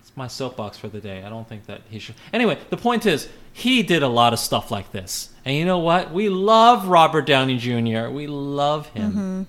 it's 0.01 0.11
my 0.17 0.27
soapbox 0.27 0.77
for 0.77 0.87
the 0.87 0.99
day. 0.99 1.23
I 1.23 1.29
don't 1.29 1.47
think 1.47 1.67
that 1.67 1.81
he 1.89 1.99
should. 1.99 2.15
Anyway, 2.33 2.57
the 2.71 2.77
point 2.77 3.05
is, 3.05 3.29
he 3.53 3.83
did 3.83 4.01
a 4.03 4.07
lot 4.07 4.33
of 4.33 4.39
stuff 4.39 4.71
like 4.71 4.91
this. 4.91 5.29
And 5.45 5.55
you 5.55 5.63
know 5.65 5.77
what? 5.79 6.11
We 6.11 6.27
love 6.29 6.87
Robert 6.87 7.25
Downey 7.27 7.57
Jr., 7.57 8.09
we 8.09 8.27
love 8.27 8.87
him. 8.89 9.11
hmm 9.11 9.43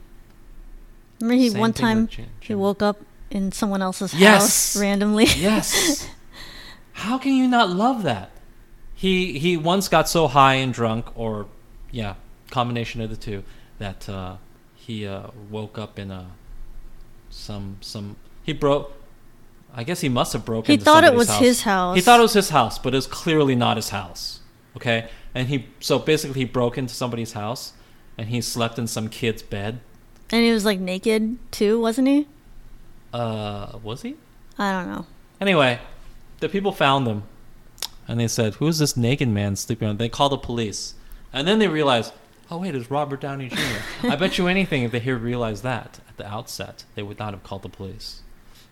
Remember, 1.24 1.40
he 1.42 1.48
Same 1.50 1.60
one 1.60 1.72
time 1.72 2.08
Jim- 2.08 2.26
he 2.40 2.54
woke 2.54 2.82
up 2.82 2.98
in 3.30 3.50
someone 3.50 3.80
else's 3.80 4.12
Yes. 4.12 4.74
house 4.74 4.76
randomly. 4.80 5.24
Yes. 5.36 6.06
How 6.92 7.16
can 7.18 7.32
you 7.34 7.48
not 7.48 7.70
love 7.70 8.02
that? 8.04 8.30
He 8.94 9.38
he 9.38 9.56
once 9.56 9.88
got 9.88 10.08
so 10.08 10.28
high 10.28 10.54
and 10.54 10.72
drunk, 10.72 11.06
or 11.18 11.46
yeah, 11.90 12.14
combination 12.50 13.00
of 13.00 13.10
the 13.10 13.16
two, 13.16 13.42
that 13.78 14.08
uh, 14.08 14.36
he 14.74 15.06
uh, 15.06 15.28
woke 15.50 15.78
up 15.78 15.98
in 15.98 16.10
a 16.10 16.26
some 17.30 17.76
some 17.80 18.16
he 18.42 18.52
broke. 18.52 18.92
I 19.74 19.84
guess 19.84 20.00
he 20.00 20.08
must 20.08 20.32
have 20.32 20.44
broken. 20.44 20.72
He 20.72 20.82
thought 20.82 21.04
it 21.04 21.14
was 21.14 21.30
his 21.36 21.62
house. 21.62 21.96
He 21.96 22.00
thought 22.00 22.18
it 22.18 22.22
was 22.22 22.32
his 22.32 22.48
house, 22.50 22.78
but 22.78 22.94
it 22.94 22.96
was 22.96 23.06
clearly 23.06 23.54
not 23.54 23.76
his 23.76 23.90
house. 23.90 24.40
Okay, 24.76 25.08
and 25.34 25.48
he 25.48 25.66
so 25.80 25.98
basically 25.98 26.40
he 26.40 26.44
broke 26.46 26.78
into 26.78 26.94
somebody's 26.94 27.32
house, 27.32 27.72
and 28.16 28.28
he 28.28 28.40
slept 28.40 28.78
in 28.78 28.86
some 28.86 29.08
kid's 29.08 29.42
bed. 29.42 29.80
and 30.30 30.44
he 30.44 30.50
was 30.52 30.64
like 30.64 30.80
naked 30.80 31.38
too, 31.52 31.80
wasn't 31.80 32.08
he? 32.08 32.26
Uh, 33.12 33.78
was 33.82 34.02
he? 34.02 34.16
I 34.58 34.72
don't 34.72 34.90
know. 34.90 35.06
Anyway, 35.40 35.78
the 36.40 36.48
people 36.48 36.72
found 36.72 37.06
him, 37.06 37.22
and 38.08 38.18
they 38.20 38.28
said, 38.28 38.54
"Who's 38.54 38.78
this 38.78 38.96
naked 38.96 39.28
man 39.28 39.56
sleeping 39.56 39.88
on?" 39.88 39.96
They 39.98 40.08
called 40.08 40.32
the 40.32 40.38
police, 40.38 40.94
and 41.32 41.46
then 41.46 41.58
they 41.58 41.68
realized, 41.68 42.12
"Oh 42.50 42.58
wait, 42.58 42.74
it's 42.74 42.90
Robert 42.90 43.20
Downey 43.20 43.48
Jr." 43.48 44.08
I 44.10 44.16
bet 44.16 44.38
you 44.38 44.46
anything 44.46 44.82
if 44.82 44.92
they 44.92 45.00
here 45.00 45.16
realized 45.16 45.62
that 45.62 46.00
at 46.08 46.16
the 46.16 46.26
outset, 46.26 46.84
they 46.94 47.02
would 47.02 47.18
not 47.18 47.32
have 47.34 47.42
called 47.42 47.62
the 47.62 47.68
police. 47.68 48.22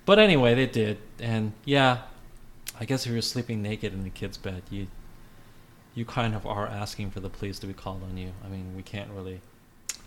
But 0.07 0.19
anyway, 0.19 0.55
they 0.55 0.67
did, 0.67 0.99
and 1.19 1.53
yeah, 1.65 2.03
I 2.79 2.85
guess 2.85 3.07
if 3.07 3.13
you're 3.13 3.23
sleeping 3.23 3.63
naked 3.63 3.93
in 3.93 4.03
the 4.05 4.11
kid's 4.11 4.37
bed, 4.37 4.63
you 4.71 4.87
you 5.95 6.05
kind 6.05 6.35
of 6.35 6.45
are 6.45 6.67
asking 6.67 7.11
for 7.11 7.21
the 7.21 7.31
police 7.31 7.59
to 7.61 7.67
be 7.67 7.73
called 7.73 8.03
on 8.03 8.17
you. 8.17 8.33
I 8.45 8.49
mean, 8.49 8.75
we 8.77 8.83
can't 8.83 9.11
really, 9.11 9.41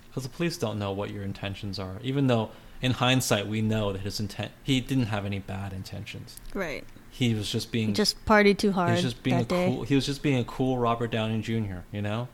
because 0.09 0.23
the 0.23 0.29
police 0.29 0.57
don't 0.57 0.77
know 0.77 0.91
what 0.91 1.11
your 1.11 1.23
intentions 1.23 1.79
are, 1.79 1.95
even 2.03 2.27
though. 2.27 2.51
In 2.79 2.91
hindsight, 2.91 3.47
we 3.47 3.63
know 3.63 3.91
that 3.91 4.01
his 4.01 4.19
intent, 4.19 4.51
he 4.61 4.79
didn't 4.81 5.07
have 5.07 5.25
any 5.25 5.39
bad 5.39 5.73
intentions 5.73 6.35
Right. 6.53 6.83
he 7.09 7.33
was 7.33 7.51
just 7.51 7.71
being 7.71 7.87
He 7.87 7.93
just 7.95 8.23
party 8.23 8.53
too 8.53 8.71
hard. 8.71 8.89
he 8.89 8.93
was 8.97 9.01
just 9.01 9.23
being 9.23 9.37
a 9.39 9.43
day. 9.43 9.65
cool 9.73 9.81
he 9.83 9.95
was 9.95 10.05
just 10.05 10.21
being 10.21 10.37
a 10.37 10.43
cool 10.43 10.77
Robert 10.77 11.09
Downey 11.09 11.41
Jr. 11.41 11.77
You 11.91 12.03
know, 12.03 12.27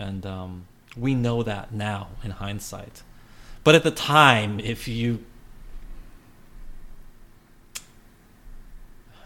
and 0.00 0.24
um, 0.26 0.66
we 0.96 1.14
know 1.14 1.42
that 1.42 1.72
now 1.72 2.08
in 2.24 2.32
hindsight. 2.32 3.02
But 3.62 3.74
at 3.74 3.82
the 3.84 3.90
time, 3.90 4.58
if 4.58 4.88
you 4.88 5.24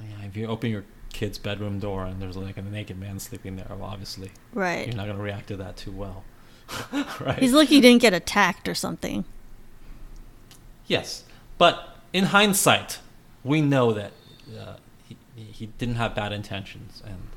yeah, 0.01 0.27
if 0.27 0.37
you 0.37 0.47
open 0.47 0.71
your 0.71 0.85
kid's 1.13 1.39
bedroom 1.39 1.79
door 1.79 2.05
and 2.05 2.21
there's 2.21 2.37
like 2.37 2.57
a 2.57 2.63
naked 2.63 2.99
man 2.99 3.19
sleeping 3.21 3.57
there, 3.57 3.67
well, 3.71 3.85
obviously 3.85 4.31
Right. 4.53 4.87
you're 4.87 4.97
not 4.97 5.07
going 5.07 5.17
to 5.17 5.23
react 5.23 5.49
to 5.49 5.57
that 5.59 5.77
too 5.77 5.93
well, 5.93 6.25
right? 7.21 7.39
He's 7.39 7.53
lucky 7.53 7.77
he 7.77 7.81
didn't 7.81 8.03
get 8.03 8.13
attacked 8.13 8.69
or 8.69 8.75
something. 8.75 9.25
Yes, 10.87 11.25
but 11.57 11.97
in 12.13 12.25
hindsight, 12.27 12.99
we 13.43 13.61
know 13.63 13.93
that 13.93 14.13
uh, 14.59 14.77
he 15.09 15.17
he 15.37 15.67
didn't 15.79 15.95
have 15.95 16.15
bad 16.15 16.33
intentions, 16.33 17.03
and 17.07 17.29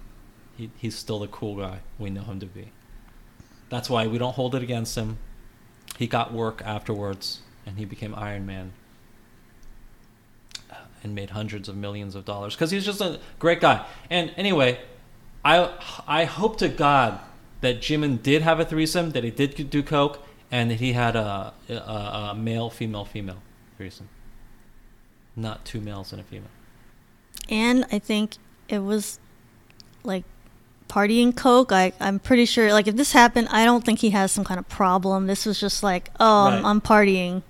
he 0.58 0.70
he's 0.78 0.96
still 0.96 1.20
the 1.20 1.28
cool 1.28 1.56
guy 1.56 1.80
we 1.98 2.10
know 2.10 2.24
him 2.24 2.40
to 2.42 2.46
be. 2.46 2.72
That's 3.70 3.90
why 3.90 4.08
we 4.08 4.18
don't 4.18 4.34
hold 4.34 4.56
it 4.56 4.64
against 4.64 4.98
him. 4.98 5.18
He 5.98 6.08
got 6.08 6.34
work 6.34 6.62
afterwards, 6.64 7.42
and 7.66 7.78
he 7.78 7.86
became 7.86 8.14
Iron 8.16 8.46
Man, 8.46 8.74
uh, 10.72 10.76
and 11.04 11.16
made 11.16 11.32
hundreds 11.32 11.68
of 11.68 11.76
millions 11.76 12.16
of 12.16 12.26
dollars 12.26 12.56
because 12.56 12.72
he's 12.72 12.86
just 12.86 13.02
a 13.02 13.20
great 13.40 13.60
guy. 13.60 13.86
And 14.10 14.32
anyway, 14.38 14.80
I 15.44 15.72
I 16.08 16.26
hope 16.26 16.58
to 16.60 16.70
God 16.70 17.20
that 17.62 17.80
Jimin 17.80 18.22
did 18.22 18.42
have 18.44 18.60
a 18.60 18.66
threesome, 18.66 19.12
that 19.12 19.24
he 19.24 19.32
did 19.32 19.70
do 19.70 19.82
coke, 19.82 20.24
and 20.52 20.72
that 20.72 20.80
he 20.80 20.94
had 20.94 21.16
a, 21.16 21.54
a, 21.70 21.74
a 21.74 22.36
male, 22.36 22.70
female, 22.70 23.06
female 23.06 23.42
threesome, 23.76 24.10
not 25.36 25.66
two 25.66 25.82
males 25.82 26.12
and 26.12 26.22
a 26.22 26.24
female. 26.24 26.50
And 27.50 27.86
I 27.92 28.00
think 28.00 28.38
it 28.70 28.80
was 28.80 29.20
like 30.04 30.24
partying 30.88 31.36
coke. 31.36 31.72
I 31.72 31.94
I'm 32.00 32.20
pretty 32.20 32.46
sure 32.46 32.72
like 32.74 32.88
if 32.88 32.96
this 32.96 33.12
happened, 33.14 33.48
I 33.52 33.66
don't 33.66 33.84
think 33.86 34.00
he 34.00 34.12
has 34.12 34.32
some 34.32 34.44
kind 34.44 34.60
of 34.60 34.68
problem. 34.70 35.28
This 35.28 35.46
was 35.46 35.60
just 35.60 35.84
like, 35.84 36.10
oh, 36.20 36.46
I'm, 36.48 36.66
I'm 36.66 36.82
partying, 36.82 37.44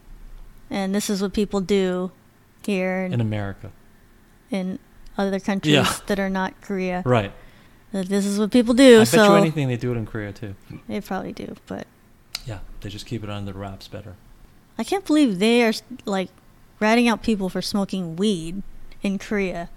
and 0.69 0.93
this 0.95 1.09
is 1.09 1.21
what 1.21 1.33
people 1.33 1.61
do 1.61 2.11
here 2.65 3.03
In 3.11 3.21
America, 3.21 3.71
in 4.51 4.79
other 5.17 5.39
countries 5.39 5.73
Yeah. 5.73 5.93
that 6.07 6.19
are 6.19 6.29
not 6.29 6.59
Korea. 6.61 7.01
right? 7.05 7.31
This 7.93 8.25
is 8.25 8.37
what 8.37 8.51
people 8.51 8.73
do. 8.73 9.01
I 9.01 9.03
so 9.05 9.17
bet 9.17 9.29
you 9.29 9.35
anything 9.37 9.67
they 9.69 9.77
do 9.77 9.91
it 9.93 9.95
in 9.97 10.05
Korea 10.05 10.33
too. 10.33 10.55
they 10.87 10.99
probably 11.01 11.31
do, 11.33 11.55
but 11.67 11.87
Yeah, 12.45 12.59
they 12.81 12.89
just 12.89 13.05
keep 13.05 13.23
it 13.23 13.29
under 13.29 13.53
wraps 13.53 13.87
better. 13.87 14.15
I 14.77 14.83
can't 14.83 15.05
believe 15.05 15.39
they 15.39 15.63
are 15.63 15.73
like 16.05 16.29
ratting 16.79 17.07
out 17.07 17.23
people 17.23 17.49
for 17.49 17.61
smoking 17.61 18.15
weed 18.17 18.61
in 19.01 19.17
Korea. 19.17 19.69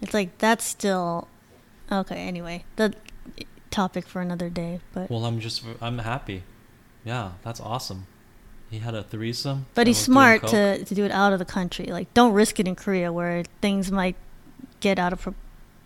It's 0.00 0.14
like 0.14 0.38
that's 0.38 0.64
still 0.64 1.28
okay. 1.90 2.16
Anyway, 2.28 2.64
the 2.76 2.94
topic 3.70 4.06
for 4.06 4.20
another 4.20 4.48
day. 4.50 4.80
But 4.92 5.10
Well, 5.10 5.24
I'm 5.24 5.40
just 5.40 5.62
I'm 5.80 5.98
happy. 5.98 6.42
Yeah, 7.04 7.32
that's 7.42 7.60
awesome. 7.60 8.06
He 8.70 8.78
had 8.78 8.94
a 8.94 9.02
threesome. 9.02 9.66
but 9.74 9.86
he's 9.86 9.98
smart 9.98 10.46
to 10.48 10.84
to 10.84 10.94
do 10.94 11.04
it 11.04 11.10
out 11.10 11.32
of 11.32 11.38
the 11.38 11.44
country. 11.44 11.86
Like, 11.86 12.12
don't 12.14 12.32
risk 12.32 12.60
it 12.60 12.68
in 12.68 12.76
Korea 12.76 13.12
where 13.12 13.42
things 13.60 13.90
might 13.90 14.16
get 14.80 14.98
out 14.98 15.12
of 15.12 15.20
pro- 15.22 15.34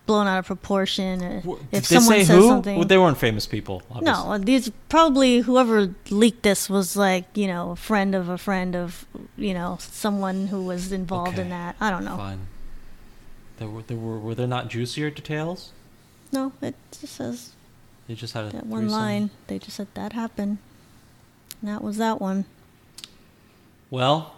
blown 0.07 0.26
out 0.26 0.38
of 0.38 0.44
proportion. 0.46 1.22
uh, 1.22 1.40
W- 1.40 1.59
if 1.72 1.88
they 1.88 1.96
someone 1.96 2.14
say 2.16 2.24
says 2.24 2.36
who? 2.36 2.48
something, 2.48 2.76
Well, 2.76 2.86
they 2.86 2.98
weren't 2.98 3.16
famous 3.16 3.46
people. 3.46 3.80
Obviously. 3.90 4.28
no, 4.28 4.38
these 4.38 4.70
probably 4.90 5.38
whoever 5.40 5.94
leaked 6.11 6.42
this 6.42 6.68
was 6.68 6.94
like 6.94 7.24
you 7.34 7.46
know 7.46 7.70
a 7.70 7.76
friend 7.76 8.14
of 8.14 8.28
a 8.28 8.36
friend 8.36 8.76
of 8.76 9.07
you 9.38 9.55
know 9.55 9.78
someone 9.80 10.48
who 10.48 10.62
was 10.62 10.92
involved 10.92 11.38
in 11.38 11.48
that. 11.50 11.76
I 11.80 11.90
don't 11.90 12.05
know. 12.05 12.16
Fine. 12.18 12.40
There 13.59 13.68
were 13.68 13.82
there 13.82 13.96
were 13.96 14.18
were 14.18 14.34
there 14.34 14.46
not 14.48 14.68
juicier 14.68 15.09
details? 15.11 15.70
No, 16.35 16.53
it 16.61 16.74
just 16.91 17.14
says 17.14 17.53
They 18.09 18.14
just 18.16 18.35
had 18.35 18.47
a 18.47 18.51
that 18.51 18.66
one 18.66 18.89
line. 18.89 19.30
They 19.47 19.61
just 19.61 19.76
said 19.76 19.87
that 19.95 20.12
happened. 20.12 20.59
And 21.61 21.70
that 21.70 21.80
was 21.80 21.97
that 21.99 22.20
one. 22.20 22.45
Well, 23.89 24.35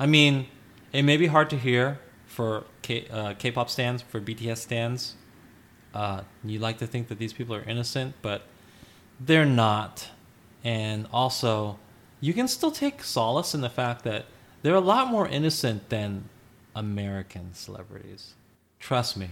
I 0.00 0.06
mean, 0.06 0.48
it 0.92 1.02
may 1.02 1.16
be 1.16 1.28
hard 1.28 1.50
to 1.50 1.56
hear 1.56 2.00
for 2.26 2.64
K, 2.82 3.06
uh, 3.12 3.34
K-pop 3.34 3.70
stans, 3.70 4.02
for 4.02 4.20
BTS 4.20 4.56
stans. 4.58 5.14
Uh, 5.94 6.22
you 6.42 6.58
like 6.58 6.78
to 6.78 6.86
think 6.86 7.06
that 7.06 7.20
these 7.20 7.32
people 7.32 7.54
are 7.54 7.62
innocent, 7.62 8.16
but 8.20 8.42
they're 9.20 9.46
not. 9.46 10.08
And 10.64 11.06
also, 11.12 11.78
you 12.20 12.34
can 12.34 12.48
still 12.48 12.72
take 12.72 13.04
solace 13.04 13.54
in 13.54 13.60
the 13.60 13.70
fact 13.70 14.02
that 14.02 14.24
they're 14.62 14.74
a 14.74 14.80
lot 14.80 15.06
more 15.06 15.28
innocent 15.28 15.90
than 15.90 16.28
American 16.74 17.54
celebrities. 17.54 18.34
Trust 18.80 19.16
me. 19.16 19.30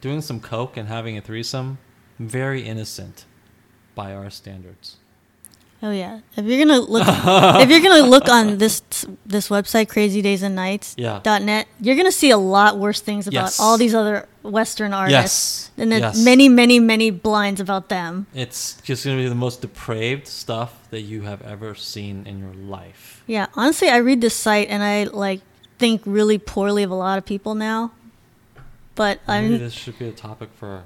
Doing 0.00 0.20
some 0.22 0.40
coke 0.40 0.76
and 0.76 0.88
having 0.88 1.16
a 1.18 1.20
threesome, 1.20 1.78
very 2.18 2.62
innocent 2.62 3.24
by 3.94 4.14
our 4.14 4.30
standards. 4.30 4.96
Oh 5.82 5.90
yeah. 5.92 6.20
If 6.36 6.44
you're 6.44 6.58
gonna 6.64 6.80
look, 6.80 7.06
if 7.08 7.70
you're 7.70 7.80
gonna 7.80 8.06
look 8.06 8.28
on 8.28 8.58
this 8.58 8.82
this 9.24 9.48
website, 9.48 9.86
crazydaysandnights.net, 9.88 10.94
Yeah. 10.98 11.38
net, 11.38 11.66
you're 11.80 11.96
gonna 11.96 12.12
see 12.12 12.30
a 12.30 12.36
lot 12.36 12.76
worse 12.78 13.00
things 13.00 13.26
about 13.26 13.44
Yes. 13.44 13.60
all 13.60 13.78
these 13.78 13.94
other 13.94 14.28
Western 14.42 14.92
artists, 14.92 15.70
Yes. 15.76 15.82
and 15.82 15.90
then 15.92 16.00
Yes. 16.00 16.18
many, 16.22 16.48
many, 16.50 16.78
many 16.80 17.10
blinds 17.10 17.60
about 17.60 17.88
them. 17.88 18.26
It's 18.34 18.76
just 18.82 19.04
going 19.04 19.16
to 19.18 19.22
be 19.22 19.28
the 19.28 19.34
most 19.34 19.60
depraved 19.60 20.26
stuff 20.26 20.88
that 20.90 21.02
you 21.02 21.22
have 21.22 21.42
ever 21.42 21.74
seen 21.74 22.26
in 22.26 22.38
your 22.38 22.54
life. 22.54 23.22
Yeah, 23.26 23.46
honestly, 23.54 23.88
I 23.90 23.98
read 23.98 24.20
this 24.22 24.34
site 24.34 24.68
and 24.70 24.82
I 24.82 25.04
like 25.04 25.40
think 25.78 26.00
really 26.06 26.38
poorly 26.38 26.82
of 26.82 26.90
a 26.90 26.94
lot 26.94 27.16
of 27.18 27.24
people 27.26 27.54
now. 27.54 27.92
But 29.00 29.20
Maybe 29.26 29.54
I'm 29.54 29.58
this 29.58 29.72
should 29.72 29.98
be 29.98 30.08
a 30.08 30.12
topic 30.12 30.50
for 30.54 30.82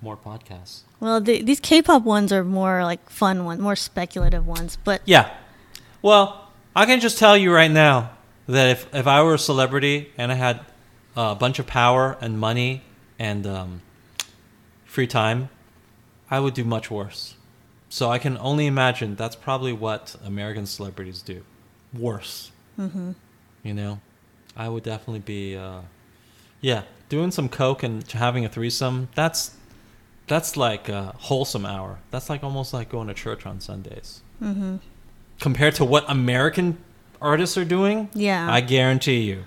more 0.00 0.16
podcasts. 0.16 0.80
well, 0.98 1.20
the, 1.20 1.42
these 1.42 1.60
K-pop 1.60 2.02
ones 2.02 2.32
are 2.32 2.42
more 2.42 2.82
like 2.82 3.08
fun 3.08 3.44
ones, 3.44 3.60
more 3.60 3.76
speculative 3.76 4.44
ones. 4.44 4.78
But 4.82 5.00
Yeah. 5.04 5.32
Well, 6.02 6.48
I 6.74 6.86
can 6.86 6.98
just 6.98 7.18
tell 7.18 7.36
you 7.36 7.54
right 7.54 7.70
now 7.70 8.10
that 8.48 8.70
if, 8.70 8.92
if 8.92 9.06
I 9.06 9.22
were 9.22 9.34
a 9.34 9.38
celebrity 9.38 10.10
and 10.18 10.32
I 10.32 10.34
had 10.34 10.58
a 11.14 11.36
bunch 11.36 11.60
of 11.60 11.68
power 11.68 12.18
and 12.20 12.36
money 12.36 12.82
and 13.16 13.46
um, 13.46 13.82
free 14.84 15.06
time, 15.06 15.48
I 16.28 16.40
would 16.40 16.54
do 16.54 16.64
much 16.64 16.90
worse. 16.90 17.36
So 17.88 18.10
I 18.10 18.18
can 18.18 18.36
only 18.38 18.66
imagine 18.66 19.14
that's 19.14 19.36
probably 19.36 19.72
what 19.72 20.16
American 20.24 20.66
celebrities 20.66 21.22
do. 21.22 21.44
Worse. 21.96 22.50
hmm 22.74 23.12
You 23.62 23.74
know, 23.74 24.00
I 24.56 24.68
would 24.68 24.82
definitely 24.82 25.20
be, 25.20 25.56
uh, 25.56 25.82
yeah, 26.60 26.82
doing 27.12 27.30
some 27.30 27.48
coke 27.48 27.82
and 27.82 28.10
having 28.12 28.42
a 28.44 28.48
threesome. 28.48 29.08
That's 29.14 29.54
that's 30.26 30.56
like 30.56 30.88
a 30.88 31.14
wholesome 31.28 31.66
hour. 31.66 31.98
That's 32.10 32.30
like 32.30 32.42
almost 32.42 32.72
like 32.72 32.88
going 32.88 33.08
to 33.08 33.14
church 33.14 33.44
on 33.46 33.60
Sundays. 33.60 34.22
hmm 34.38 34.76
Compared 35.40 35.74
to 35.74 35.84
what 35.84 36.04
American 36.08 36.78
artists 37.20 37.58
are 37.58 37.64
doing, 37.64 38.08
yeah, 38.14 38.50
I 38.50 38.60
guarantee 38.62 39.22
you, 39.30 39.44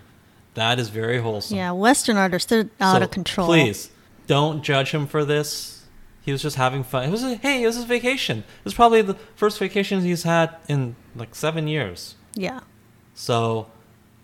that 0.54 0.78
is 0.80 0.90
very 0.90 1.20
wholesome. 1.20 1.58
yeah, 1.58 1.72
Western 1.72 2.18
artists 2.18 2.50
they're 2.50 2.70
out 2.80 2.98
So, 3.00 3.04
of 3.04 3.12
control. 3.12 3.48
Please 3.48 3.90
don't 4.28 4.62
judge 4.64 4.92
him 4.92 5.08
for 5.08 5.26
this. 5.26 5.84
He 6.26 6.32
was 6.32 6.42
just 6.42 6.56
having 6.58 6.84
fun. 6.84 7.06
It 7.08 7.12
was 7.12 7.24
a, 7.24 7.36
hey, 7.36 7.64
it 7.64 7.68
was 7.68 7.76
his 7.78 7.86
vacation. 7.86 8.40
It 8.40 8.66
was 8.66 8.74
probably 8.74 9.02
the 9.02 9.14
first 9.36 9.58
vacation 9.60 10.02
he's 10.02 10.24
had 10.24 10.56
in 10.68 10.96
like 11.16 11.34
seven 11.36 11.68
years. 11.68 12.16
Yeah, 12.36 12.60
So, 13.14 13.68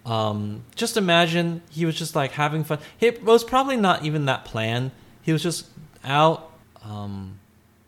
um, 0.06 0.64
just 0.76 0.98
imagine 0.98 1.62
he 1.70 1.86
was 1.86 1.96
just 1.96 2.16
like 2.16 2.32
having 2.32 2.64
fun. 2.64 2.80
It 3.00 3.24
was 3.24 3.44
probably 3.44 3.78
not 3.78 4.04
even 4.04 4.26
that 4.26 4.46
planned. 4.46 4.92
He 5.22 5.32
was 5.32 5.44
just 5.44 5.68
out 6.04 6.52
um, 6.84 7.40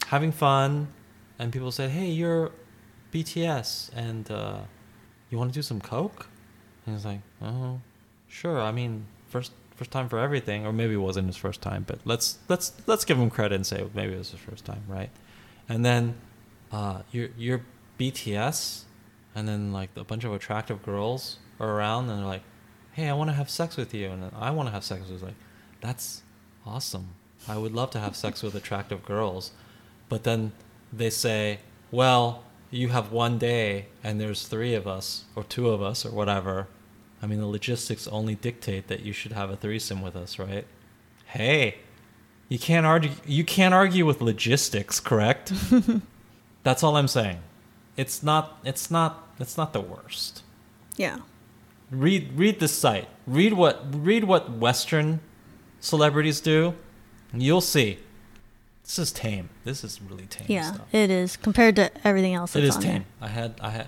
having 0.08 0.32
fun, 0.32 0.90
and 1.40 1.52
people 1.52 1.72
said, 1.72 1.90
"Hey, 1.90 2.08
you're 2.08 2.52
BTS, 3.12 3.92
and 3.96 4.30
uh, 4.30 4.60
you 5.30 5.38
want 5.38 5.52
to 5.52 5.54
do 5.54 5.64
some 5.64 5.82
coke?" 5.82 6.28
And 6.86 6.96
he's 6.96 7.06
like, 7.06 7.22
"Oh, 7.42 7.82
sure. 8.28 8.62
I 8.62 8.72
mean, 8.72 9.06
first 9.28 9.52
first 9.76 9.90
time 9.90 10.08
for 10.08 10.20
everything, 10.20 10.68
or 10.68 10.74
maybe 10.74 10.94
it 10.94 10.98
wasn't 10.98 11.26
his 11.26 11.38
first 11.38 11.62
time, 11.62 11.84
but 11.88 12.00
let's 12.06 12.38
let's 12.48 12.74
let's 12.86 13.06
give 13.06 13.18
him 13.18 13.32
credit 13.32 13.56
and 13.56 13.66
say 13.66 13.84
maybe 13.96 14.14
it 14.14 14.20
was 14.20 14.32
his 14.32 14.40
first 14.40 14.66
time, 14.66 14.84
right?" 14.88 15.10
And 15.68 15.84
then 15.84 16.16
uh, 16.72 17.02
you're 17.12 17.30
you're 17.36 17.66
BTS, 18.00 18.84
and 19.34 19.48
then 19.48 19.74
like 19.74 19.90
a 19.96 20.04
bunch 20.04 20.24
of 20.26 20.32
attractive 20.32 20.84
girls 20.84 21.40
are 21.64 21.76
around, 21.76 22.10
and 22.10 22.20
they're 22.20 22.26
like, 22.28 22.44
"Hey, 22.94 23.08
I 23.10 23.14
want 23.14 23.30
to 23.30 23.36
have 23.36 23.50
sex 23.50 23.78
with 23.78 23.94
you," 23.94 24.10
and 24.10 24.32
I 24.36 24.52
want 24.52 24.68
to 24.68 24.74
have 24.74 24.84
sex 24.84 25.02
with 25.10 25.22
you. 25.22 25.28
Like, 25.28 25.36
that's 25.82 26.22
awesome. 26.66 27.10
I 27.48 27.58
would 27.58 27.74
love 27.74 27.92
to 27.92 28.00
have 28.00 28.16
sex 28.16 28.42
with 28.44 28.56
attractive 28.56 29.04
girls, 29.06 29.52
but 30.10 30.24
then 30.24 30.52
they 30.92 31.10
say, 31.10 31.60
"Well, 31.92 32.44
you 32.72 32.90
have 32.90 33.12
one 33.12 33.38
day, 33.38 33.88
and 34.04 34.20
there's 34.20 34.48
three 34.48 34.74
of 34.76 34.88
us, 34.88 35.26
or 35.36 35.44
two 35.44 35.70
of 35.70 35.82
us, 35.82 36.06
or 36.06 36.12
whatever." 36.12 36.68
I 37.22 37.26
mean, 37.26 37.40
the 37.40 37.48
logistics 37.48 38.06
only 38.08 38.36
dictate 38.36 38.88
that 38.88 39.02
you 39.02 39.14
should 39.14 39.32
have 39.32 39.50
a 39.50 39.56
threesome 39.56 40.02
with 40.02 40.16
us, 40.16 40.38
right? 40.38 40.66
Hey, 41.26 41.78
you 42.50 42.60
can't 42.60 42.86
argue. 42.86 43.12
You 43.26 43.44
can't 43.46 43.74
argue 43.74 44.06
with 44.06 44.22
logistics, 44.22 45.00
correct? 45.00 45.54
That's 46.64 46.84
all 46.84 46.98
I'm 46.98 47.08
saying. 47.08 47.40
It's 47.98 48.24
not. 48.24 48.60
It's 48.66 48.92
not. 48.92 49.28
It's 49.40 49.58
not 49.58 49.74
the 49.74 49.82
worst. 49.82 50.44
yeah, 50.98 51.20
Read 51.94 52.34
read 52.36 52.60
the 52.60 52.68
site. 52.68 53.08
Read 53.28 53.54
what 53.54 53.86
read 53.94 54.24
what 54.24 54.52
Western 54.52 55.20
celebrities 55.80 56.42
do. 56.42 56.74
and 57.32 57.42
You'll 57.42 57.62
see. 57.62 58.00
This 58.84 59.00
is 59.00 59.12
tame. 59.12 59.50
This 59.64 59.84
is 59.84 60.02
really 60.02 60.26
tame 60.26 60.48
yeah. 60.50 60.74
stuff. 60.74 60.94
It 60.94 61.10
is 61.10 61.38
compared 61.38 61.76
to 61.78 61.90
everything 62.06 62.34
else. 62.34 62.56
It 62.56 62.64
is 62.64 62.76
That's 62.76 62.86
is 62.86 62.90
on 62.90 62.96
tame. 62.98 63.06
I 63.22 63.28
had 63.28 63.56
I 63.62 63.70
had 63.70 63.88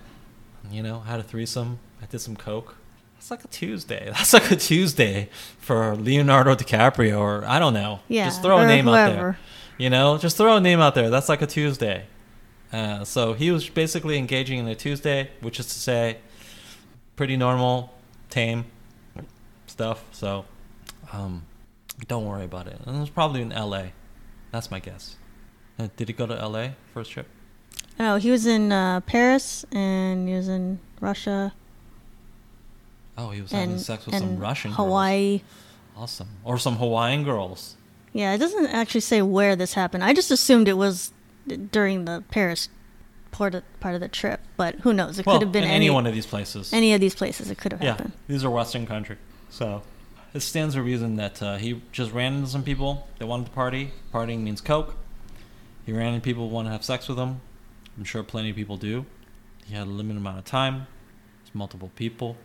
You 0.71 0.83
know, 0.83 1.01
had 1.01 1.19
a 1.19 1.23
threesome. 1.23 1.79
I 2.01 2.05
did 2.05 2.19
some 2.19 2.35
coke. 2.35 2.75
That's 3.15 3.31
like 3.31 3.43
a 3.43 3.47
Tuesday. 3.47 4.05
That's 4.11 4.33
like 4.33 4.51
a 4.51 4.55
Tuesday 4.55 5.29
for 5.57 5.95
Leonardo 5.95 6.55
DiCaprio, 6.55 7.19
or 7.19 7.43
I 7.45 7.59
don't 7.59 7.73
know. 7.73 7.99
Yeah, 8.07 8.25
just 8.25 8.41
throw 8.41 8.59
a 8.59 8.67
name 8.67 8.87
out 8.87 8.93
there. 8.93 9.13
whoever. 9.13 9.37
You 9.77 9.89
know, 9.89 10.17
just 10.17 10.37
throw 10.37 10.55
a 10.55 10.61
name 10.61 10.79
out 10.79 10.95
there. 10.95 11.09
That's 11.09 11.27
like 11.27 11.41
a 11.41 11.47
Tuesday. 11.47 12.05
Uh, 12.71 13.03
so 13.03 13.33
he 13.33 13.51
was 13.51 13.69
basically 13.69 14.17
engaging 14.17 14.59
in 14.59 14.67
a 14.67 14.75
Tuesday, 14.75 15.31
which 15.41 15.59
is 15.59 15.67
to 15.67 15.79
say, 15.79 16.17
pretty 17.15 17.37
normal, 17.37 17.93
tame 18.29 18.65
stuff. 19.67 20.03
So, 20.11 20.45
um, 21.13 21.43
don't 22.07 22.25
worry 22.25 22.45
about 22.45 22.67
it. 22.67 22.79
And 22.85 22.97
it 22.97 22.99
was 22.99 23.09
probably 23.09 23.41
in 23.41 23.51
L.A. 23.51 23.93
That's 24.51 24.71
my 24.71 24.79
guess. 24.79 25.15
Uh, 25.77 25.89
did 25.97 26.07
he 26.07 26.13
go 26.13 26.25
to 26.25 26.39
L.A. 26.39 26.75
his 26.93 27.07
trip? 27.07 27.27
Oh, 27.99 28.17
he 28.17 28.31
was 28.31 28.45
in 28.45 28.71
uh, 28.71 29.01
Paris 29.01 29.65
and 29.71 30.27
he 30.27 30.35
was 30.35 30.47
in 30.47 30.79
Russia 30.99 31.53
Oh, 33.17 33.29
he 33.29 33.41
was 33.41 33.51
having 33.51 33.77
sex 33.79 34.05
with 34.05 34.15
and 34.15 34.23
some 34.23 34.37
Russian 34.37 34.71
girls. 34.71 34.77
Hawaii. 34.77 35.37
girls. 35.39 35.41
Awesome. 35.97 36.27
Or 36.43 36.57
some 36.57 36.75
Hawaiian 36.77 37.23
girls. 37.23 37.75
Yeah, 38.11 38.33
it 38.33 38.37
doesn't 38.37 38.67
actually 38.67 39.01
say 39.01 39.21
where 39.21 39.55
this 39.55 39.73
happened. 39.73 40.03
I 40.03 40.13
just 40.13 40.31
assumed 40.31 40.67
it 40.67 40.77
was 40.77 41.11
during 41.71 42.05
the 42.05 42.23
Paris 42.31 42.69
part 43.35 43.53
of, 43.53 43.63
part 43.81 43.95
of 43.95 44.01
the 44.01 44.07
trip, 44.07 44.39
but 44.55 44.75
who 44.75 44.93
knows? 44.93 45.19
It 45.19 45.25
well, 45.25 45.35
could 45.35 45.45
have 45.47 45.51
been 45.51 45.65
any, 45.65 45.73
any 45.73 45.89
one 45.89 46.07
of 46.07 46.13
these 46.13 46.25
places. 46.25 46.71
any 46.71 46.93
of 46.93 47.01
these 47.01 47.13
places. 47.13 47.51
It 47.51 47.57
could 47.57 47.73
have 47.73 47.83
yeah, 47.83 47.91
happened. 47.91 48.13
these 48.29 48.45
are 48.45 48.49
Western 48.49 48.87
country. 48.87 49.17
So 49.49 49.81
it 50.33 50.39
stands 50.39 50.75
to 50.75 50.81
reason 50.81 51.17
that 51.17 51.41
uh, 51.43 51.57
he 51.57 51.81
just 51.91 52.13
ran 52.13 52.33
into 52.35 52.47
some 52.47 52.63
people 52.63 53.07
that 53.19 53.27
wanted 53.27 53.47
to 53.47 53.51
party. 53.51 53.91
Partying 54.13 54.39
means 54.43 54.61
coke. 54.61 54.95
He 55.85 55.91
ran 55.91 56.13
into 56.13 56.23
people 56.23 56.47
who 56.47 56.53
want 56.55 56.67
to 56.67 56.71
have 56.71 56.83
sex 56.83 57.09
with 57.09 57.17
him. 57.17 57.41
I'm 57.97 58.05
sure 58.05 58.23
plenty 58.23 58.51
of 58.51 58.55
people 58.55 58.77
do. 58.77 59.05
He 59.65 59.75
had 59.75 59.87
a 59.87 59.89
limited 59.89 60.17
amount 60.17 60.39
of 60.39 60.45
time. 60.45 60.87
It's 61.43 61.53
multiple 61.53 61.91
people. 61.95 62.37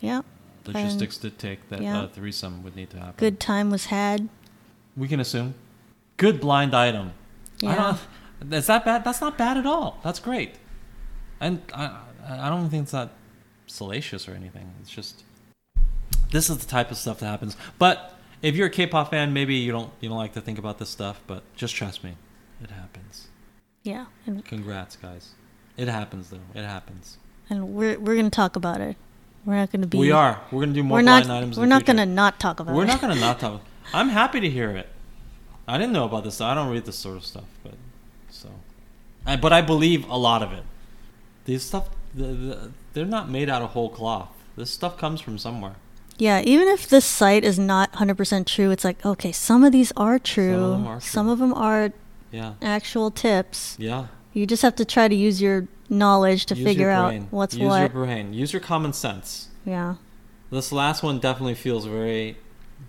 Yeah, 0.00 0.20
Logistics 0.66 1.16
dictate 1.16 1.68
that 1.70 1.80
yeah. 1.80 2.00
uh, 2.00 2.08
threesome 2.08 2.62
would 2.62 2.76
need 2.76 2.90
to 2.90 2.98
happen. 2.98 3.14
good 3.16 3.40
time 3.40 3.70
was 3.70 3.86
had. 3.86 4.28
We 4.96 5.08
can 5.08 5.18
assume. 5.20 5.54
Good 6.18 6.40
blind 6.40 6.74
item. 6.74 7.12
I 7.62 7.66
Yeah. 7.66 7.74
don't, 7.76 7.98
is 8.50 8.66
that 8.66 8.84
bad? 8.84 9.04
That's 9.04 9.20
not 9.20 9.38
bad 9.38 9.56
at 9.56 9.66
all. 9.66 9.98
That's 10.02 10.18
great. 10.18 10.54
And 11.40 11.60
I, 11.74 11.98
I 12.28 12.48
don't 12.48 12.68
think 12.70 12.84
it's 12.84 12.92
that 12.92 13.10
salacious 13.66 14.28
or 14.28 14.32
anything. 14.32 14.70
It's 14.80 14.90
just 14.90 15.24
this 16.30 16.50
is 16.50 16.58
the 16.58 16.66
type 16.66 16.90
of 16.90 16.96
stuff 16.96 17.20
that 17.20 17.26
happens. 17.26 17.56
But 17.78 18.14
if 18.42 18.56
you're 18.56 18.66
a 18.66 18.70
K-pop 18.70 19.10
fan, 19.10 19.32
maybe 19.32 19.54
you 19.54 19.72
don't 19.72 19.90
you 20.00 20.08
don't 20.08 20.18
like 20.18 20.34
to 20.34 20.40
think 20.40 20.58
about 20.58 20.78
this 20.78 20.88
stuff. 20.88 21.20
But 21.26 21.42
just 21.56 21.74
trust 21.74 22.04
me, 22.04 22.16
it 22.62 22.70
happens. 22.70 23.28
Yeah, 23.82 24.06
and, 24.26 24.44
Congrats, 24.44 24.96
guys. 24.96 25.30
It 25.76 25.88
happens 25.88 26.30
though. 26.30 26.40
It 26.54 26.64
happens. 26.64 27.18
and 27.50 27.68
we're 27.74 27.98
we're 27.98 28.16
gonna 28.16 28.30
talk 28.30 28.56
about 28.56 28.80
it. 28.80 28.96
We're 29.44 29.54
not 29.56 29.70
gonna 29.70 29.86
be. 29.86 29.98
we 29.98 30.10
are. 30.10 30.40
We're 30.50 30.62
gonna 30.62 30.72
do 30.72 30.82
more 30.82 30.98
We're 30.98 31.02
blind 31.04 31.28
not. 31.28 31.36
items. 31.38 31.58
We're 31.58 31.66
not 31.66 31.82
future. 31.84 31.98
gonna 31.98 32.06
not 32.06 32.40
talk 32.40 32.58
about 32.60 32.72
it. 32.72 32.76
We're 32.76 32.86
not 32.86 33.00
gonna 33.00 33.14
not 33.20 33.38
talk. 33.38 33.62
I'm 33.94 34.08
happy 34.08 34.40
to 34.40 34.50
hear 34.50 34.70
it. 34.70 34.88
I 35.68 35.78
didn't 35.78 35.92
know 35.92 36.04
about 36.04 36.24
this. 36.24 36.40
I 36.40 36.54
don't 36.54 36.70
read 36.70 36.84
this 36.84 36.96
sort 36.96 37.16
of 37.16 37.24
stuff, 37.24 37.44
but 37.62 37.74
I, 39.26 39.36
but 39.36 39.52
I 39.52 39.60
believe 39.62 40.08
a 40.08 40.16
lot 40.16 40.42
of 40.42 40.52
it. 40.52 40.62
These 41.44 41.62
stuff, 41.64 41.88
the, 42.14 42.24
the, 42.26 42.70
they're 42.92 43.04
not 43.04 43.28
made 43.28 43.48
out 43.48 43.62
of 43.62 43.70
whole 43.70 43.88
cloth. 43.90 44.28
This 44.56 44.70
stuff 44.70 44.96
comes 44.98 45.20
from 45.20 45.38
somewhere. 45.38 45.74
Yeah, 46.18 46.40
even 46.40 46.66
if 46.68 46.88
this 46.88 47.04
site 47.04 47.44
is 47.44 47.58
not 47.58 47.92
100% 47.92 48.46
true, 48.46 48.70
it's 48.70 48.84
like, 48.84 49.04
okay, 49.04 49.32
some 49.32 49.64
of 49.64 49.72
these 49.72 49.92
are 49.96 50.18
true. 50.18 50.70
them 50.70 50.86
are 50.86 51.00
Some 51.00 51.28
of 51.28 51.38
them 51.40 51.52
are 51.52 51.92
Yeah, 52.32 52.54
actual 52.62 53.10
tips. 53.10 53.76
yeah. 53.78 54.06
You 54.32 54.46
just 54.46 54.62
have 54.62 54.76
to 54.76 54.84
try 54.84 55.08
to 55.08 55.14
use 55.14 55.40
your 55.42 55.66
knowledge 55.88 56.46
to 56.46 56.54
Use 56.54 56.64
figure 56.64 56.90
out 56.90 57.14
what's 57.30 57.54
Use 57.54 57.68
what. 57.68 57.78
your 57.80 57.88
brain. 57.90 58.32
Use 58.34 58.52
your 58.52 58.60
common 58.60 58.92
sense. 58.92 59.48
yeah. 59.64 59.96
This 60.50 60.70
last 60.72 61.02
one 61.02 61.18
definitely 61.18 61.54
feels 61.56 61.86
very 61.86 62.36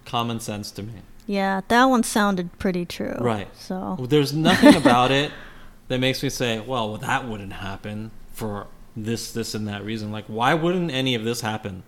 common 0.05 0.39
sense 0.39 0.69
to 0.71 0.83
me. 0.83 0.93
Yeah, 1.25 1.61
that 1.69 1.85
one 1.85 2.03
sounded 2.03 2.57
pretty 2.59 2.85
true. 2.85 3.15
Right. 3.19 3.47
So, 3.57 3.97
There's 4.07 4.31
nothing 4.31 4.75
about 4.75 5.11
it 5.11 5.31
that 5.87 5.99
makes 5.99 6.21
me 6.23 6.29
say, 6.29 6.59
well, 6.59 6.89
well, 6.89 6.97
that 6.99 7.27
wouldn't 7.27 7.53
happen 7.53 8.11
for 8.31 8.67
this, 8.95 9.31
this, 9.31 9.55
and 9.55 9.67
that 9.67 9.83
reason. 9.83 10.11
Like, 10.11 10.25
why 10.25 10.53
wouldn't 10.53 10.91
any 10.91 11.15
of 11.15 11.23
this 11.23 11.41
happen? 11.41 11.83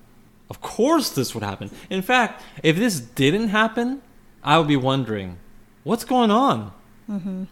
Of 0.50 0.62
course, 0.62 1.10
this 1.10 1.34
would 1.36 1.44
happen. 1.44 1.70
In 1.90 2.02
fact, 2.02 2.42
if 2.64 2.76
this 2.76 3.00
didn't 3.00 3.50
happen, 3.50 4.02
I 4.44 4.58
would 4.58 4.68
be 4.68 4.76
wondering, 4.76 5.38
what's 5.84 6.06
going 6.06 6.32
on? 6.32 6.72
hmm 7.08 7.44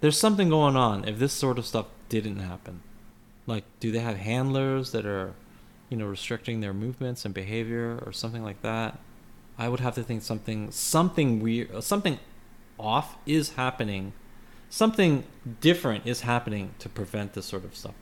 There's 0.00 0.18
something 0.18 0.48
going 0.48 0.76
on 0.76 1.06
if 1.06 1.18
this 1.18 1.32
sort 1.32 1.58
of 1.58 1.66
stuff 1.66 1.86
didn't 2.08 2.38
happen. 2.38 2.80
Like, 3.46 3.64
do 3.80 3.90
they 3.90 3.98
have 3.98 4.16
handlers 4.16 4.92
that 4.92 5.04
are, 5.04 5.34
you 5.90 5.96
know, 5.96 6.06
restricting 6.06 6.60
their 6.60 6.72
movements 6.72 7.24
and 7.24 7.34
behavior 7.34 7.98
or 8.06 8.12
something 8.12 8.42
like 8.42 8.62
that? 8.62 8.98
I 9.58 9.68
would 9.68 9.80
have 9.80 9.94
to 9.96 10.02
think 10.02 10.22
something, 10.22 10.70
something 10.70 11.40
weird, 11.40 11.82
something 11.84 12.18
off 12.78 13.16
is 13.26 13.50
happening. 13.50 14.12
Something 14.74 15.22
different 15.60 16.04
is 16.04 16.22
happening 16.22 16.74
to 16.80 16.88
prevent 16.88 17.34
this 17.34 17.46
sort 17.46 17.64
of 17.64 17.76
stuff. 17.76 17.94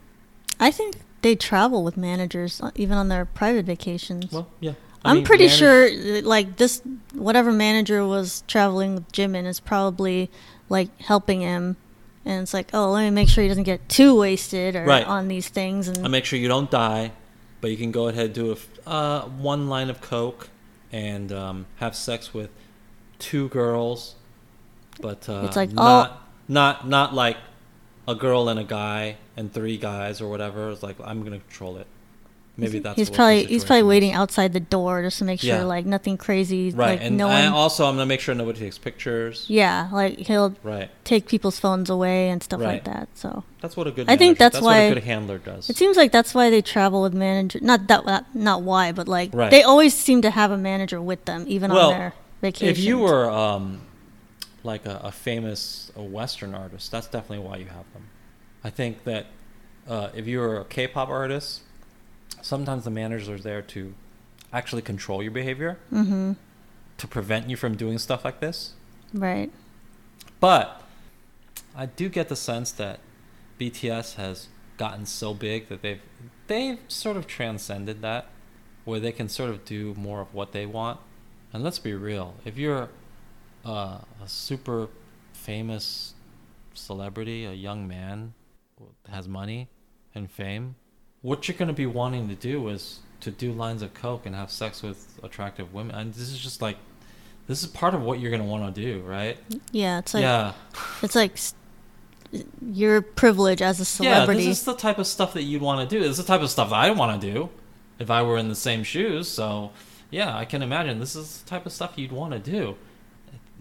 I 0.58 0.70
think 0.70 0.96
they 1.20 1.36
travel 1.36 1.84
with 1.84 1.98
managers 1.98 2.62
uh, 2.62 2.70
even 2.74 2.96
on 2.96 3.08
their 3.08 3.26
private 3.26 3.66
vacations. 3.66 4.32
Well, 4.32 4.48
yeah. 4.58 4.72
I 5.04 5.10
I'm 5.10 5.16
mean, 5.16 5.24
pretty 5.26 5.48
manage- 5.48 5.58
sure, 5.58 5.84
uh, 5.84 6.22
like 6.22 6.56
this, 6.56 6.80
whatever 7.12 7.52
manager 7.52 8.06
was 8.06 8.42
traveling 8.48 8.94
with 8.94 9.12
Jimin 9.12 9.44
is 9.44 9.60
probably 9.60 10.30
like 10.70 10.88
helping 11.02 11.42
him, 11.42 11.76
and 12.24 12.40
it's 12.42 12.54
like, 12.54 12.70
oh, 12.72 12.90
let 12.92 13.02
me 13.04 13.10
make 13.10 13.28
sure 13.28 13.42
he 13.42 13.48
doesn't 13.48 13.64
get 13.64 13.86
too 13.90 14.16
wasted 14.18 14.74
or 14.74 14.84
Right. 14.86 15.06
on 15.06 15.28
these 15.28 15.50
things, 15.50 15.88
and 15.88 16.02
I 16.02 16.08
make 16.08 16.24
sure 16.24 16.38
you 16.38 16.48
don't 16.48 16.70
die, 16.70 17.12
but 17.60 17.70
you 17.70 17.76
can 17.76 17.90
go 17.92 18.08
ahead 18.08 18.24
and 18.26 18.34
do 18.34 18.56
a 18.86 18.88
uh, 18.88 19.22
one 19.26 19.68
line 19.68 19.90
of 19.90 20.00
coke 20.00 20.48
and 20.90 21.30
um, 21.32 21.66
have 21.76 21.94
sex 21.94 22.32
with 22.32 22.48
two 23.18 23.50
girls, 23.50 24.14
but 25.02 25.28
uh, 25.28 25.42
It's 25.44 25.56
like, 25.56 25.68
oh- 25.76 26.16
not 26.52 26.86
not 26.88 27.14
like 27.14 27.36
a 28.06 28.14
girl 28.14 28.48
and 28.48 28.58
a 28.60 28.64
guy 28.64 29.16
and 29.36 29.52
three 29.52 29.78
guys 29.78 30.20
or 30.20 30.28
whatever. 30.28 30.70
It's 30.70 30.82
like 30.82 30.96
I'm 31.04 31.22
gonna 31.24 31.38
control 31.40 31.76
it. 31.78 31.86
Maybe 32.54 32.72
he's, 32.74 32.82
that's 32.82 32.96
he's 32.98 33.08
what 33.08 33.16
probably 33.16 33.44
he's 33.46 33.64
probably 33.64 33.78
situation 33.78 33.88
waiting 33.88 34.10
is. 34.10 34.16
outside 34.16 34.52
the 34.52 34.60
door 34.60 35.00
just 35.02 35.18
to 35.20 35.24
make 35.24 35.40
sure 35.40 35.56
Yeah. 35.60 35.64
like 35.64 35.86
nothing 35.86 36.18
crazy, 36.18 36.70
Right, 36.70 36.98
like 36.98 37.00
and 37.00 37.16
no 37.16 37.26
I 37.28 37.44
one, 37.44 37.52
also 37.54 37.86
I'm 37.86 37.94
gonna 37.94 38.04
make 38.04 38.20
sure 38.20 38.34
nobody 38.34 38.58
takes 38.60 38.76
pictures. 38.76 39.46
yeah, 39.48 39.88
like 39.90 40.18
he'll 40.18 40.54
Right, 40.62 40.90
take 41.04 41.26
people's 41.28 41.58
phones 41.58 41.88
away 41.88 42.28
and 42.28 42.42
stuff 42.42 42.60
Right. 42.60 42.74
like 42.74 42.84
that. 42.84 43.08
So 43.14 43.44
that's 43.62 43.74
what 43.74 43.86
a 43.86 43.90
good. 43.90 44.10
I 44.10 44.18
think 44.18 44.36
that's 44.36 44.56
what 44.56 44.64
why- 44.64 44.78
a 44.80 44.94
good 44.94 45.02
handler 45.04 45.38
does. 45.38 45.70
It 45.70 45.76
seems 45.78 45.96
like 45.96 46.12
that's 46.12 46.34
why 46.34 46.50
they 46.50 46.60
travel 46.60 47.00
with 47.00 47.14
manager. 47.14 47.58
Not 47.62 47.86
that, 47.86 48.04
not, 48.04 48.26
not 48.34 48.60
why, 48.60 48.92
but 48.92 49.08
like 49.08 49.30
Right. 49.32 49.50
they 49.50 49.62
always 49.62 49.94
seem 49.94 50.20
to 50.20 50.30
have 50.30 50.50
a 50.50 50.58
manager 50.58 51.00
with 51.00 51.24
them, 51.24 51.46
even 51.48 51.72
well, 51.72 51.92
on 51.92 51.98
their 51.98 52.12
vacation. 52.42 52.68
if 52.68 52.78
you 52.80 52.98
were 52.98 53.30
um, 53.30 53.80
like 54.64 54.86
a, 54.86 55.00
a 55.02 55.12
famous 55.12 55.90
a 55.96 56.02
Western 56.02 56.54
artist, 56.54 56.90
that's 56.90 57.06
definitely 57.06 57.46
why 57.46 57.56
you 57.56 57.66
have 57.66 57.90
them. 57.92 58.08
I 58.64 58.70
think 58.70 59.04
that 59.04 59.26
uh, 59.88 60.10
if 60.14 60.26
you're 60.26 60.60
a 60.60 60.64
K-pop 60.64 61.08
artist, 61.08 61.62
sometimes 62.40 62.84
the 62.84 62.90
managers 62.90 63.28
are 63.28 63.38
there 63.38 63.62
to 63.62 63.94
actually 64.52 64.82
control 64.82 65.22
your 65.22 65.32
behavior 65.32 65.78
hmm 65.90 66.32
to 66.98 67.08
prevent 67.08 67.50
you 67.50 67.56
from 67.56 67.74
doing 67.76 67.98
stuff 67.98 68.24
like 68.24 68.38
this. 68.38 68.74
right, 69.12 69.50
But 70.38 70.82
I 71.74 71.86
do 71.86 72.08
get 72.08 72.28
the 72.28 72.36
sense 72.36 72.70
that 72.72 73.00
BTS 73.58 74.14
has 74.14 74.46
gotten 74.76 75.06
so 75.06 75.34
big 75.34 75.68
that 75.68 75.82
they've 75.82 76.00
they've 76.46 76.78
sort 76.86 77.16
of 77.16 77.26
transcended 77.26 78.02
that, 78.02 78.26
where 78.84 79.00
they 79.00 79.10
can 79.10 79.28
sort 79.28 79.50
of 79.50 79.64
do 79.64 79.94
more 79.94 80.20
of 80.20 80.32
what 80.32 80.52
they 80.52 80.64
want. 80.66 81.00
And 81.52 81.64
let's 81.64 81.78
be 81.78 81.92
real, 81.94 82.34
if 82.44 82.56
you're 82.56 82.88
uh, 83.64 83.98
a 84.22 84.28
super 84.28 84.88
famous 85.32 86.14
celebrity, 86.74 87.44
a 87.44 87.52
young 87.52 87.86
man 87.86 88.34
has 89.08 89.28
money 89.28 89.68
and 90.14 90.30
fame, 90.30 90.74
what 91.22 91.46
you're 91.46 91.56
going 91.56 91.68
to 91.68 91.74
be 91.74 91.86
wanting 91.86 92.28
to 92.28 92.34
do 92.34 92.68
is 92.68 93.00
to 93.20 93.30
do 93.30 93.52
lines 93.52 93.82
of 93.82 93.94
coke 93.94 94.26
and 94.26 94.34
have 94.34 94.50
sex 94.50 94.82
with 94.82 95.18
attractive 95.22 95.72
women. 95.72 95.94
And 95.94 96.12
this 96.12 96.28
is 96.28 96.38
just 96.38 96.60
like 96.60 96.76
this 97.46 97.62
is 97.62 97.68
part 97.68 97.94
of 97.94 98.02
what 98.02 98.20
you're 98.20 98.30
going 98.30 98.42
to 98.42 98.48
want 98.48 98.74
to 98.74 98.80
do, 98.80 99.00
right? 99.00 99.38
yeah, 99.72 99.98
it's 99.98 100.14
like 100.14 100.22
yeah. 100.22 100.52
it's 101.02 101.14
like 101.14 101.38
your 102.64 103.02
privilege 103.02 103.62
as 103.62 103.80
a 103.80 103.84
celebrity. 103.84 104.42
Yeah, 104.42 104.48
this 104.48 104.58
is 104.60 104.64
the 104.64 104.74
type 104.74 104.98
of 104.98 105.06
stuff 105.06 105.34
that 105.34 105.42
you'd 105.42 105.62
want 105.62 105.88
to 105.88 105.96
do. 105.96 106.02
This 106.02 106.18
is 106.18 106.24
the 106.24 106.32
type 106.32 106.40
of 106.40 106.50
stuff 106.50 106.70
that 106.70 106.76
I 106.76 106.90
want 106.90 107.20
to 107.20 107.32
do 107.32 107.50
if 107.98 108.10
I 108.10 108.22
were 108.22 108.38
in 108.38 108.48
the 108.48 108.54
same 108.54 108.82
shoes. 108.84 109.28
So, 109.28 109.72
yeah, 110.10 110.36
I 110.36 110.44
can 110.44 110.62
imagine 110.62 110.98
this 110.98 111.14
is 111.14 111.42
the 111.42 111.50
type 111.50 111.66
of 111.66 111.72
stuff 111.72 111.92
you'd 111.96 112.12
want 112.12 112.32
to 112.32 112.38
do. 112.38 112.76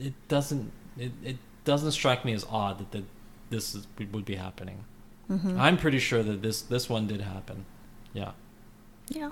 It, 0.08 0.14
doesn't 0.28 0.72
it, 0.98 1.12
it 1.24 1.38
doesn't 1.64 1.92
strike 1.92 2.26
me 2.26 2.34
as 2.34 2.46
odd 2.50 2.80
that, 2.80 2.92
that 2.92 3.04
this 3.50 3.76
is, 3.76 3.88
would 4.12 4.26
be 4.26 4.36
happening. 4.36 4.84
Mhm. 5.30 5.58
I'm 5.60 5.78
pretty 5.78 6.00
sure 6.00 6.24
that 6.24 6.42
this 6.42 6.62
this 6.62 6.90
one 6.90 7.08
did 7.08 7.22
happen. 7.22 7.66
Yeah. 8.14 8.32
yeah, 9.10 9.32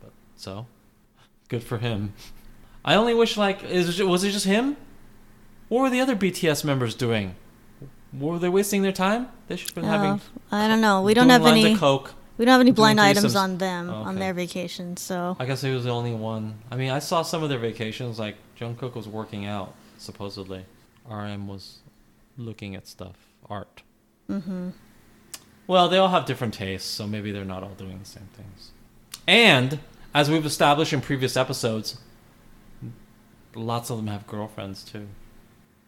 But 0.00 0.10
so 0.36 0.66
good 1.48 1.62
for 1.62 1.78
him. 1.78 2.12
I 2.84 2.94
only 2.94 3.14
wish 3.14 3.36
like 3.36 3.62
is 3.64 4.02
was 4.02 4.24
it 4.24 4.32
just 4.32 4.44
him? 4.46 4.76
What 5.68 5.82
were 5.82 5.90
the 5.90 6.00
other 6.00 6.16
BTS 6.16 6.64
members 6.64 6.94
doing? 6.94 7.36
Were 8.12 8.38
they 8.38 8.48
wasting 8.48 8.82
their 8.82 8.92
time? 8.92 9.28
They 9.46 9.56
should 9.56 9.68
have 9.70 9.74
been 9.76 9.84
Uh, 9.84 9.98
having 9.98 10.20
I 10.50 10.66
don't 10.68 10.80
know. 10.80 11.00
We 11.02 11.14
don't 11.14 11.28
have 11.30 11.46
any. 11.46 11.76
coke. 11.76 12.12
We 12.36 12.44
don't 12.46 12.52
have 12.52 12.60
any 12.62 12.72
blind 12.72 12.98
items 13.00 13.36
on 13.36 13.58
them 13.58 13.90
Oh, 13.90 13.94
on 14.08 14.16
their 14.16 14.32
vacation, 14.34 14.96
so 14.96 15.36
I 15.38 15.44
guess 15.44 15.60
he 15.62 15.70
was 15.70 15.84
the 15.84 15.90
only 15.90 16.14
one. 16.14 16.54
I 16.70 16.76
mean, 16.76 16.90
I 16.90 16.98
saw 16.98 17.22
some 17.22 17.42
of 17.42 17.48
their 17.50 17.58
vacations. 17.58 18.18
Like 18.18 18.36
Jungkook 18.58 18.94
was 18.94 19.06
working 19.06 19.44
out 19.46 19.74
supposedly. 20.00 20.64
RM 21.08 21.46
was 21.48 21.78
looking 22.36 22.74
at 22.74 22.86
stuff, 22.86 23.16
art. 23.48 23.82
hmm 24.26 24.70
Well, 25.66 25.88
they 25.88 25.98
all 25.98 26.08
have 26.08 26.26
different 26.26 26.54
tastes, 26.54 26.88
so 26.88 27.06
maybe 27.06 27.30
they're 27.32 27.44
not 27.44 27.62
all 27.62 27.74
doing 27.76 27.98
the 27.98 28.04
same 28.04 28.28
things. 28.36 28.70
And 29.26 29.80
as 30.14 30.30
we've 30.30 30.44
established 30.46 30.92
in 30.92 31.00
previous 31.00 31.36
episodes, 31.36 31.98
lots 33.54 33.90
of 33.90 33.96
them 33.96 34.06
have 34.08 34.26
girlfriends 34.26 34.84
too. 34.84 35.06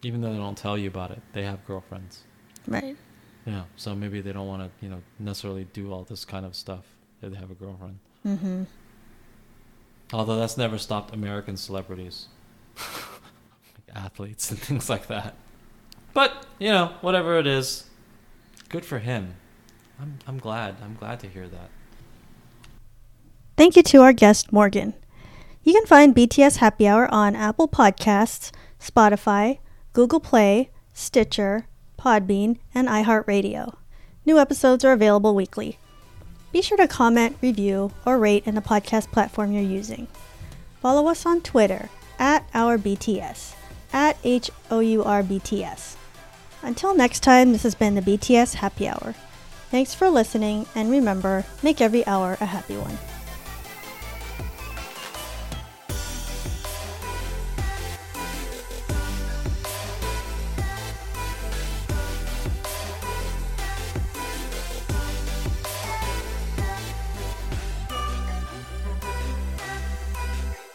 Even 0.01 0.21
though 0.21 0.31
they 0.31 0.37
don't 0.37 0.57
tell 0.57 0.77
you 0.77 0.87
about 0.87 1.11
it, 1.11 1.21
they 1.33 1.43
have 1.43 1.65
girlfriends. 1.65 2.23
right. 2.67 2.95
Yeah, 3.45 3.63
so 3.75 3.93
maybe 3.93 4.21
they 4.21 4.31
don't 4.31 4.47
want 4.47 4.61
to, 4.63 4.85
you 4.85 4.89
know, 4.89 5.01
necessarily 5.19 5.65
do 5.73 5.91
all 5.91 6.03
this 6.03 6.23
kind 6.23 6.45
of 6.45 6.55
stuff 6.55 6.85
if 7.21 7.29
they 7.31 7.37
have 7.37 7.51
a 7.51 7.55
girlfriend. 7.55 7.99
Mm-hmm. 8.25 8.63
Although 10.13 10.37
that's 10.37 10.57
never 10.57 10.77
stopped 10.77 11.13
American 11.13 11.57
celebrities, 11.57 12.27
athletes 13.95 14.49
and 14.51 14.59
things 14.59 14.89
like 14.89 15.07
that. 15.07 15.35
But 16.13 16.45
you 16.59 16.69
know, 16.69 16.93
whatever 17.01 17.37
it 17.37 17.47
is, 17.47 17.85
good 18.69 18.85
for 18.85 18.99
him. 18.99 19.35
I'm 19.99 20.19
I'm 20.27 20.37
glad. 20.37 20.75
I'm 20.83 20.95
glad 20.95 21.19
to 21.21 21.27
hear 21.27 21.47
that. 21.47 21.69
Thank 23.55 23.75
you 23.75 23.83
to 23.83 24.01
our 24.01 24.13
guest, 24.13 24.51
Morgan. 24.51 24.93
You 25.63 25.73
can 25.73 25.85
find 25.85 26.15
BTS 26.15 26.57
Happy 26.57 26.87
Hour 26.87 27.07
on 27.13 27.35
Apple 27.35 27.67
Podcasts, 27.67 28.51
Spotify, 28.79 29.59
Google 29.93 30.19
Play, 30.19 30.71
Stitcher, 30.93 31.67
Podbean, 31.97 32.57
and 32.73 32.87
iHeartRadio. 32.89 33.75
New 34.25 34.39
episodes 34.39 34.83
are 34.83 34.91
available 34.91 35.35
weekly. 35.35 35.77
Be 36.51 36.61
sure 36.61 36.77
to 36.77 36.87
comment, 36.87 37.37
review, 37.41 37.91
or 38.05 38.17
rate 38.17 38.45
in 38.45 38.55
the 38.55 38.61
podcast 38.61 39.11
platform 39.11 39.51
you're 39.51 39.63
using. 39.63 40.07
Follow 40.81 41.07
us 41.07 41.25
on 41.25 41.41
Twitter 41.41 41.89
at 42.19 42.51
HOURBTS, 42.53 43.53
at 43.93 44.21
HOURBTS. 44.23 45.95
Until 46.61 46.95
next 46.95 47.21
time, 47.21 47.51
this 47.51 47.63
has 47.63 47.75
been 47.75 47.95
the 47.95 48.01
BTS 48.01 48.55
Happy 48.55 48.87
Hour. 48.87 49.15
Thanks 49.69 49.93
for 49.93 50.09
listening, 50.09 50.65
and 50.75 50.91
remember, 50.91 51.45
make 51.61 51.79
every 51.79 52.05
hour 52.05 52.37
a 52.41 52.45
happy 52.45 52.75
one. 52.75 52.97